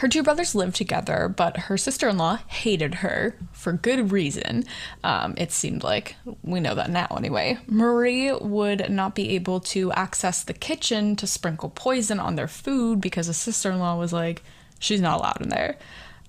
her 0.05 0.09
two 0.09 0.21
brothers 0.21 0.53
lived 0.53 0.75
together, 0.75 1.27
but 1.27 1.57
her 1.61 1.79
sister 1.79 2.07
in 2.07 2.19
law 2.19 2.35
hated 2.45 2.95
her 2.95 3.35
for 3.51 3.73
good 3.73 4.11
reason. 4.11 4.63
Um, 5.03 5.33
it 5.35 5.51
seemed 5.51 5.81
like. 5.81 6.15
We 6.43 6.59
know 6.59 6.75
that 6.75 6.91
now, 6.91 7.07
anyway. 7.17 7.57
Marie 7.65 8.31
would 8.31 8.91
not 8.91 9.15
be 9.15 9.31
able 9.31 9.61
to 9.61 9.91
access 9.93 10.43
the 10.43 10.53
kitchen 10.53 11.15
to 11.15 11.25
sprinkle 11.25 11.71
poison 11.71 12.19
on 12.19 12.35
their 12.35 12.47
food 12.47 13.01
because 13.01 13.25
the 13.25 13.33
sister 13.33 13.71
in 13.71 13.79
law 13.79 13.97
was 13.97 14.13
like, 14.13 14.43
she's 14.77 15.01
not 15.01 15.17
allowed 15.17 15.41
in 15.41 15.49
there. 15.49 15.75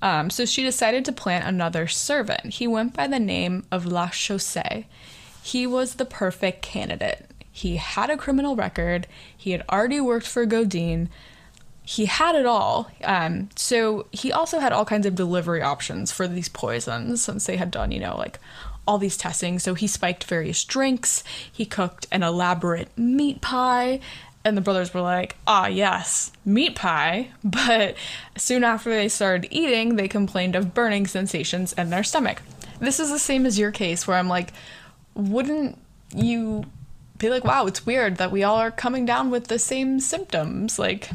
Um, 0.00 0.30
so 0.30 0.46
she 0.46 0.62
decided 0.62 1.04
to 1.04 1.12
plant 1.12 1.44
another 1.44 1.86
servant. 1.86 2.54
He 2.54 2.66
went 2.66 2.94
by 2.94 3.06
the 3.06 3.20
name 3.20 3.66
of 3.70 3.84
La 3.84 4.08
Chaussee. 4.08 4.86
He 5.42 5.66
was 5.66 5.96
the 5.96 6.06
perfect 6.06 6.62
candidate. 6.62 7.26
He 7.52 7.76
had 7.76 8.08
a 8.08 8.16
criminal 8.16 8.56
record, 8.56 9.06
he 9.36 9.50
had 9.50 9.66
already 9.70 10.00
worked 10.00 10.26
for 10.26 10.46
Godin 10.46 11.10
he 11.86 12.06
had 12.06 12.34
it 12.34 12.46
all. 12.46 12.90
Um, 13.04 13.48
so 13.54 14.06
he 14.10 14.32
also 14.32 14.58
had 14.58 14.72
all 14.72 14.84
kinds 14.84 15.06
of 15.06 15.14
delivery 15.14 15.62
options 15.62 16.10
for 16.10 16.26
these 16.26 16.48
poisons 16.48 17.22
since 17.22 17.46
they 17.46 17.56
had 17.56 17.70
done, 17.70 17.92
you 17.92 18.00
know, 18.00 18.16
like 18.16 18.40
all 18.88 18.98
these 18.98 19.16
testing. 19.16 19.60
So 19.60 19.74
he 19.74 19.86
spiked 19.86 20.24
various 20.24 20.64
drinks, 20.64 21.22
he 21.50 21.64
cooked 21.64 22.08
an 22.10 22.24
elaborate 22.24 22.88
meat 22.98 23.40
pie. 23.40 24.00
And 24.44 24.56
the 24.56 24.62
brothers 24.62 24.92
were 24.92 25.00
like, 25.00 25.36
ah, 25.46 25.66
yes, 25.66 26.32
meat 26.44 26.74
pie. 26.74 27.30
But 27.44 27.94
soon 28.36 28.64
after 28.64 28.90
they 28.90 29.08
started 29.08 29.46
eating, 29.52 29.94
they 29.94 30.08
complained 30.08 30.56
of 30.56 30.74
burning 30.74 31.06
sensations 31.06 31.72
in 31.72 31.90
their 31.90 32.04
stomach. 32.04 32.42
This 32.80 32.98
is 32.98 33.10
the 33.10 33.18
same 33.18 33.46
as 33.46 33.60
your 33.60 33.70
case, 33.70 34.06
where 34.06 34.16
I'm 34.16 34.28
like, 34.28 34.52
wouldn't 35.14 35.78
you 36.14 36.64
be 37.16 37.30
like, 37.30 37.44
wow, 37.44 37.66
it's 37.66 37.86
weird 37.86 38.16
that 38.16 38.32
we 38.32 38.42
all 38.42 38.56
are 38.56 38.70
coming 38.70 39.06
down 39.06 39.30
with 39.30 39.48
the 39.48 39.58
same 39.58 39.98
symptoms? 39.98 40.78
Like, 40.78 41.10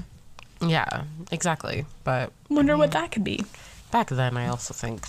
Yeah, 0.61 1.03
exactly. 1.31 1.85
But 2.03 2.31
Wonder 2.49 2.77
what 2.77 2.91
that 2.91 3.11
could 3.11 3.23
be. 3.23 3.43
back 3.91 4.09
then, 4.09 4.37
I 4.37 4.47
also 4.47 4.73
think 4.73 5.05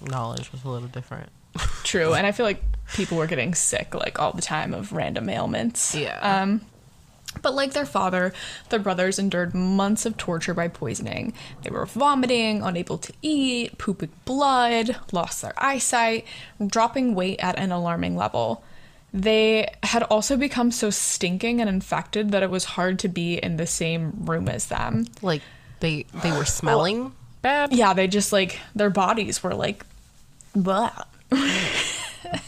knowledge 0.00 0.52
was 0.52 0.64
a 0.64 0.68
little 0.68 0.88
different. 0.88 1.30
True, 1.84 2.14
and 2.14 2.26
I 2.26 2.32
feel 2.32 2.46
like 2.46 2.62
people 2.94 3.16
were 3.18 3.26
getting 3.26 3.54
sick 3.54 3.94
like 3.94 4.18
all 4.18 4.32
the 4.32 4.42
time 4.42 4.74
of 4.74 4.92
random 4.92 5.28
ailments. 5.28 5.94
Yeah. 5.94 6.18
Um, 6.42 6.62
but 7.42 7.54
like 7.54 7.72
their 7.72 7.86
father, 7.86 8.32
the 8.68 8.78
brothers 8.78 9.18
endured 9.18 9.54
months 9.54 10.06
of 10.06 10.16
torture 10.16 10.54
by 10.54 10.68
poisoning. 10.68 11.32
They 11.62 11.70
were 11.70 11.86
vomiting, 11.86 12.62
unable 12.62 12.98
to 12.98 13.12
eat, 13.22 13.76
pooping 13.78 14.12
blood, 14.24 14.96
lost 15.12 15.42
their 15.42 15.54
eyesight, 15.56 16.26
dropping 16.64 17.14
weight 17.14 17.40
at 17.40 17.58
an 17.58 17.72
alarming 17.72 18.16
level. 18.16 18.64
They 19.14 19.72
had 19.84 20.02
also 20.02 20.36
become 20.36 20.72
so 20.72 20.90
stinking 20.90 21.60
and 21.60 21.70
infected 21.70 22.32
that 22.32 22.42
it 22.42 22.50
was 22.50 22.64
hard 22.64 22.98
to 22.98 23.08
be 23.08 23.36
in 23.36 23.58
the 23.58 23.66
same 23.66 24.12
room 24.26 24.48
as 24.48 24.66
them. 24.66 25.06
Like 25.22 25.40
they 25.78 26.06
they 26.22 26.32
were 26.32 26.44
smelling 26.44 27.12
bad. 27.40 27.72
yeah, 27.72 27.94
they 27.94 28.08
just 28.08 28.32
like 28.32 28.58
their 28.74 28.90
bodies 28.90 29.40
were 29.40 29.54
like, 29.54 29.86
blah. 30.56 30.90
and, 31.30 31.46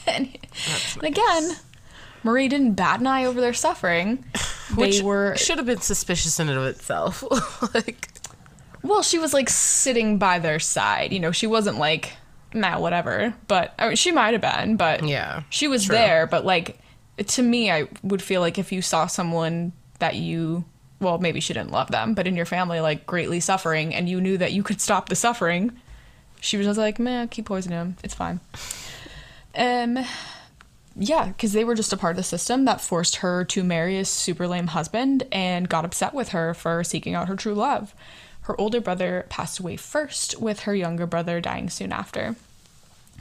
and 0.06 1.04
again, 1.04 1.56
Marie 2.24 2.48
didn't 2.48 2.72
bat 2.72 2.98
an 2.98 3.06
eye 3.06 3.26
over 3.26 3.40
their 3.40 3.54
suffering. 3.54 4.24
Which 4.74 4.98
they 4.98 5.04
were 5.04 5.36
should 5.36 5.58
have 5.58 5.66
been 5.66 5.80
suspicious 5.80 6.40
in 6.40 6.48
and 6.48 6.58
of 6.58 6.64
itself. 6.64 7.22
like 7.74 8.08
well, 8.82 9.02
she 9.02 9.20
was 9.20 9.32
like 9.32 9.48
sitting 9.48 10.18
by 10.18 10.40
their 10.40 10.58
side. 10.58 11.12
You 11.12 11.20
know, 11.20 11.30
she 11.30 11.46
wasn't 11.46 11.78
like 11.78 12.14
nah, 12.56 12.78
whatever. 12.80 13.34
But 13.48 13.74
I 13.78 13.88
mean, 13.88 13.96
she 13.96 14.10
might 14.12 14.32
have 14.32 14.40
been, 14.40 14.76
but 14.76 15.06
Yeah, 15.06 15.42
she 15.50 15.68
was 15.68 15.84
true. 15.86 15.94
there. 15.94 16.26
But 16.26 16.44
like 16.44 16.78
to 17.26 17.42
me, 17.42 17.70
I 17.70 17.88
would 18.02 18.22
feel 18.22 18.40
like 18.40 18.58
if 18.58 18.72
you 18.72 18.82
saw 18.82 19.06
someone 19.06 19.72
that 20.00 20.16
you 20.16 20.64
well, 20.98 21.18
maybe 21.18 21.40
she 21.40 21.52
didn't 21.52 21.72
love 21.72 21.90
them, 21.90 22.14
but 22.14 22.26
in 22.26 22.36
your 22.36 22.46
family, 22.46 22.80
like 22.80 23.06
greatly 23.06 23.38
suffering, 23.40 23.94
and 23.94 24.08
you 24.08 24.18
knew 24.20 24.38
that 24.38 24.52
you 24.52 24.62
could 24.62 24.80
stop 24.80 25.10
the 25.10 25.14
suffering, 25.14 25.72
she 26.40 26.56
was 26.56 26.66
just 26.66 26.78
like, 26.78 26.98
man, 26.98 27.28
keep 27.28 27.44
poisoning 27.44 27.78
him. 27.78 27.96
It's 28.02 28.14
fine. 28.14 28.40
Um, 29.54 29.98
yeah, 30.98 31.26
because 31.28 31.52
they 31.52 31.64
were 31.64 31.74
just 31.74 31.92
a 31.92 31.96
part 31.98 32.12
of 32.12 32.16
the 32.16 32.22
system 32.22 32.64
that 32.64 32.80
forced 32.80 33.16
her 33.16 33.44
to 33.44 33.62
marry 33.62 33.98
a 33.98 34.04
super 34.06 34.46
lame 34.48 34.68
husband 34.68 35.24
and 35.30 35.68
got 35.68 35.84
upset 35.84 36.14
with 36.14 36.30
her 36.30 36.54
for 36.54 36.82
seeking 36.82 37.14
out 37.14 37.28
her 37.28 37.36
true 37.36 37.54
love. 37.54 37.94
Her 38.46 38.60
older 38.60 38.80
brother 38.80 39.26
passed 39.28 39.58
away 39.58 39.76
first, 39.76 40.40
with 40.40 40.60
her 40.60 40.74
younger 40.74 41.04
brother 41.04 41.40
dying 41.40 41.68
soon 41.68 41.90
after. 41.90 42.36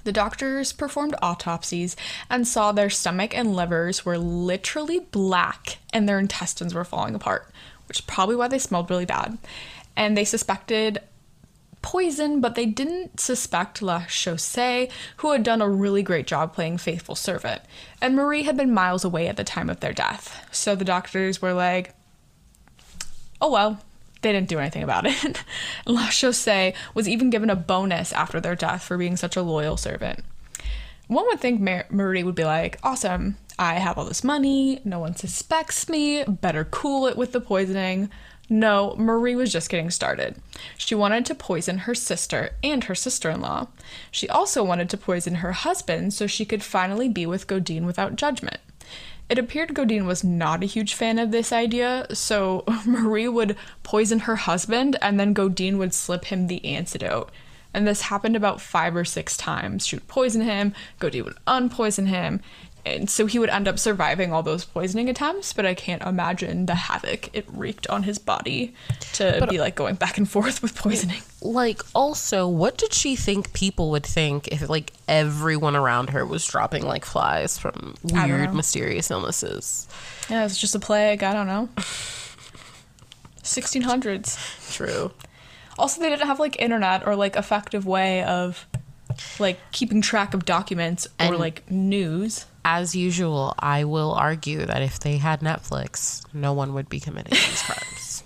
The 0.03 0.11
doctors 0.11 0.71
performed 0.71 1.15
autopsies 1.19 1.95
and 2.29 2.47
saw 2.47 2.71
their 2.71 2.91
stomach 2.91 3.35
and 3.35 3.55
livers 3.55 4.05
were 4.05 4.19
literally 4.19 4.99
black 4.99 5.79
and 5.91 6.07
their 6.07 6.19
intestines 6.19 6.75
were 6.75 6.83
falling 6.83 7.15
apart, 7.15 7.49
which 7.87 7.97
is 7.97 8.05
probably 8.05 8.35
why 8.35 8.47
they 8.47 8.59
smelled 8.59 8.91
really 8.91 9.05
bad. 9.05 9.39
And 9.95 10.15
they 10.15 10.25
suspected 10.25 11.01
poison, 11.81 12.39
but 12.39 12.53
they 12.53 12.67
didn't 12.67 13.19
suspect 13.19 13.81
La 13.81 14.05
Chaussee, 14.05 14.89
who 15.17 15.31
had 15.31 15.41
done 15.41 15.59
a 15.59 15.67
really 15.67 16.03
great 16.03 16.27
job 16.27 16.53
playing 16.53 16.77
faithful 16.77 17.15
servant. 17.15 17.63
And 17.99 18.15
Marie 18.15 18.43
had 18.43 18.57
been 18.57 18.71
miles 18.71 19.03
away 19.03 19.27
at 19.27 19.37
the 19.37 19.43
time 19.43 19.71
of 19.71 19.79
their 19.79 19.93
death. 19.93 20.47
So 20.51 20.75
the 20.75 20.85
doctors 20.85 21.41
were 21.41 21.53
like, 21.53 21.95
oh 23.41 23.51
well, 23.51 23.79
they 24.25 24.31
didn't 24.31 24.49
do 24.49 24.57
anything 24.57 24.81
about 24.81 25.05
it. 25.05 25.43
La 25.85 26.09
Chaussee 26.09 26.73
was 26.95 27.07
even 27.07 27.29
given 27.29 27.51
a 27.51 27.55
bonus 27.55 28.11
after 28.11 28.41
their 28.41 28.55
death 28.55 28.81
for 28.81 28.97
being 28.97 29.15
such 29.15 29.35
a 29.35 29.43
loyal 29.43 29.77
servant. 29.77 30.25
One 31.05 31.25
would 31.27 31.39
think 31.39 31.61
Mar- 31.61 31.85
Marie 31.91 32.23
would 32.23 32.33
be 32.33 32.43
like, 32.43 32.79
awesome, 32.81 33.37
I 33.59 33.75
have 33.75 33.99
all 33.99 34.05
this 34.05 34.23
money, 34.23 34.81
no 34.83 34.97
one 34.97 35.15
suspects 35.15 35.87
me, 35.87 36.23
better 36.23 36.63
cool 36.65 37.05
it 37.05 37.15
with 37.17 37.33
the 37.33 37.39
poisoning. 37.39 38.09
No, 38.49 38.95
Marie 38.97 39.35
was 39.35 39.51
just 39.51 39.69
getting 39.69 39.91
started. 39.91 40.37
She 40.75 40.95
wanted 40.95 41.27
to 41.27 41.35
poison 41.35 41.79
her 41.79 41.93
sister 41.93 42.55
and 42.63 42.85
her 42.85 42.95
sister 42.95 43.29
in 43.29 43.41
law. 43.41 43.67
She 44.09 44.27
also 44.27 44.63
wanted 44.63 44.89
to 44.89 44.97
poison 44.97 45.35
her 45.35 45.51
husband 45.51 46.15
so 46.15 46.25
she 46.25 46.45
could 46.45 46.63
finally 46.63 47.09
be 47.09 47.27
with 47.27 47.45
Godine 47.45 47.85
without 47.85 48.15
judgment. 48.15 48.57
It 49.27 49.39
appeared 49.39 49.73
Godin 49.73 50.05
was 50.05 50.23
not 50.23 50.61
a 50.61 50.67
huge 50.67 50.93
fan 50.93 51.17
of 51.17 51.31
this 51.31 51.51
idea, 51.51 52.05
so 52.13 52.63
Marie 52.85 53.27
would 53.27 53.57
poison 53.81 54.19
her 54.19 54.35
husband 54.35 54.97
and 55.01 55.19
then 55.19 55.33
Godin 55.33 55.77
would 55.77 55.93
slip 55.93 56.25
him 56.25 56.47
the 56.47 56.63
antidote. 56.63 57.31
And 57.73 57.85
this 57.85 58.03
happened 58.03 58.35
about 58.35 58.61
five 58.61 58.95
or 58.95 59.03
six 59.03 59.35
times. 59.35 59.85
She 59.85 59.97
would 59.97 60.07
poison 60.07 60.41
him, 60.41 60.73
Godin 60.99 61.25
would 61.25 61.37
unpoison 61.45 62.05
him, 62.05 62.39
and 62.85 63.09
so 63.09 63.25
he 63.25 63.39
would 63.39 63.49
end 63.49 63.67
up 63.67 63.79
surviving 63.79 64.31
all 64.31 64.43
those 64.43 64.63
poisoning 64.63 65.09
attempts, 65.09 65.53
but 65.53 65.65
I 65.65 65.73
can't 65.73 66.03
imagine 66.03 66.67
the 66.67 66.75
havoc 66.75 67.35
it 67.35 67.45
wreaked 67.51 67.87
on 67.87 68.03
his 68.03 68.19
body 68.19 68.75
to 69.13 69.47
be 69.49 69.59
like 69.59 69.73
going 69.75 69.95
back 69.95 70.17
and 70.17 70.29
forth 70.29 70.61
with 70.61 70.75
poisoning. 70.75 71.21
like 71.41 71.81
also, 71.95 72.47
what 72.47 72.77
did 72.77 72.93
she 72.93 73.15
think 73.15 73.53
people 73.53 73.89
would 73.91 74.05
think 74.05 74.49
if 74.49 74.69
like 74.69 74.93
everyone 75.07 75.75
around 75.75 76.11
her 76.11 76.25
was 76.25 76.45
dropping 76.45 76.85
like 76.85 77.05
flies 77.05 77.57
from 77.57 77.95
weird, 78.03 78.53
mysterious 78.53 79.09
illnesses? 79.09 79.87
Yeah, 80.29 80.45
it's 80.45 80.59
just 80.59 80.75
a 80.75 80.79
plague, 80.79 81.23
I 81.23 81.33
don't 81.33 81.47
know. 81.47 81.69
1600s. 83.41 84.73
True. 84.75 85.11
Also, 85.77 86.01
they 86.01 86.09
didn't 86.09 86.27
have 86.27 86.39
like 86.39 86.61
internet 86.61 87.05
or 87.05 87.15
like 87.15 87.35
effective 87.35 87.85
way 87.85 88.23
of 88.23 88.65
like 89.39 89.59
keeping 89.71 90.01
track 90.01 90.33
of 90.33 90.45
documents 90.45 91.07
or 91.19 91.25
And- 91.27 91.37
like 91.37 91.69
news. 91.71 92.45
As 92.67 92.95
usual, 92.95 93.53
I 93.59 93.83
will 93.83 94.11
argue 94.13 94.65
that 94.65 94.81
if 94.81 94.99
they 94.99 95.17
had 95.17 95.41
Netflix, 95.41 96.23
no 96.33 96.51
one 96.51 96.73
would 96.73 96.89
be 96.89 96.99
committing 96.99 97.33
these 97.33 97.61
crimes. 97.67 98.23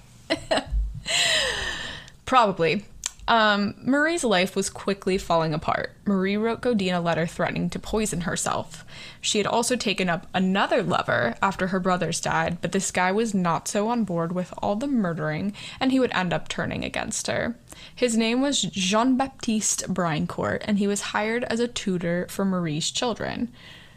Probably. 2.26 2.86
Um, 3.30 3.76
Marie's 3.84 4.24
life 4.24 4.56
was 4.56 4.72
quickly 4.72 5.20
falling 5.20 5.54
apart. 5.54 5.92
Marie 6.04 6.36
wrote 6.36 6.62
Godin 6.62 6.96
a 6.96 7.00
letter 7.00 7.28
threatening 7.28 7.70
to 7.70 7.78
poison 7.78 8.22
herself. 8.22 8.84
She 9.22 9.38
had 9.38 9.46
also 9.46 9.76
taken 9.76 10.10
up 10.10 10.26
another 10.34 10.82
lover 10.82 11.36
after 11.40 11.68
her 11.68 11.80
brothers 11.80 12.20
died, 12.20 12.58
but 12.60 12.72
this 12.72 12.90
guy 12.90 13.12
was 13.12 13.36
not 13.36 13.68
so 13.68 13.88
on 13.88 14.04
board 14.04 14.32
with 14.32 14.52
all 14.58 14.76
the 14.76 14.88
murdering, 14.88 15.54
and 15.80 15.92
he 15.92 16.00
would 16.00 16.12
end 16.12 16.34
up 16.34 16.48
turning 16.48 16.84
against 16.84 17.28
her. 17.28 17.56
His 17.96 18.18
name 18.18 18.42
was 18.42 18.64
Jean 18.64 19.16
Baptiste 19.16 19.94
Briancourt, 19.94 20.64
and 20.66 20.80
he 20.80 20.88
was 20.88 21.02
hired 21.02 21.44
as 21.44 21.60
a 21.60 21.68
tutor 21.68 22.26
for 22.32 22.46
Marie's 22.46 22.90
children. 22.90 23.50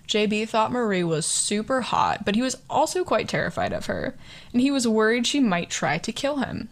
JB 0.06 0.46
thought 0.50 0.72
Marie 0.72 1.04
was 1.04 1.24
super 1.24 1.80
hot, 1.80 2.26
but 2.26 2.34
he 2.34 2.42
was 2.42 2.58
also 2.68 3.02
quite 3.02 3.30
terrified 3.30 3.72
of 3.72 3.86
her, 3.86 4.14
and 4.52 4.60
he 4.60 4.70
was 4.70 4.86
worried 4.86 5.26
she 5.26 5.40
might 5.40 5.70
try 5.70 5.96
to 5.96 6.12
kill 6.12 6.36
him. 6.36 6.68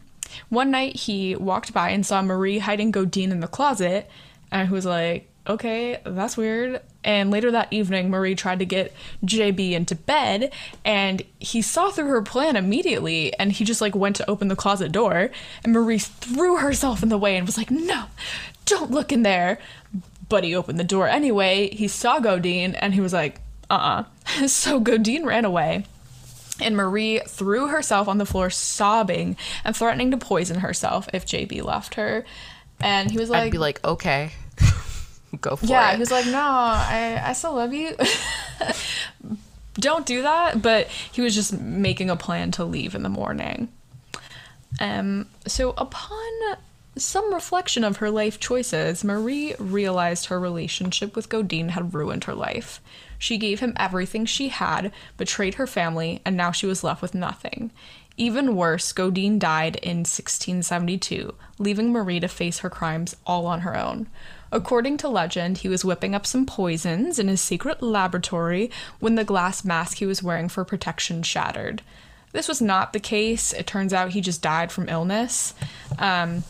One 0.48 0.70
night 0.70 0.96
he 0.96 1.36
walked 1.36 1.72
by 1.72 1.90
and 1.90 2.04
saw 2.04 2.22
Marie 2.22 2.58
hiding 2.58 2.92
Godine 2.92 3.30
in 3.30 3.40
the 3.40 3.48
closet, 3.48 4.10
and 4.50 4.68
he 4.68 4.74
was 4.74 4.86
like, 4.86 5.30
okay, 5.46 6.00
that's 6.04 6.36
weird. 6.36 6.80
And 7.02 7.30
later 7.30 7.50
that 7.50 7.72
evening, 7.72 8.10
Marie 8.10 8.34
tried 8.34 8.58
to 8.58 8.64
get 8.64 8.94
JB 9.24 9.72
into 9.72 9.94
bed, 9.94 10.52
and 10.84 11.22
he 11.38 11.62
saw 11.62 11.90
through 11.90 12.08
her 12.08 12.22
plan 12.22 12.56
immediately, 12.56 13.32
and 13.38 13.52
he 13.52 13.64
just 13.64 13.80
like 13.80 13.94
went 13.94 14.16
to 14.16 14.30
open 14.30 14.48
the 14.48 14.56
closet 14.56 14.92
door, 14.92 15.30
and 15.64 15.72
Marie 15.72 15.98
threw 15.98 16.56
herself 16.56 17.02
in 17.02 17.08
the 17.08 17.18
way 17.18 17.36
and 17.36 17.46
was 17.46 17.56
like, 17.56 17.70
no, 17.70 18.04
don't 18.64 18.90
look 18.90 19.12
in 19.12 19.22
there. 19.22 19.58
But 20.28 20.44
he 20.44 20.54
opened 20.54 20.78
the 20.78 20.84
door 20.84 21.08
anyway. 21.08 21.74
He 21.74 21.88
saw 21.88 22.20
Godine, 22.20 22.76
and 22.78 22.94
he 22.94 23.00
was 23.00 23.12
like, 23.12 23.40
uh 23.68 24.04
uh 24.30 24.46
So 24.46 24.80
Godine 24.80 25.24
ran 25.24 25.44
away. 25.44 25.84
And 26.60 26.76
Marie 26.76 27.20
threw 27.26 27.68
herself 27.68 28.08
on 28.08 28.18
the 28.18 28.26
floor, 28.26 28.50
sobbing 28.50 29.36
and 29.64 29.76
threatening 29.76 30.10
to 30.10 30.16
poison 30.16 30.60
herself 30.60 31.08
if 31.12 31.26
JB 31.26 31.64
left 31.64 31.94
her. 31.94 32.24
And 32.80 33.10
he 33.10 33.18
was 33.18 33.30
like, 33.30 33.42
I'd 33.42 33.52
be 33.52 33.58
like, 33.58 33.84
okay, 33.84 34.32
go 35.40 35.56
for 35.56 35.66
yeah, 35.66 35.82
it. 35.82 35.90
Yeah, 35.90 35.92
he 35.94 36.00
was 36.00 36.10
like, 36.10 36.26
no, 36.26 36.38
I, 36.38 37.20
I 37.24 37.32
still 37.34 37.54
love 37.54 37.72
you. 37.72 37.96
Don't 39.74 40.06
do 40.06 40.22
that. 40.22 40.62
But 40.62 40.86
he 40.86 41.20
was 41.20 41.34
just 41.34 41.58
making 41.58 42.10
a 42.10 42.16
plan 42.16 42.50
to 42.52 42.64
leave 42.64 42.94
in 42.94 43.02
the 43.02 43.08
morning. 43.08 43.68
Um, 44.80 45.26
so 45.46 45.74
upon 45.76 46.56
some 46.96 47.32
reflection 47.32 47.84
of 47.84 47.98
her 47.98 48.10
life 48.10 48.40
choices, 48.40 49.04
Marie 49.04 49.54
realized 49.58 50.26
her 50.26 50.40
relationship 50.40 51.16
with 51.16 51.28
Godine 51.28 51.70
had 51.70 51.94
ruined 51.94 52.24
her 52.24 52.34
life. 52.34 52.80
She 53.20 53.36
gave 53.38 53.60
him 53.60 53.74
everything 53.76 54.24
she 54.24 54.48
had, 54.48 54.90
betrayed 55.16 55.54
her 55.54 55.66
family, 55.68 56.20
and 56.24 56.36
now 56.36 56.50
she 56.50 56.66
was 56.66 56.82
left 56.82 57.02
with 57.02 57.14
nothing. 57.14 57.70
Even 58.16 58.56
worse, 58.56 58.92
Godine 58.92 59.38
died 59.38 59.76
in 59.76 59.98
1672, 59.98 61.34
leaving 61.58 61.92
Marie 61.92 62.18
to 62.20 62.28
face 62.28 62.58
her 62.60 62.70
crimes 62.70 63.14
all 63.26 63.46
on 63.46 63.60
her 63.60 63.76
own. 63.76 64.08
According 64.50 64.96
to 64.98 65.08
legend, 65.08 65.58
he 65.58 65.68
was 65.68 65.84
whipping 65.84 66.14
up 66.14 66.26
some 66.26 66.44
poisons 66.46 67.18
in 67.18 67.28
his 67.28 67.40
secret 67.40 67.82
laboratory 67.82 68.70
when 68.98 69.14
the 69.14 69.24
glass 69.24 69.64
mask 69.64 69.98
he 69.98 70.06
was 70.06 70.22
wearing 70.22 70.48
for 70.48 70.64
protection 70.64 71.22
shattered. 71.22 71.82
This 72.32 72.48
was 72.48 72.60
not 72.62 72.92
the 72.92 73.00
case. 73.00 73.52
It 73.52 73.66
turns 73.66 73.92
out 73.92 74.10
he 74.10 74.20
just 74.20 74.40
died 74.42 74.72
from 74.72 74.88
illness. 74.88 75.52
Um, 75.98 76.42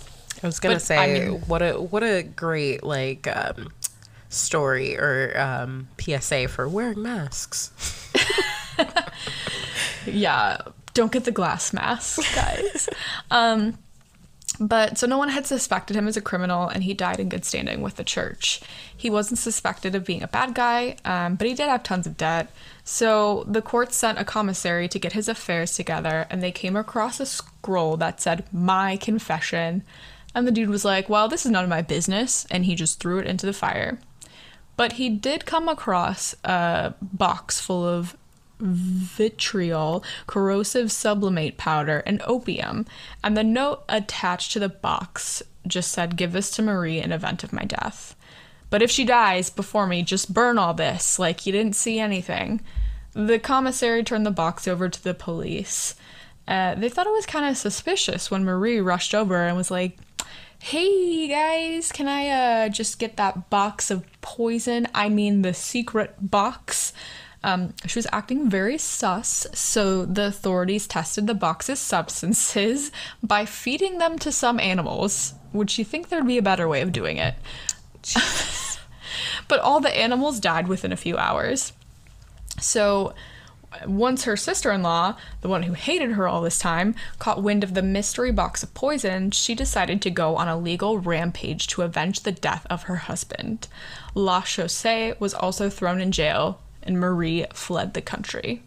I 0.42 0.46
was 0.46 0.60
gonna 0.60 0.76
But, 0.76 0.82
say 0.82 0.96
I 0.96 1.28
mean- 1.28 1.40
what 1.42 1.62
a 1.62 1.72
what 1.80 2.02
a 2.02 2.22
great 2.22 2.82
like 2.84 3.26
um, 3.26 3.72
story 4.30 4.96
or 4.96 5.38
um, 5.38 5.88
PSA 6.00 6.48
for 6.48 6.68
wearing 6.68 7.02
masks. 7.02 7.72
yeah, 10.06 10.58
don't 10.94 11.12
get 11.12 11.24
the 11.24 11.32
glass 11.32 11.72
mask, 11.72 12.22
guys. 12.34 12.88
um, 13.30 13.76
but 14.58 14.98
so 14.98 15.06
no 15.06 15.16
one 15.16 15.30
had 15.30 15.46
suspected 15.46 15.96
him 15.96 16.06
as 16.06 16.16
a 16.16 16.20
criminal, 16.20 16.68
and 16.68 16.84
he 16.84 16.92
died 16.92 17.18
in 17.18 17.28
good 17.28 17.44
standing 17.44 17.80
with 17.80 17.96
the 17.96 18.04
church. 18.04 18.60
He 18.94 19.08
wasn't 19.08 19.38
suspected 19.38 19.94
of 19.94 20.04
being 20.04 20.22
a 20.22 20.28
bad 20.28 20.54
guy, 20.54 20.96
um, 21.04 21.36
but 21.36 21.46
he 21.46 21.54
did 21.54 21.68
have 21.68 21.82
tons 21.82 22.06
of 22.06 22.16
debt. 22.16 22.50
So 22.84 23.44
the 23.48 23.62
court 23.62 23.92
sent 23.92 24.18
a 24.18 24.24
commissary 24.24 24.86
to 24.88 24.98
get 24.98 25.14
his 25.14 25.28
affairs 25.28 25.74
together, 25.74 26.26
and 26.28 26.42
they 26.42 26.52
came 26.52 26.76
across 26.76 27.20
a 27.20 27.26
scroll 27.26 27.96
that 27.98 28.20
said, 28.20 28.44
My 28.52 28.96
confession. 28.96 29.82
And 30.34 30.46
the 30.46 30.52
dude 30.52 30.68
was 30.68 30.84
like, 30.84 31.08
Well, 31.08 31.28
this 31.28 31.46
is 31.46 31.50
none 31.50 31.64
of 31.64 31.70
my 31.70 31.82
business. 31.82 32.46
And 32.50 32.66
he 32.66 32.74
just 32.74 33.00
threw 33.00 33.18
it 33.18 33.26
into 33.26 33.46
the 33.46 33.52
fire. 33.52 33.98
But 34.80 34.92
he 34.92 35.10
did 35.10 35.44
come 35.44 35.68
across 35.68 36.34
a 36.42 36.94
box 37.02 37.60
full 37.60 37.86
of 37.86 38.16
vitriol, 38.58 40.02
corrosive 40.26 40.90
sublimate 40.90 41.58
powder, 41.58 42.02
and 42.06 42.22
opium. 42.24 42.86
And 43.22 43.36
the 43.36 43.44
note 43.44 43.84
attached 43.90 44.52
to 44.52 44.58
the 44.58 44.70
box 44.70 45.42
just 45.66 45.92
said, 45.92 46.16
Give 46.16 46.32
this 46.32 46.50
to 46.52 46.62
Marie 46.62 46.98
in 46.98 47.12
event 47.12 47.44
of 47.44 47.52
my 47.52 47.64
death. 47.64 48.16
But 48.70 48.80
if 48.80 48.90
she 48.90 49.04
dies 49.04 49.50
before 49.50 49.86
me, 49.86 50.02
just 50.02 50.32
burn 50.32 50.56
all 50.56 50.72
this, 50.72 51.18
like 51.18 51.44
you 51.44 51.52
didn't 51.52 51.76
see 51.76 51.98
anything. 51.98 52.62
The 53.12 53.38
commissary 53.38 54.02
turned 54.02 54.24
the 54.24 54.30
box 54.30 54.66
over 54.66 54.88
to 54.88 55.04
the 55.04 55.12
police. 55.12 55.94
Uh, 56.48 56.74
they 56.74 56.88
thought 56.88 57.06
it 57.06 57.12
was 57.12 57.26
kind 57.26 57.44
of 57.44 57.58
suspicious 57.58 58.30
when 58.30 58.46
Marie 58.46 58.80
rushed 58.80 59.14
over 59.14 59.44
and 59.44 59.58
was 59.58 59.70
like, 59.70 59.98
Hey 60.62 61.26
guys, 61.26 61.90
can 61.90 62.06
I 62.06 62.28
uh, 62.28 62.68
just 62.68 62.98
get 62.98 63.16
that 63.16 63.48
box 63.48 63.90
of 63.90 64.04
poison? 64.20 64.86
I 64.94 65.08
mean, 65.08 65.40
the 65.40 65.54
secret 65.54 66.14
box. 66.20 66.92
Um, 67.42 67.72
she 67.86 67.98
was 67.98 68.06
acting 68.12 68.50
very 68.50 68.76
sus, 68.76 69.46
so 69.54 70.04
the 70.04 70.26
authorities 70.26 70.86
tested 70.86 71.26
the 71.26 71.34
box's 71.34 71.80
substances 71.80 72.92
by 73.22 73.46
feeding 73.46 73.96
them 73.96 74.18
to 74.18 74.30
some 74.30 74.60
animals. 74.60 75.32
Would 75.54 75.78
you 75.78 75.84
think 75.84 76.08
there'd 76.10 76.26
be 76.26 76.38
a 76.38 76.42
better 76.42 76.68
way 76.68 76.82
of 76.82 76.92
doing 76.92 77.16
it? 77.16 77.36
but 79.48 79.60
all 79.60 79.80
the 79.80 79.96
animals 79.96 80.40
died 80.40 80.68
within 80.68 80.92
a 80.92 80.96
few 80.96 81.16
hours. 81.16 81.72
So 82.60 83.14
once 83.86 84.24
her 84.24 84.36
sister 84.36 84.72
in 84.72 84.82
law, 84.82 85.16
the 85.40 85.48
one 85.48 85.62
who 85.62 85.72
hated 85.74 86.12
her 86.12 86.26
all 86.26 86.42
this 86.42 86.58
time, 86.58 86.94
caught 87.18 87.42
wind 87.42 87.62
of 87.62 87.74
the 87.74 87.82
mystery 87.82 88.32
box 88.32 88.62
of 88.62 88.74
poison, 88.74 89.30
she 89.30 89.54
decided 89.54 90.02
to 90.02 90.10
go 90.10 90.36
on 90.36 90.48
a 90.48 90.58
legal 90.58 90.98
rampage 90.98 91.66
to 91.68 91.82
avenge 91.82 92.20
the 92.20 92.32
death 92.32 92.66
of 92.68 92.84
her 92.84 92.96
husband. 92.96 93.68
La 94.14 94.40
Chaussee 94.40 95.14
was 95.18 95.34
also 95.34 95.70
thrown 95.70 96.00
in 96.00 96.12
jail, 96.12 96.60
and 96.82 96.98
Marie 96.98 97.46
fled 97.52 97.94
the 97.94 98.02
country. 98.02 98.62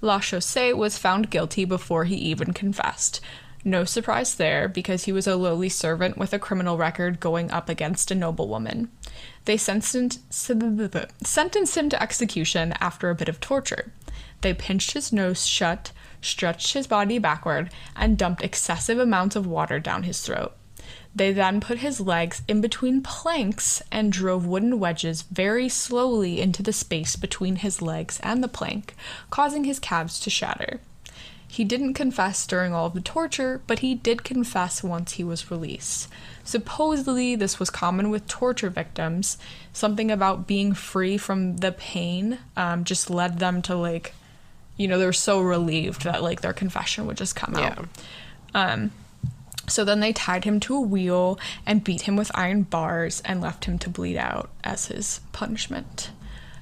La 0.00 0.18
Chaussee 0.20 0.72
was 0.72 0.96
found 0.96 1.30
guilty 1.30 1.64
before 1.64 2.04
he 2.04 2.16
even 2.16 2.52
confessed. 2.52 3.20
No 3.62 3.84
surprise 3.84 4.36
there, 4.36 4.68
because 4.68 5.04
he 5.04 5.12
was 5.12 5.26
a 5.26 5.36
lowly 5.36 5.68
servant 5.68 6.16
with 6.16 6.32
a 6.32 6.38
criminal 6.38 6.78
record 6.78 7.20
going 7.20 7.50
up 7.50 7.68
against 7.68 8.10
a 8.10 8.14
noblewoman. 8.14 8.90
They 9.44 9.58
sentenced, 9.58 10.20
sentenced 10.32 11.76
him 11.76 11.90
to 11.90 12.02
execution 12.02 12.72
after 12.80 13.10
a 13.10 13.14
bit 13.14 13.28
of 13.28 13.38
torture. 13.38 13.92
They 14.40 14.54
pinched 14.54 14.92
his 14.92 15.12
nose 15.12 15.46
shut, 15.46 15.92
stretched 16.22 16.72
his 16.72 16.86
body 16.86 17.18
backward, 17.18 17.70
and 17.94 18.16
dumped 18.16 18.42
excessive 18.42 18.98
amounts 18.98 19.36
of 19.36 19.46
water 19.46 19.78
down 19.78 20.04
his 20.04 20.20
throat. 20.22 20.52
They 21.14 21.32
then 21.32 21.60
put 21.60 21.78
his 21.78 22.00
legs 22.00 22.42
in 22.46 22.60
between 22.60 23.02
planks 23.02 23.82
and 23.90 24.12
drove 24.12 24.46
wooden 24.46 24.78
wedges 24.78 25.22
very 25.22 25.68
slowly 25.68 26.40
into 26.40 26.62
the 26.62 26.72
space 26.72 27.16
between 27.16 27.56
his 27.56 27.82
legs 27.82 28.20
and 28.22 28.42
the 28.42 28.48
plank, 28.48 28.94
causing 29.28 29.64
his 29.64 29.78
calves 29.78 30.20
to 30.20 30.30
shatter. 30.30 30.80
He 31.48 31.64
didn't 31.64 31.94
confess 31.94 32.46
during 32.46 32.72
all 32.72 32.86
of 32.86 32.94
the 32.94 33.00
torture, 33.00 33.60
but 33.66 33.80
he 33.80 33.96
did 33.96 34.22
confess 34.22 34.84
once 34.84 35.12
he 35.12 35.24
was 35.24 35.50
released. 35.50 36.08
Supposedly, 36.44 37.34
this 37.34 37.58
was 37.58 37.70
common 37.70 38.08
with 38.08 38.28
torture 38.28 38.70
victims. 38.70 39.36
Something 39.72 40.12
about 40.12 40.46
being 40.46 40.74
free 40.74 41.18
from 41.18 41.56
the 41.56 41.72
pain 41.72 42.38
um, 42.56 42.84
just 42.84 43.10
led 43.10 43.40
them 43.40 43.62
to, 43.62 43.74
like, 43.74 44.14
you 44.80 44.88
know, 44.88 44.98
they 44.98 45.04
were 45.04 45.12
so 45.12 45.42
relieved 45.42 46.04
that, 46.04 46.22
like, 46.22 46.40
their 46.40 46.54
confession 46.54 47.06
would 47.06 47.18
just 47.18 47.36
come 47.36 47.54
out. 47.54 47.86
Um, 48.54 48.92
so 49.68 49.84
then 49.84 50.00
they 50.00 50.14
tied 50.14 50.44
him 50.44 50.58
to 50.60 50.74
a 50.74 50.80
wheel 50.80 51.38
and 51.66 51.84
beat 51.84 52.02
him 52.02 52.16
with 52.16 52.30
iron 52.34 52.62
bars 52.62 53.20
and 53.26 53.42
left 53.42 53.66
him 53.66 53.78
to 53.80 53.90
bleed 53.90 54.16
out 54.16 54.48
as 54.64 54.86
his 54.86 55.20
punishment. 55.32 56.10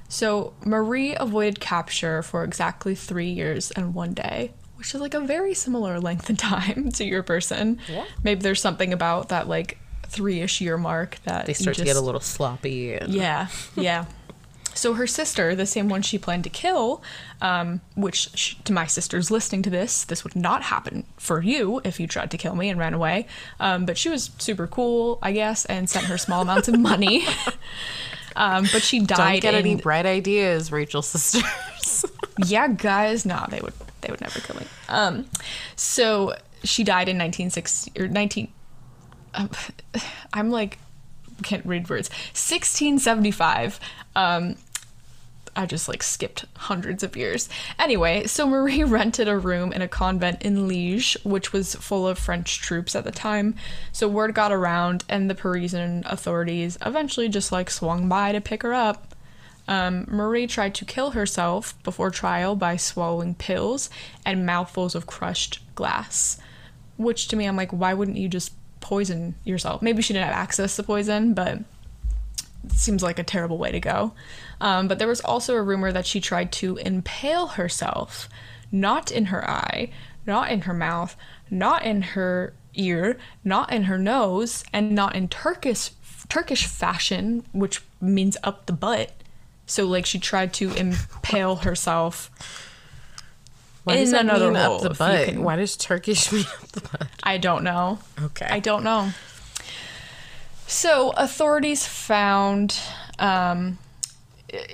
So 0.09 0.51
Marie 0.65 1.15
avoided 1.15 1.61
capture 1.61 2.21
for 2.21 2.43
exactly 2.43 2.93
three 2.93 3.29
years 3.29 3.71
and 3.71 3.93
one 3.93 4.13
day, 4.15 4.51
which 4.75 4.93
is 4.93 4.99
like 4.99 5.13
a 5.13 5.21
very 5.21 5.53
similar 5.53 5.97
length 6.01 6.29
of 6.29 6.37
time 6.37 6.91
to 6.95 7.05
your 7.05 7.23
person. 7.23 7.79
Yeah. 7.87 8.03
Maybe 8.21 8.41
there's 8.41 8.61
something 8.61 8.91
about 8.91 9.29
that 9.29 9.47
like 9.47 9.77
three-ish 10.07 10.59
year 10.59 10.77
mark 10.77 11.19
that 11.23 11.45
They 11.45 11.51
you 11.51 11.55
start 11.55 11.77
to 11.77 11.85
get 11.85 11.95
a 11.95 12.01
little 12.01 12.19
sloppy. 12.19 12.95
And 12.95 13.13
yeah, 13.13 13.47
yeah. 13.77 14.05
So 14.79 14.93
her 14.93 15.07
sister, 15.07 15.55
the 15.55 15.65
same 15.65 15.89
one 15.89 16.01
she 16.03 16.17
planned 16.17 16.45
to 16.45 16.49
kill, 16.49 17.03
um, 17.41 17.81
which 17.95 18.29
sh 18.33 18.55
to 18.63 18.71
my 18.71 18.87
sisters 18.87 19.29
listening 19.29 19.61
to 19.63 19.69
this, 19.69 20.05
this 20.05 20.23
would 20.23 20.37
not 20.37 20.63
happen 20.63 21.03
for 21.17 21.41
you 21.41 21.81
if 21.83 21.99
you 21.99 22.07
tried 22.07 22.31
to 22.31 22.37
kill 22.37 22.55
me 22.55 22.69
and 22.69 22.79
ran 22.79 22.93
away. 22.93 23.27
Um, 23.59 23.85
but 23.85 23.97
she 23.97 24.07
was 24.07 24.31
super 24.37 24.67
cool, 24.67 25.19
I 25.21 25.33
guess, 25.33 25.65
and 25.65 25.89
sent 25.89 26.05
her 26.05 26.17
small 26.17 26.43
amounts 26.43 26.69
of 26.69 26.79
money. 26.79 27.25
um, 28.37 28.67
but 28.71 28.81
she 28.81 29.01
died. 29.01 29.41
Don't 29.41 29.51
get 29.51 29.53
any 29.53 29.75
bright 29.75 30.05
ideas, 30.05 30.71
Rachel 30.71 31.01
sisters. 31.01 32.05
yeah, 32.45 32.69
guys, 32.69 33.25
nah, 33.25 33.47
they 33.47 33.59
would 33.59 33.73
they 33.99 34.09
would 34.09 34.21
never 34.21 34.39
kill 34.39 34.55
me. 34.55 34.65
Um, 34.87 35.25
so 35.75 36.35
she 36.63 36.85
died 36.85 37.09
in 37.09 37.17
1960 37.17 37.99
or 37.99 38.07
19. 38.07 38.47
Um, 39.33 39.49
I'm 40.33 40.49
like 40.51 40.79
can't 41.41 41.65
read 41.65 41.89
words. 41.89 42.09
1675. 42.09 43.79
Um, 44.15 44.55
I 45.55 45.65
just 45.65 45.87
like 45.87 46.03
skipped 46.03 46.45
hundreds 46.55 47.03
of 47.03 47.15
years. 47.15 47.49
Anyway, 47.77 48.27
so 48.27 48.47
Marie 48.47 48.83
rented 48.85 49.27
a 49.27 49.37
room 49.37 49.71
in 49.71 49.81
a 49.81 49.87
convent 49.87 50.41
in 50.41 50.67
Liege, 50.67 51.17
which 51.23 51.53
was 51.53 51.75
full 51.75 52.07
of 52.07 52.19
French 52.19 52.59
troops 52.59 52.95
at 52.95 53.03
the 53.03 53.11
time. 53.11 53.55
So 53.91 54.07
word 54.07 54.33
got 54.33 54.51
around, 54.51 55.03
and 55.09 55.29
the 55.29 55.35
Parisian 55.35 56.03
authorities 56.05 56.77
eventually 56.85 57.29
just 57.29 57.51
like 57.51 57.69
swung 57.69 58.09
by 58.09 58.31
to 58.31 58.41
pick 58.41 58.63
her 58.63 58.73
up. 58.73 59.15
Um, 59.67 60.05
Marie 60.07 60.47
tried 60.47 60.73
to 60.75 60.85
kill 60.85 61.11
herself 61.11 61.81
before 61.83 62.09
trial 62.09 62.55
by 62.55 62.75
swallowing 62.75 63.35
pills 63.35 63.91
and 64.25 64.43
mouthfuls 64.43 64.95
of 64.95 65.05
crushed 65.05 65.59
glass. 65.75 66.39
Which 66.97 67.27
to 67.27 67.35
me, 67.35 67.45
I'm 67.45 67.55
like, 67.55 67.71
why 67.71 67.93
wouldn't 67.93 68.17
you 68.17 68.27
just 68.27 68.51
poison 68.79 69.35
yourself? 69.43 69.83
Maybe 69.83 70.01
she 70.01 70.13
didn't 70.13 70.25
have 70.25 70.35
access 70.35 70.75
to 70.75 70.83
poison, 70.83 71.35
but 71.35 71.59
it 72.65 72.71
seems 72.71 73.03
like 73.03 73.19
a 73.19 73.23
terrible 73.23 73.59
way 73.59 73.71
to 73.71 73.79
go. 73.79 74.13
Um, 74.61 74.87
but 74.87 74.99
there 74.99 75.07
was 75.07 75.21
also 75.21 75.55
a 75.55 75.61
rumor 75.61 75.91
that 75.91 76.05
she 76.05 76.19
tried 76.19 76.51
to 76.53 76.77
impale 76.77 77.47
herself, 77.47 78.27
not 78.71 79.11
in 79.11 79.25
her 79.25 79.47
eye, 79.49 79.89
not 80.25 80.51
in 80.51 80.61
her 80.61 80.73
mouth, 80.73 81.15
not 81.49 81.83
in 81.83 82.01
her 82.01 82.53
ear, 82.75 83.17
not 83.43 83.71
in 83.71 83.83
her 83.83 83.97
nose, 83.97 84.63
and 84.73 84.91
not 84.91 85.15
in 85.15 85.27
Turkish 85.27 85.91
Turkish 86.27 86.65
fashion, 86.67 87.43
which 87.53 87.81
means 87.99 88.37
up 88.43 88.65
the 88.67 88.73
butt. 88.73 89.11
So 89.65 89.85
like 89.85 90.05
she 90.05 90.19
tried 90.19 90.53
to 90.55 90.71
impale 90.73 91.57
herself 91.57 92.29
Why 93.83 93.95
does 93.95 94.09
in 94.09 94.13
that 94.13 94.25
another 94.25 94.51
mean 94.51 94.61
hole, 94.61 94.75
up 94.75 94.81
the 94.83 94.89
butt? 94.89 95.25
can- 95.25 95.41
Why 95.43 95.55
does 95.55 95.75
Turkish 95.77 96.31
mean 96.33 96.45
up 96.61 96.67
the 96.69 96.81
butt? 96.81 97.07
I 97.23 97.37
don't 97.37 97.63
know. 97.63 97.99
Okay. 98.21 98.47
I 98.49 98.59
don't 98.59 98.83
know. 98.83 99.11
So 100.67 101.11
authorities 101.17 101.87
found 101.87 102.77
um, 103.17 103.79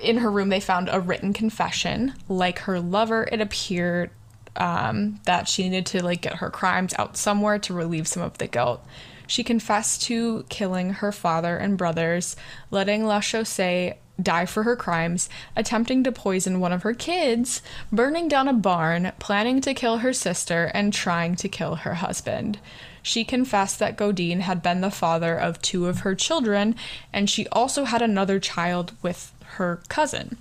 in 0.00 0.18
her 0.18 0.30
room 0.30 0.48
they 0.48 0.60
found 0.60 0.88
a 0.90 1.00
written 1.00 1.32
confession. 1.32 2.14
Like 2.28 2.60
her 2.60 2.80
lover, 2.80 3.28
it 3.30 3.40
appeared 3.40 4.10
um, 4.56 5.20
that 5.24 5.48
she 5.48 5.68
needed 5.68 5.86
to 5.86 6.02
like 6.02 6.22
get 6.22 6.36
her 6.36 6.50
crimes 6.50 6.94
out 6.98 7.16
somewhere 7.16 7.58
to 7.60 7.74
relieve 7.74 8.08
some 8.08 8.22
of 8.22 8.38
the 8.38 8.46
guilt. 8.46 8.84
She 9.26 9.42
confessed 9.42 10.02
to 10.02 10.44
killing 10.48 10.90
her 10.94 11.12
father 11.12 11.56
and 11.56 11.76
brothers, 11.76 12.36
letting 12.70 13.04
La 13.04 13.20
Chaussee 13.20 13.94
die 14.22 14.46
for 14.46 14.62
her 14.62 14.76
crimes, 14.76 15.28
attempting 15.54 16.02
to 16.04 16.12
poison 16.12 16.60
one 16.60 16.72
of 16.72 16.82
her 16.82 16.94
kids, 16.94 17.60
burning 17.92 18.28
down 18.28 18.48
a 18.48 18.52
barn, 18.52 19.12
planning 19.18 19.60
to 19.60 19.74
kill 19.74 19.98
her 19.98 20.12
sister, 20.12 20.70
and 20.72 20.92
trying 20.92 21.36
to 21.36 21.48
kill 21.48 21.76
her 21.76 21.94
husband. 21.94 22.58
She 23.02 23.24
confessed 23.24 23.78
that 23.78 23.96
Godine 23.96 24.40
had 24.40 24.62
been 24.62 24.80
the 24.80 24.90
father 24.90 25.36
of 25.36 25.60
two 25.60 25.86
of 25.86 26.00
her 26.00 26.14
children, 26.14 26.74
and 27.12 27.28
she 27.28 27.46
also 27.48 27.84
had 27.84 28.02
another 28.02 28.40
child 28.40 28.92
with 29.02 29.32
her 29.54 29.80
cousin. 29.88 30.36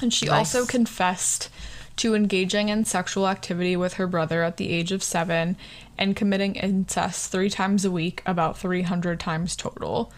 And 0.00 0.12
she 0.12 0.26
Nice. 0.26 0.54
also 0.54 0.66
confessed 0.66 1.48
to 1.96 2.14
engaging 2.14 2.68
in 2.68 2.84
sexual 2.84 3.28
activity 3.28 3.76
with 3.76 3.94
her 3.94 4.06
brother 4.06 4.42
at 4.42 4.56
the 4.56 4.70
age 4.70 4.92
of 4.92 5.02
seven 5.02 5.56
and 5.98 6.16
committing 6.16 6.54
incest 6.56 7.30
three 7.30 7.50
times 7.50 7.84
a 7.84 7.90
week, 7.90 8.22
about 8.26 8.58
300 8.58 9.20
times 9.20 9.54
total. 9.54 10.10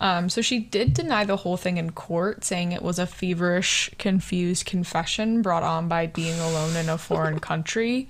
Um, 0.00 0.28
so 0.28 0.40
she 0.40 0.58
did 0.58 0.94
deny 0.94 1.24
the 1.24 1.36
whole 1.36 1.56
thing 1.56 1.76
in 1.76 1.90
court, 1.92 2.42
saying 2.44 2.72
it 2.72 2.82
was 2.82 2.98
a 2.98 3.06
feverish, 3.06 3.90
confused 3.98 4.66
confession 4.66 5.42
brought 5.42 5.62
on 5.62 5.88
by 5.88 6.06
being 6.06 6.38
alone 6.40 6.74
in 6.76 6.88
a 6.88 6.98
foreign 6.98 7.38
country. 7.50 8.08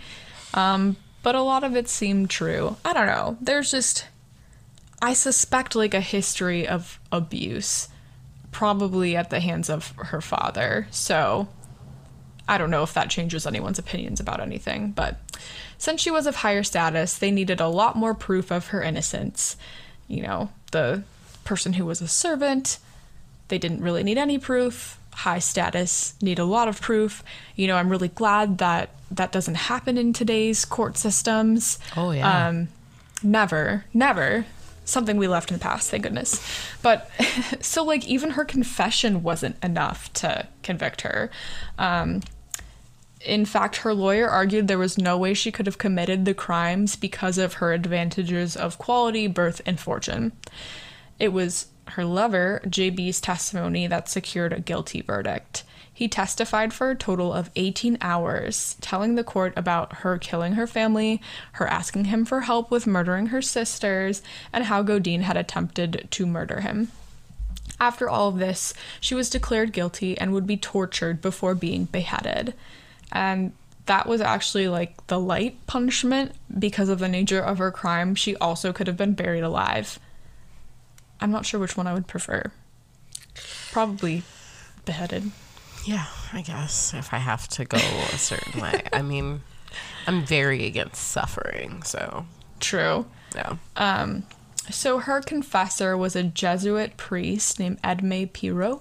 Um, 0.54 0.96
but 1.22 1.34
a 1.34 1.42
lot 1.42 1.64
of 1.64 1.76
it 1.76 1.88
seemed 1.88 2.30
true. 2.30 2.76
I 2.84 2.92
don't 2.92 3.06
know. 3.06 3.36
There's 3.40 3.70
just, 3.70 4.06
I 5.02 5.12
suspect 5.12 5.74
like 5.74 5.92
a 5.92 6.00
history 6.00 6.66
of 6.66 6.98
abuse, 7.12 7.88
probably 8.50 9.16
at 9.16 9.30
the 9.30 9.40
hands 9.40 9.70
of 9.70 9.92
her 9.96 10.20
father. 10.20 10.86
So 10.90 11.48
I 12.48 12.58
don't 12.58 12.70
know 12.70 12.82
if 12.82 12.94
that 12.94 13.10
changes 13.10 13.46
anyone's 13.46 13.78
opinions 13.78 14.18
about 14.18 14.40
anything, 14.40 14.90
but 14.90 15.18
since 15.78 16.00
she 16.00 16.10
was 16.10 16.26
of 16.26 16.36
higher 16.36 16.62
status, 16.62 17.16
they 17.16 17.30
needed 17.30 17.60
a 17.60 17.68
lot 17.68 17.96
more 17.96 18.12
proof 18.12 18.50
of 18.50 18.68
her 18.68 18.82
innocence. 18.82 19.56
You 20.08 20.22
know, 20.22 20.50
the 20.72 21.04
person 21.44 21.74
who 21.74 21.86
was 21.86 22.00
a 22.00 22.08
servant, 22.08 22.78
they 23.48 23.58
didn't 23.58 23.82
really 23.82 24.02
need 24.02 24.18
any 24.18 24.38
proof. 24.38 24.98
High 25.12 25.38
status 25.38 26.14
need 26.20 26.38
a 26.38 26.44
lot 26.44 26.68
of 26.68 26.80
proof. 26.80 27.22
You 27.56 27.66
know, 27.66 27.76
I'm 27.76 27.88
really 27.88 28.08
glad 28.08 28.58
that 28.58 28.90
that 29.10 29.32
doesn't 29.32 29.54
happen 29.54 29.96
in 29.96 30.12
today's 30.12 30.64
court 30.64 30.96
systems. 30.96 31.78
Oh, 31.96 32.10
yeah. 32.10 32.48
Um, 32.48 32.68
never, 33.22 33.84
never. 33.94 34.44
Something 34.90 35.16
we 35.16 35.28
left 35.28 35.50
in 35.50 35.56
the 35.56 35.62
past, 35.62 35.90
thank 35.90 36.02
goodness. 36.02 36.44
But 36.82 37.08
so, 37.60 37.84
like, 37.84 38.06
even 38.06 38.30
her 38.30 38.44
confession 38.44 39.22
wasn't 39.22 39.62
enough 39.62 40.12
to 40.14 40.48
convict 40.62 41.02
her. 41.02 41.30
Um, 41.78 42.22
in 43.20 43.44
fact, 43.44 43.76
her 43.76 43.94
lawyer 43.94 44.28
argued 44.28 44.66
there 44.66 44.78
was 44.78 44.98
no 44.98 45.16
way 45.16 45.32
she 45.32 45.52
could 45.52 45.66
have 45.66 45.78
committed 45.78 46.24
the 46.24 46.34
crimes 46.34 46.96
because 46.96 47.38
of 47.38 47.54
her 47.54 47.72
advantages 47.72 48.56
of 48.56 48.78
quality, 48.78 49.26
birth, 49.26 49.60
and 49.64 49.78
fortune. 49.78 50.32
It 51.18 51.32
was 51.32 51.68
her 51.88 52.04
lover, 52.04 52.60
JB's 52.66 53.20
testimony, 53.20 53.86
that 53.86 54.08
secured 54.08 54.52
a 54.52 54.60
guilty 54.60 55.02
verdict. 55.02 55.64
He 56.00 56.08
testified 56.08 56.72
for 56.72 56.90
a 56.90 56.96
total 56.96 57.30
of 57.30 57.50
18 57.56 57.98
hours, 58.00 58.74
telling 58.80 59.16
the 59.16 59.22
court 59.22 59.52
about 59.54 59.96
her 59.96 60.16
killing 60.16 60.54
her 60.54 60.66
family, 60.66 61.20
her 61.52 61.66
asking 61.66 62.06
him 62.06 62.24
for 62.24 62.40
help 62.40 62.70
with 62.70 62.86
murdering 62.86 63.26
her 63.26 63.42
sisters, 63.42 64.22
and 64.50 64.64
how 64.64 64.82
Godine 64.82 65.20
had 65.20 65.36
attempted 65.36 66.08
to 66.10 66.26
murder 66.26 66.62
him. 66.62 66.90
After 67.78 68.08
all 68.08 68.30
of 68.30 68.38
this, 68.38 68.72
she 68.98 69.14
was 69.14 69.28
declared 69.28 69.74
guilty 69.74 70.16
and 70.16 70.32
would 70.32 70.46
be 70.46 70.56
tortured 70.56 71.20
before 71.20 71.54
being 71.54 71.84
beheaded. 71.84 72.54
And 73.12 73.52
that 73.84 74.06
was 74.06 74.22
actually 74.22 74.68
like 74.68 75.06
the 75.08 75.20
light 75.20 75.66
punishment 75.66 76.32
because 76.58 76.88
of 76.88 76.98
the 76.98 77.08
nature 77.08 77.40
of 77.40 77.58
her 77.58 77.70
crime. 77.70 78.14
She 78.14 78.36
also 78.36 78.72
could 78.72 78.86
have 78.86 78.96
been 78.96 79.12
buried 79.12 79.44
alive. 79.44 79.98
I'm 81.20 81.30
not 81.30 81.44
sure 81.44 81.60
which 81.60 81.76
one 81.76 81.86
I 81.86 81.92
would 81.92 82.06
prefer. 82.06 82.50
Probably 83.70 84.22
beheaded. 84.86 85.30
Yeah, 85.84 86.06
I 86.32 86.42
guess 86.42 86.92
if 86.94 87.12
I 87.12 87.18
have 87.18 87.48
to 87.48 87.64
go 87.64 87.78
a 87.78 88.18
certain 88.18 88.60
way. 88.60 88.82
I 88.92 89.02
mean, 89.12 89.42
I'm 90.06 90.24
very 90.24 90.66
against 90.66 91.02
suffering, 91.08 91.82
so 91.82 92.26
True. 92.60 93.06
yeah. 93.34 93.56
Um, 93.76 94.24
So 94.70 94.98
her 94.98 95.20
confessor 95.20 95.96
was 95.96 96.14
a 96.14 96.22
Jesuit 96.22 96.96
priest 96.96 97.58
named 97.58 97.80
Edme 97.82 98.30
Pirot, 98.30 98.80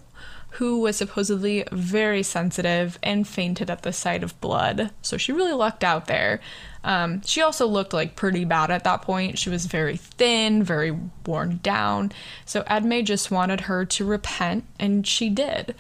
who 0.54 0.82
was 0.82 0.98
supposedly 0.98 1.64
very 1.72 2.22
sensitive 2.24 3.00
and 3.02 3.28
fainted 3.28 3.70
at 3.70 3.84
the 3.84 3.94
sight 3.94 4.24
of 4.24 4.40
blood. 4.42 4.92
So 5.02 5.18
she 5.18 5.32
really 5.32 5.54
lucked 5.54 5.84
out 5.84 6.08
there. 6.08 6.42
Um, 6.84 7.22
she 7.24 7.42
also 7.42 7.66
looked 7.68 7.94
like 7.94 8.16
pretty 8.16 8.46
bad 8.46 8.72
at 8.72 8.84
that 8.84 9.02
point. 9.04 9.38
She 9.40 9.50
was 9.50 9.66
very 9.68 9.96
thin, 9.98 10.64
very 10.64 10.98
worn 11.26 11.60
down. 11.64 12.12
So 12.46 12.64
Edme 12.64 13.04
just 13.06 13.32
wanted 13.32 13.62
her 13.62 13.86
to 13.86 14.06
repent, 14.06 14.66
and 14.80 15.06
she 15.08 15.30
did. 15.30 15.76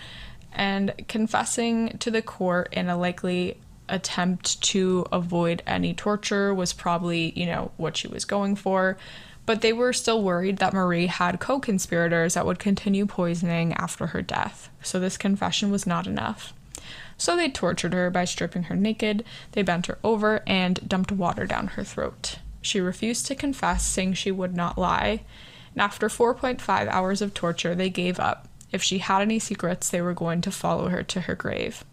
And 0.60 0.93
confessing 1.07 1.97
to 1.99 2.12
the 2.12 2.22
court 2.22 2.68
in 2.74 2.89
a 2.89 2.97
likely 2.97 3.57
attempt 3.88 4.62
to 4.62 5.05
avoid 5.10 5.64
any 5.66 5.93
torture 5.93 6.53
was 6.53 6.74
probably, 6.74 7.32
you 7.34 7.45
know, 7.45 7.72
what 7.78 7.95
she 7.95 8.10
was 8.10 8.26
going 8.26 8.57
for. 8.57 8.97
But 9.45 9.62
they 9.62 9.72
were 9.72 9.93
still 9.93 10.22
worried 10.22 10.57
that 10.57 10.74
Marie 10.74 11.05
had 11.05 11.39
co 11.39 11.62
conspirators 11.62 12.34
that 12.34 12.45
would 12.45 12.60
continue 12.60 13.05
poisoning 13.05 13.72
after 13.76 14.07
her 14.07 14.22
death. 14.22 14.70
So 14.84 14.99
this 14.99 15.18
confession 15.18 15.72
was 15.72 15.88
not 15.88 16.05
enough. 16.05 16.53
So 17.18 17.38
they 17.38 17.49
tortured 17.49 17.93
her 17.93 18.10
by 18.10 18.26
stripping 18.26 18.64
her 18.64 18.76
naked, 18.76 19.24
they 19.53 19.62
bent 19.62 19.86
her 19.86 19.97
over, 20.03 20.43
and 20.45 20.86
dumped 20.86 21.14
water 21.14 21.45
down 21.45 21.68
her 21.68 21.86
throat. 21.86 22.39
She 22.62 22.82
refused 22.82 23.28
to 23.28 23.36
confess, 23.36 23.86
saying 23.86 24.16
she 24.16 24.30
would 24.30 24.57
not 24.57 24.78
lie. 24.78 25.22
And 25.74 25.82
after 25.82 26.10
4.5 26.10 26.88
hours 26.89 27.22
of 27.22 27.34
torture, 27.34 27.76
they 27.76 27.89
gave 27.89 28.20
up. 28.20 28.49
If 28.72 28.84
she 28.84 29.00
had 29.00 29.22
any 29.22 29.40
secrets, 29.40 29.90
they 29.90 30.02
were 30.02 30.14
going 30.14 30.42
to 30.42 30.52
follow 30.52 30.90
her 30.90 31.04
to 31.04 31.22
her 31.22 31.36
grave. 31.36 31.84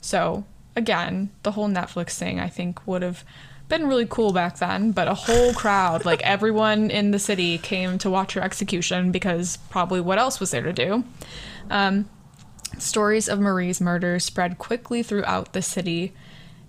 So, 0.00 0.44
again, 0.74 1.30
the 1.42 1.52
whole 1.52 1.68
Netflix 1.68 2.16
thing 2.16 2.40
I 2.40 2.48
think 2.48 2.86
would 2.86 3.02
have 3.02 3.24
been 3.68 3.86
really 3.86 4.06
cool 4.06 4.32
back 4.32 4.58
then, 4.58 4.90
but 4.90 5.08
a 5.08 5.14
whole 5.14 5.54
crowd, 5.54 6.04
like 6.04 6.20
everyone 6.24 6.90
in 6.90 7.12
the 7.12 7.18
city, 7.18 7.56
came 7.58 7.98
to 7.98 8.10
watch 8.10 8.34
her 8.34 8.42
execution 8.42 9.12
because 9.12 9.56
probably 9.70 10.00
what 10.00 10.18
else 10.18 10.40
was 10.40 10.50
there 10.50 10.62
to 10.62 10.72
do? 10.72 11.04
Um, 11.70 12.10
stories 12.78 13.28
of 13.28 13.40
Marie's 13.40 13.80
murder 13.80 14.18
spread 14.18 14.58
quickly 14.58 15.02
throughout 15.02 15.52
the 15.52 15.62
city. 15.62 16.12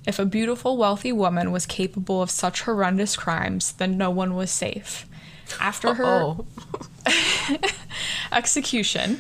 If 0.06 0.20
a 0.20 0.26
beautiful, 0.26 0.78
wealthy 0.78 1.12
woman 1.12 1.52
was 1.52 1.66
capable 1.66 2.22
of 2.22 2.30
such 2.30 2.62
horrendous 2.62 3.16
crimes, 3.16 3.74
then 3.74 3.98
no 3.98 4.10
one 4.10 4.36
was 4.36 4.52
safe. 4.52 5.06
After 5.60 5.93
her 5.93 6.36
execution. 8.32 9.20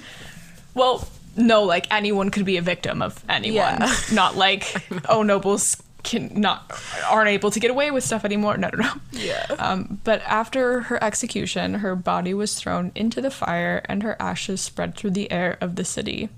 Well, 0.73 1.07
no, 1.35 1.63
like 1.63 1.91
anyone 1.91 2.29
could 2.29 2.45
be 2.45 2.57
a 2.57 2.61
victim 2.61 3.01
of 3.01 3.23
anyone. 3.29 3.77
Yeah. 3.79 3.95
Not 4.13 4.35
like 4.35 4.75
oh 5.09 5.23
nobles 5.23 5.81
can 6.03 6.31
not 6.33 6.81
aren't 7.07 7.29
able 7.29 7.51
to 7.51 7.59
get 7.59 7.69
away 7.69 7.91
with 7.91 8.03
stuff 8.03 8.25
anymore. 8.25 8.57
No, 8.57 8.69
no, 8.73 8.83
no. 8.83 8.93
yeah. 9.11 9.45
Um, 9.59 9.99
but 10.03 10.21
after 10.23 10.81
her 10.81 11.03
execution, 11.03 11.75
her 11.75 11.95
body 11.95 12.33
was 12.33 12.55
thrown 12.55 12.91
into 12.95 13.21
the 13.21 13.29
fire 13.29 13.83
and 13.85 14.01
her 14.01 14.15
ashes 14.19 14.61
spread 14.61 14.95
through 14.95 15.11
the 15.11 15.31
air 15.31 15.57
of 15.61 15.75
the 15.75 15.85
city. 15.85 16.29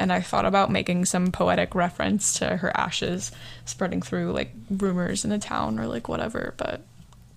And 0.00 0.12
I 0.12 0.20
thought 0.20 0.44
about 0.44 0.70
making 0.70 1.04
some 1.04 1.30
poetic 1.30 1.76
reference 1.76 2.38
to 2.38 2.56
her 2.56 2.76
ashes 2.76 3.30
spreading 3.64 4.02
through 4.02 4.32
like 4.32 4.52
rumors 4.68 5.24
in 5.24 5.30
the 5.30 5.38
town 5.38 5.78
or 5.78 5.86
like 5.86 6.08
whatever, 6.08 6.54
but 6.56 6.82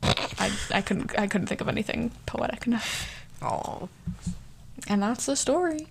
I, 0.03 0.51
I 0.73 0.81
couldn't 0.81 1.17
I 1.17 1.27
couldn't 1.27 1.47
think 1.47 1.61
of 1.61 1.67
anything 1.67 2.11
poetic 2.25 2.65
enough. 2.67 3.09
Oh, 3.41 3.89
And 4.87 5.01
that's 5.01 5.25
the 5.25 5.35
story. 5.35 5.87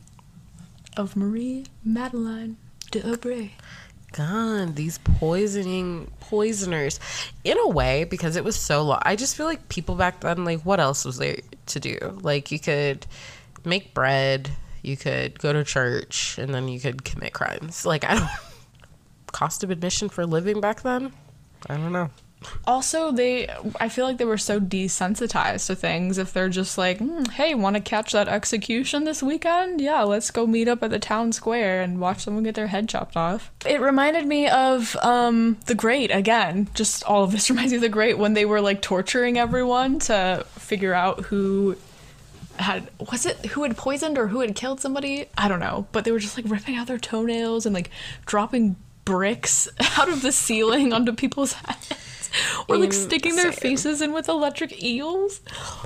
of 0.96 1.16
Marie 1.16 1.66
Madeleine 1.84 2.56
d'Aubray. 2.90 3.50
God, 4.12 4.74
these 4.74 4.98
poisoning 4.98 6.10
poisoners. 6.18 6.98
In 7.44 7.56
a 7.58 7.68
way, 7.68 8.02
because 8.04 8.34
it 8.36 8.42
was 8.42 8.56
so 8.56 8.82
long, 8.82 8.98
I 9.02 9.14
just 9.14 9.36
feel 9.36 9.46
like 9.46 9.68
people 9.68 9.94
back 9.94 10.20
then, 10.20 10.44
like, 10.44 10.62
what 10.62 10.80
else 10.80 11.04
was 11.04 11.18
there 11.18 11.36
to 11.66 11.78
do? 11.80 12.18
Like, 12.22 12.50
you 12.50 12.58
could 12.58 13.06
make 13.64 13.94
bread, 13.94 14.50
you 14.82 14.96
could 14.96 15.38
go 15.38 15.52
to 15.52 15.62
church, 15.62 16.38
and 16.38 16.52
then 16.52 16.66
you 16.66 16.80
could 16.80 17.04
commit 17.04 17.32
crimes. 17.32 17.86
Like, 17.86 18.04
I 18.04 18.14
don't. 18.16 18.28
Cost 19.32 19.62
of 19.62 19.70
admission 19.70 20.08
for 20.08 20.26
living 20.26 20.60
back 20.60 20.82
then? 20.82 21.12
I 21.68 21.76
don't 21.76 21.92
know. 21.92 22.10
Also, 22.66 23.12
they, 23.12 23.48
I 23.78 23.88
feel 23.88 24.06
like 24.06 24.16
they 24.16 24.24
were 24.24 24.38
so 24.38 24.58
desensitized 24.58 25.66
to 25.66 25.74
things. 25.76 26.16
If 26.18 26.32
they're 26.32 26.48
just 26.48 26.78
like, 26.78 26.98
"Hmm, 26.98 27.24
hey, 27.32 27.54
want 27.54 27.76
to 27.76 27.82
catch 27.82 28.12
that 28.12 28.28
execution 28.28 29.04
this 29.04 29.22
weekend? 29.22 29.80
Yeah, 29.80 30.02
let's 30.02 30.30
go 30.30 30.46
meet 30.46 30.68
up 30.68 30.82
at 30.82 30.90
the 30.90 30.98
town 30.98 31.32
square 31.32 31.82
and 31.82 32.00
watch 32.00 32.24
someone 32.24 32.44
get 32.44 32.54
their 32.54 32.68
head 32.68 32.88
chopped 32.88 33.16
off. 33.16 33.50
It 33.66 33.80
reminded 33.80 34.26
me 34.26 34.48
of 34.48 34.96
um, 35.02 35.58
The 35.66 35.74
Great 35.74 36.10
again. 36.10 36.68
Just 36.74 37.04
all 37.04 37.24
of 37.24 37.32
this 37.32 37.50
reminds 37.50 37.72
me 37.72 37.76
of 37.76 37.82
The 37.82 37.88
Great 37.88 38.16
when 38.18 38.34
they 38.34 38.44
were 38.44 38.60
like 38.60 38.80
torturing 38.80 39.38
everyone 39.38 39.98
to 40.00 40.46
figure 40.56 40.94
out 40.94 41.20
who 41.26 41.76
had 42.58 42.90
was 43.10 43.24
it 43.24 43.46
who 43.46 43.62
had 43.62 43.76
poisoned 43.76 44.18
or 44.18 44.28
who 44.28 44.40
had 44.40 44.54
killed 44.54 44.80
somebody 44.80 45.24
i 45.38 45.48
don't 45.48 45.60
know 45.60 45.86
but 45.92 46.04
they 46.04 46.12
were 46.12 46.18
just 46.18 46.36
like 46.36 46.44
ripping 46.46 46.76
out 46.76 46.86
their 46.86 46.98
toenails 46.98 47.64
and 47.64 47.74
like 47.74 47.88
dropping 48.26 48.76
bricks 49.06 49.66
out 49.98 50.10
of 50.10 50.20
the 50.20 50.30
ceiling 50.30 50.92
onto 50.92 51.10
people's 51.12 51.52
heads 51.64 51.88
or 52.68 52.76
like 52.76 52.92
sticking 52.92 53.36
their 53.36 53.52
faces 53.52 54.00
in 54.00 54.12
with 54.12 54.28
electric 54.28 54.82
eels. 54.82 55.40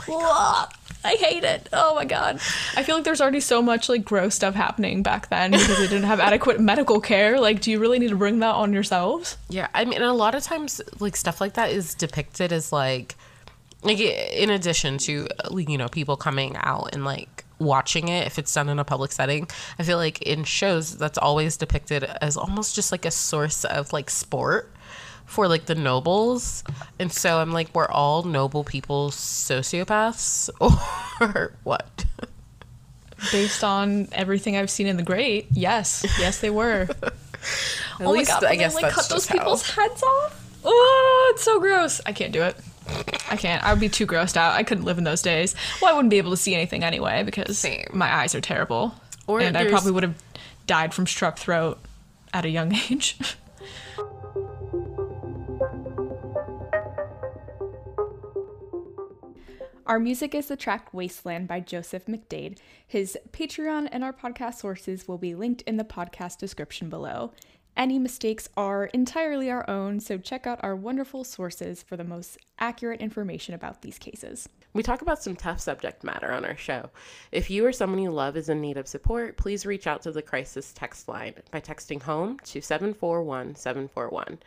Oh 0.09 0.67
Ugh, 0.67 0.75
i 1.05 1.15
hate 1.15 1.45
it. 1.45 1.69
Oh 1.73 1.95
my 1.95 2.05
god. 2.05 2.37
I 2.77 2.83
feel 2.83 2.95
like 2.97 3.05
there's 3.05 3.21
already 3.21 3.41
so 3.41 3.61
much 3.61 3.89
like 3.89 4.05
gross 4.05 4.35
stuff 4.35 4.55
happening 4.55 5.03
back 5.03 5.29
then 5.29 5.51
because 5.53 5.77
they 5.79 5.87
didn't 5.87 6.05
have 6.05 6.21
adequate 6.21 6.61
medical 6.61 7.01
care. 7.01 7.39
Like 7.39 7.61
do 7.61 7.71
you 7.71 7.79
really 7.79 7.99
need 7.99 8.11
to 8.11 8.17
bring 8.17 8.39
that 8.41 8.55
on 8.55 8.73
yourselves? 8.73 9.37
Yeah, 9.49 9.69
I 9.75 9.85
mean, 9.85 10.03
a 10.03 10.13
lot 10.15 10.35
of 10.35 10.43
times, 10.43 10.81
like 11.01 11.17
stuff 11.17 11.41
like 11.41 11.55
that 11.55 11.71
is 11.71 11.95
depicted 11.95 12.53
as 12.53 12.73
like, 12.73 13.17
like 13.83 14.01
in 14.01 14.51
addition 14.51 14.99
to 14.99 15.29
you 15.55 15.79
know 15.79 15.89
people 15.89 16.17
coming 16.17 16.57
out 16.57 16.91
and 16.95 17.05
like 17.05 17.45
watching 17.59 18.09
it 18.09 18.27
if 18.27 18.39
it's 18.39 18.53
done 18.53 18.69
in 18.69 18.79
a 18.79 18.85
public 18.85 19.13
setting. 19.13 19.49
I 19.79 19.83
feel 19.83 19.99
like 19.99 20.23
in 20.23 20.45
shows 20.45 20.97
that's 20.97 21.19
always 21.19 21.57
depicted 21.57 22.05
as 22.05 22.37
almost 22.37 22.75
just 22.75 22.93
like 22.93 23.05
a 23.05 23.11
source 23.11 23.65
of 23.65 23.93
like 23.93 24.11
sport 24.11 24.74
for 25.27 25.49
like 25.49 25.67
the 25.67 25.75
nobles, 25.75 26.63
and 26.99 27.13
so 27.13 27.39
I'm 27.39 27.53
like, 27.53 27.75
we're 27.75 27.89
all 27.89 28.23
noble 28.23 28.65
people 28.65 29.11
sociopaths 29.11 30.51
or 31.21 31.53
what? 31.65 32.05
based 33.33 33.65
on 33.65 34.07
everything 34.13 34.55
i've 34.55 34.69
seen 34.69 34.87
in 34.87 34.99
the 34.99 35.03
great 35.03 35.47
yes 35.53 36.05
yes 36.19 36.41
they 36.41 36.51
were 36.51 36.87
At 38.01 38.07
oh 38.07 38.11
least 38.11 38.31
my 38.31 38.41
god! 38.41 38.45
I 38.45 38.57
guess 38.57 38.75
they, 38.75 38.83
like 38.83 38.93
cut 38.93 39.09
those 39.09 39.27
how- 39.27 39.35
people's 39.39 39.69
heads 39.71 40.03
off. 40.03 40.61
Oh, 40.65 41.33
it's 41.35 41.43
so 41.45 41.61
gross. 41.61 42.01
I 42.07 42.13
can't 42.13 42.33
do 42.33 42.43
it. 42.43 42.57
I 43.31 43.37
can't. 43.37 43.63
I 43.63 43.73
would 43.73 43.81
be 43.81 43.89
too 43.89 44.07
grossed 44.07 44.37
out. 44.37 44.55
I 44.55 44.63
couldn't 44.63 44.85
live 44.85 44.97
in 44.99 45.05
those 45.05 45.21
days. 45.23 45.55
Well, 45.81 45.91
I 45.91 45.95
wouldn't 45.95 46.11
be 46.11 46.19
able 46.19 46.31
to 46.31 46.37
see 46.39 46.55
anything 46.55 46.83
anyway 46.85 47.23
because 47.23 47.59
Same. 47.59 47.87
my 47.93 48.13
eyes 48.13 48.35
are 48.35 48.41
terrible. 48.41 48.95
Or 49.27 49.41
and 49.41 49.57
I 49.57 49.69
probably 49.69 49.93
would 49.93 50.03
have 50.03 50.15
died 50.67 50.93
from 50.95 51.05
strep 51.07 51.37
throat 51.39 51.79
at 52.33 52.45
a 52.45 52.49
young 52.49 52.75
age. 52.91 53.19
Our 59.87 60.01
music 60.01 60.35
is 60.35 60.47
the 60.47 60.57
track 60.57 60.95
Wasteland 60.95 61.47
by 61.47 61.61
Joseph 61.61 62.07
McDade. 62.07 62.57
His 62.87 63.19
Patreon 63.33 63.87
and 63.93 64.03
our 64.03 64.15
podcast 64.15 64.55
sources 64.55 65.07
will 65.07 65.19
be 65.19 65.35
linked 65.35 65.61
in 65.63 65.77
the 65.77 65.85
podcast 65.85 66.39
description 66.39 66.89
below. 66.89 67.33
Any 67.77 67.99
mistakes 67.99 68.49
are 68.57 68.87
entirely 68.87 69.51
our 69.51 69.69
own, 69.69 70.01
so 70.01 70.17
check 70.17 70.47
out 70.47 70.59
our 70.63 70.75
wonderful 70.75 71.23
sources 71.23 71.83
for 71.83 71.99
the 71.99 72.05
most 72.05 72.39
accurate 72.59 73.03
information 73.03 73.55
about 73.55 73.83
these 73.83 73.99
cases. 73.99 74.49
We 74.75 74.83
talk 74.83 75.03
about 75.03 75.23
some 75.23 75.37
tough 75.37 75.61
subject 75.61 76.03
matter 76.03 76.33
on 76.33 76.45
our 76.45 76.57
show. 76.57 76.91
If 77.31 77.49
you 77.49 77.65
or 77.65 77.71
someone 77.71 78.03
you 78.03 78.11
love 78.11 78.37
is 78.37 78.49
in 78.49 78.61
need 78.61 78.77
of 78.77 78.89
support, 78.89 79.37
please 79.37 79.65
reach 79.65 79.87
out 79.87 80.03
to 80.03 80.11
the 80.11 80.21
crisis 80.21 80.73
text 80.75 81.07
line 81.07 81.35
by 81.53 81.61
texting 81.61 82.03
home 82.03 82.41
to 82.47 82.61
741 82.61 83.55
741. 83.55 84.41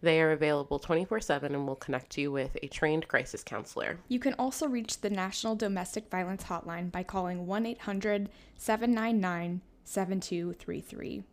They 0.00 0.22
are 0.22 0.32
available 0.32 0.78
24 0.78 1.20
7 1.20 1.54
and 1.54 1.66
will 1.66 1.76
connect 1.76 2.16
you 2.16 2.32
with 2.32 2.56
a 2.62 2.68
trained 2.68 3.08
crisis 3.08 3.44
counselor. 3.44 3.98
You 4.08 4.18
can 4.18 4.32
also 4.38 4.66
reach 4.66 5.02
the 5.02 5.10
National 5.10 5.54
Domestic 5.54 6.10
Violence 6.10 6.44
Hotline 6.44 6.90
by 6.90 7.02
calling 7.02 7.46
1 7.46 7.66
800 7.66 8.30
799 8.56 9.60
7233. 9.84 11.24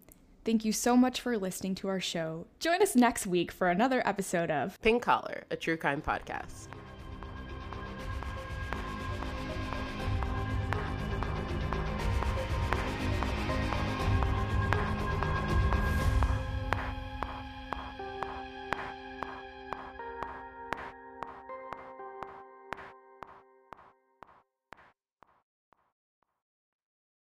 Thank 0.44 0.66
you 0.66 0.74
so 0.74 0.98
much 0.98 1.22
for 1.22 1.38
listening 1.38 1.76
to 1.76 1.88
our 1.88 2.02
show. 2.02 2.48
Join 2.60 2.82
us 2.82 2.98
next 2.98 3.26
week 3.26 3.50
for 3.50 3.70
another 3.70 4.06
episode 4.06 4.52
of 4.52 4.82
Pink 4.82 5.04
Collar, 5.04 5.46
a 5.50 5.56
true 5.56 5.78
crime 5.78 6.02
podcast. 6.02 6.68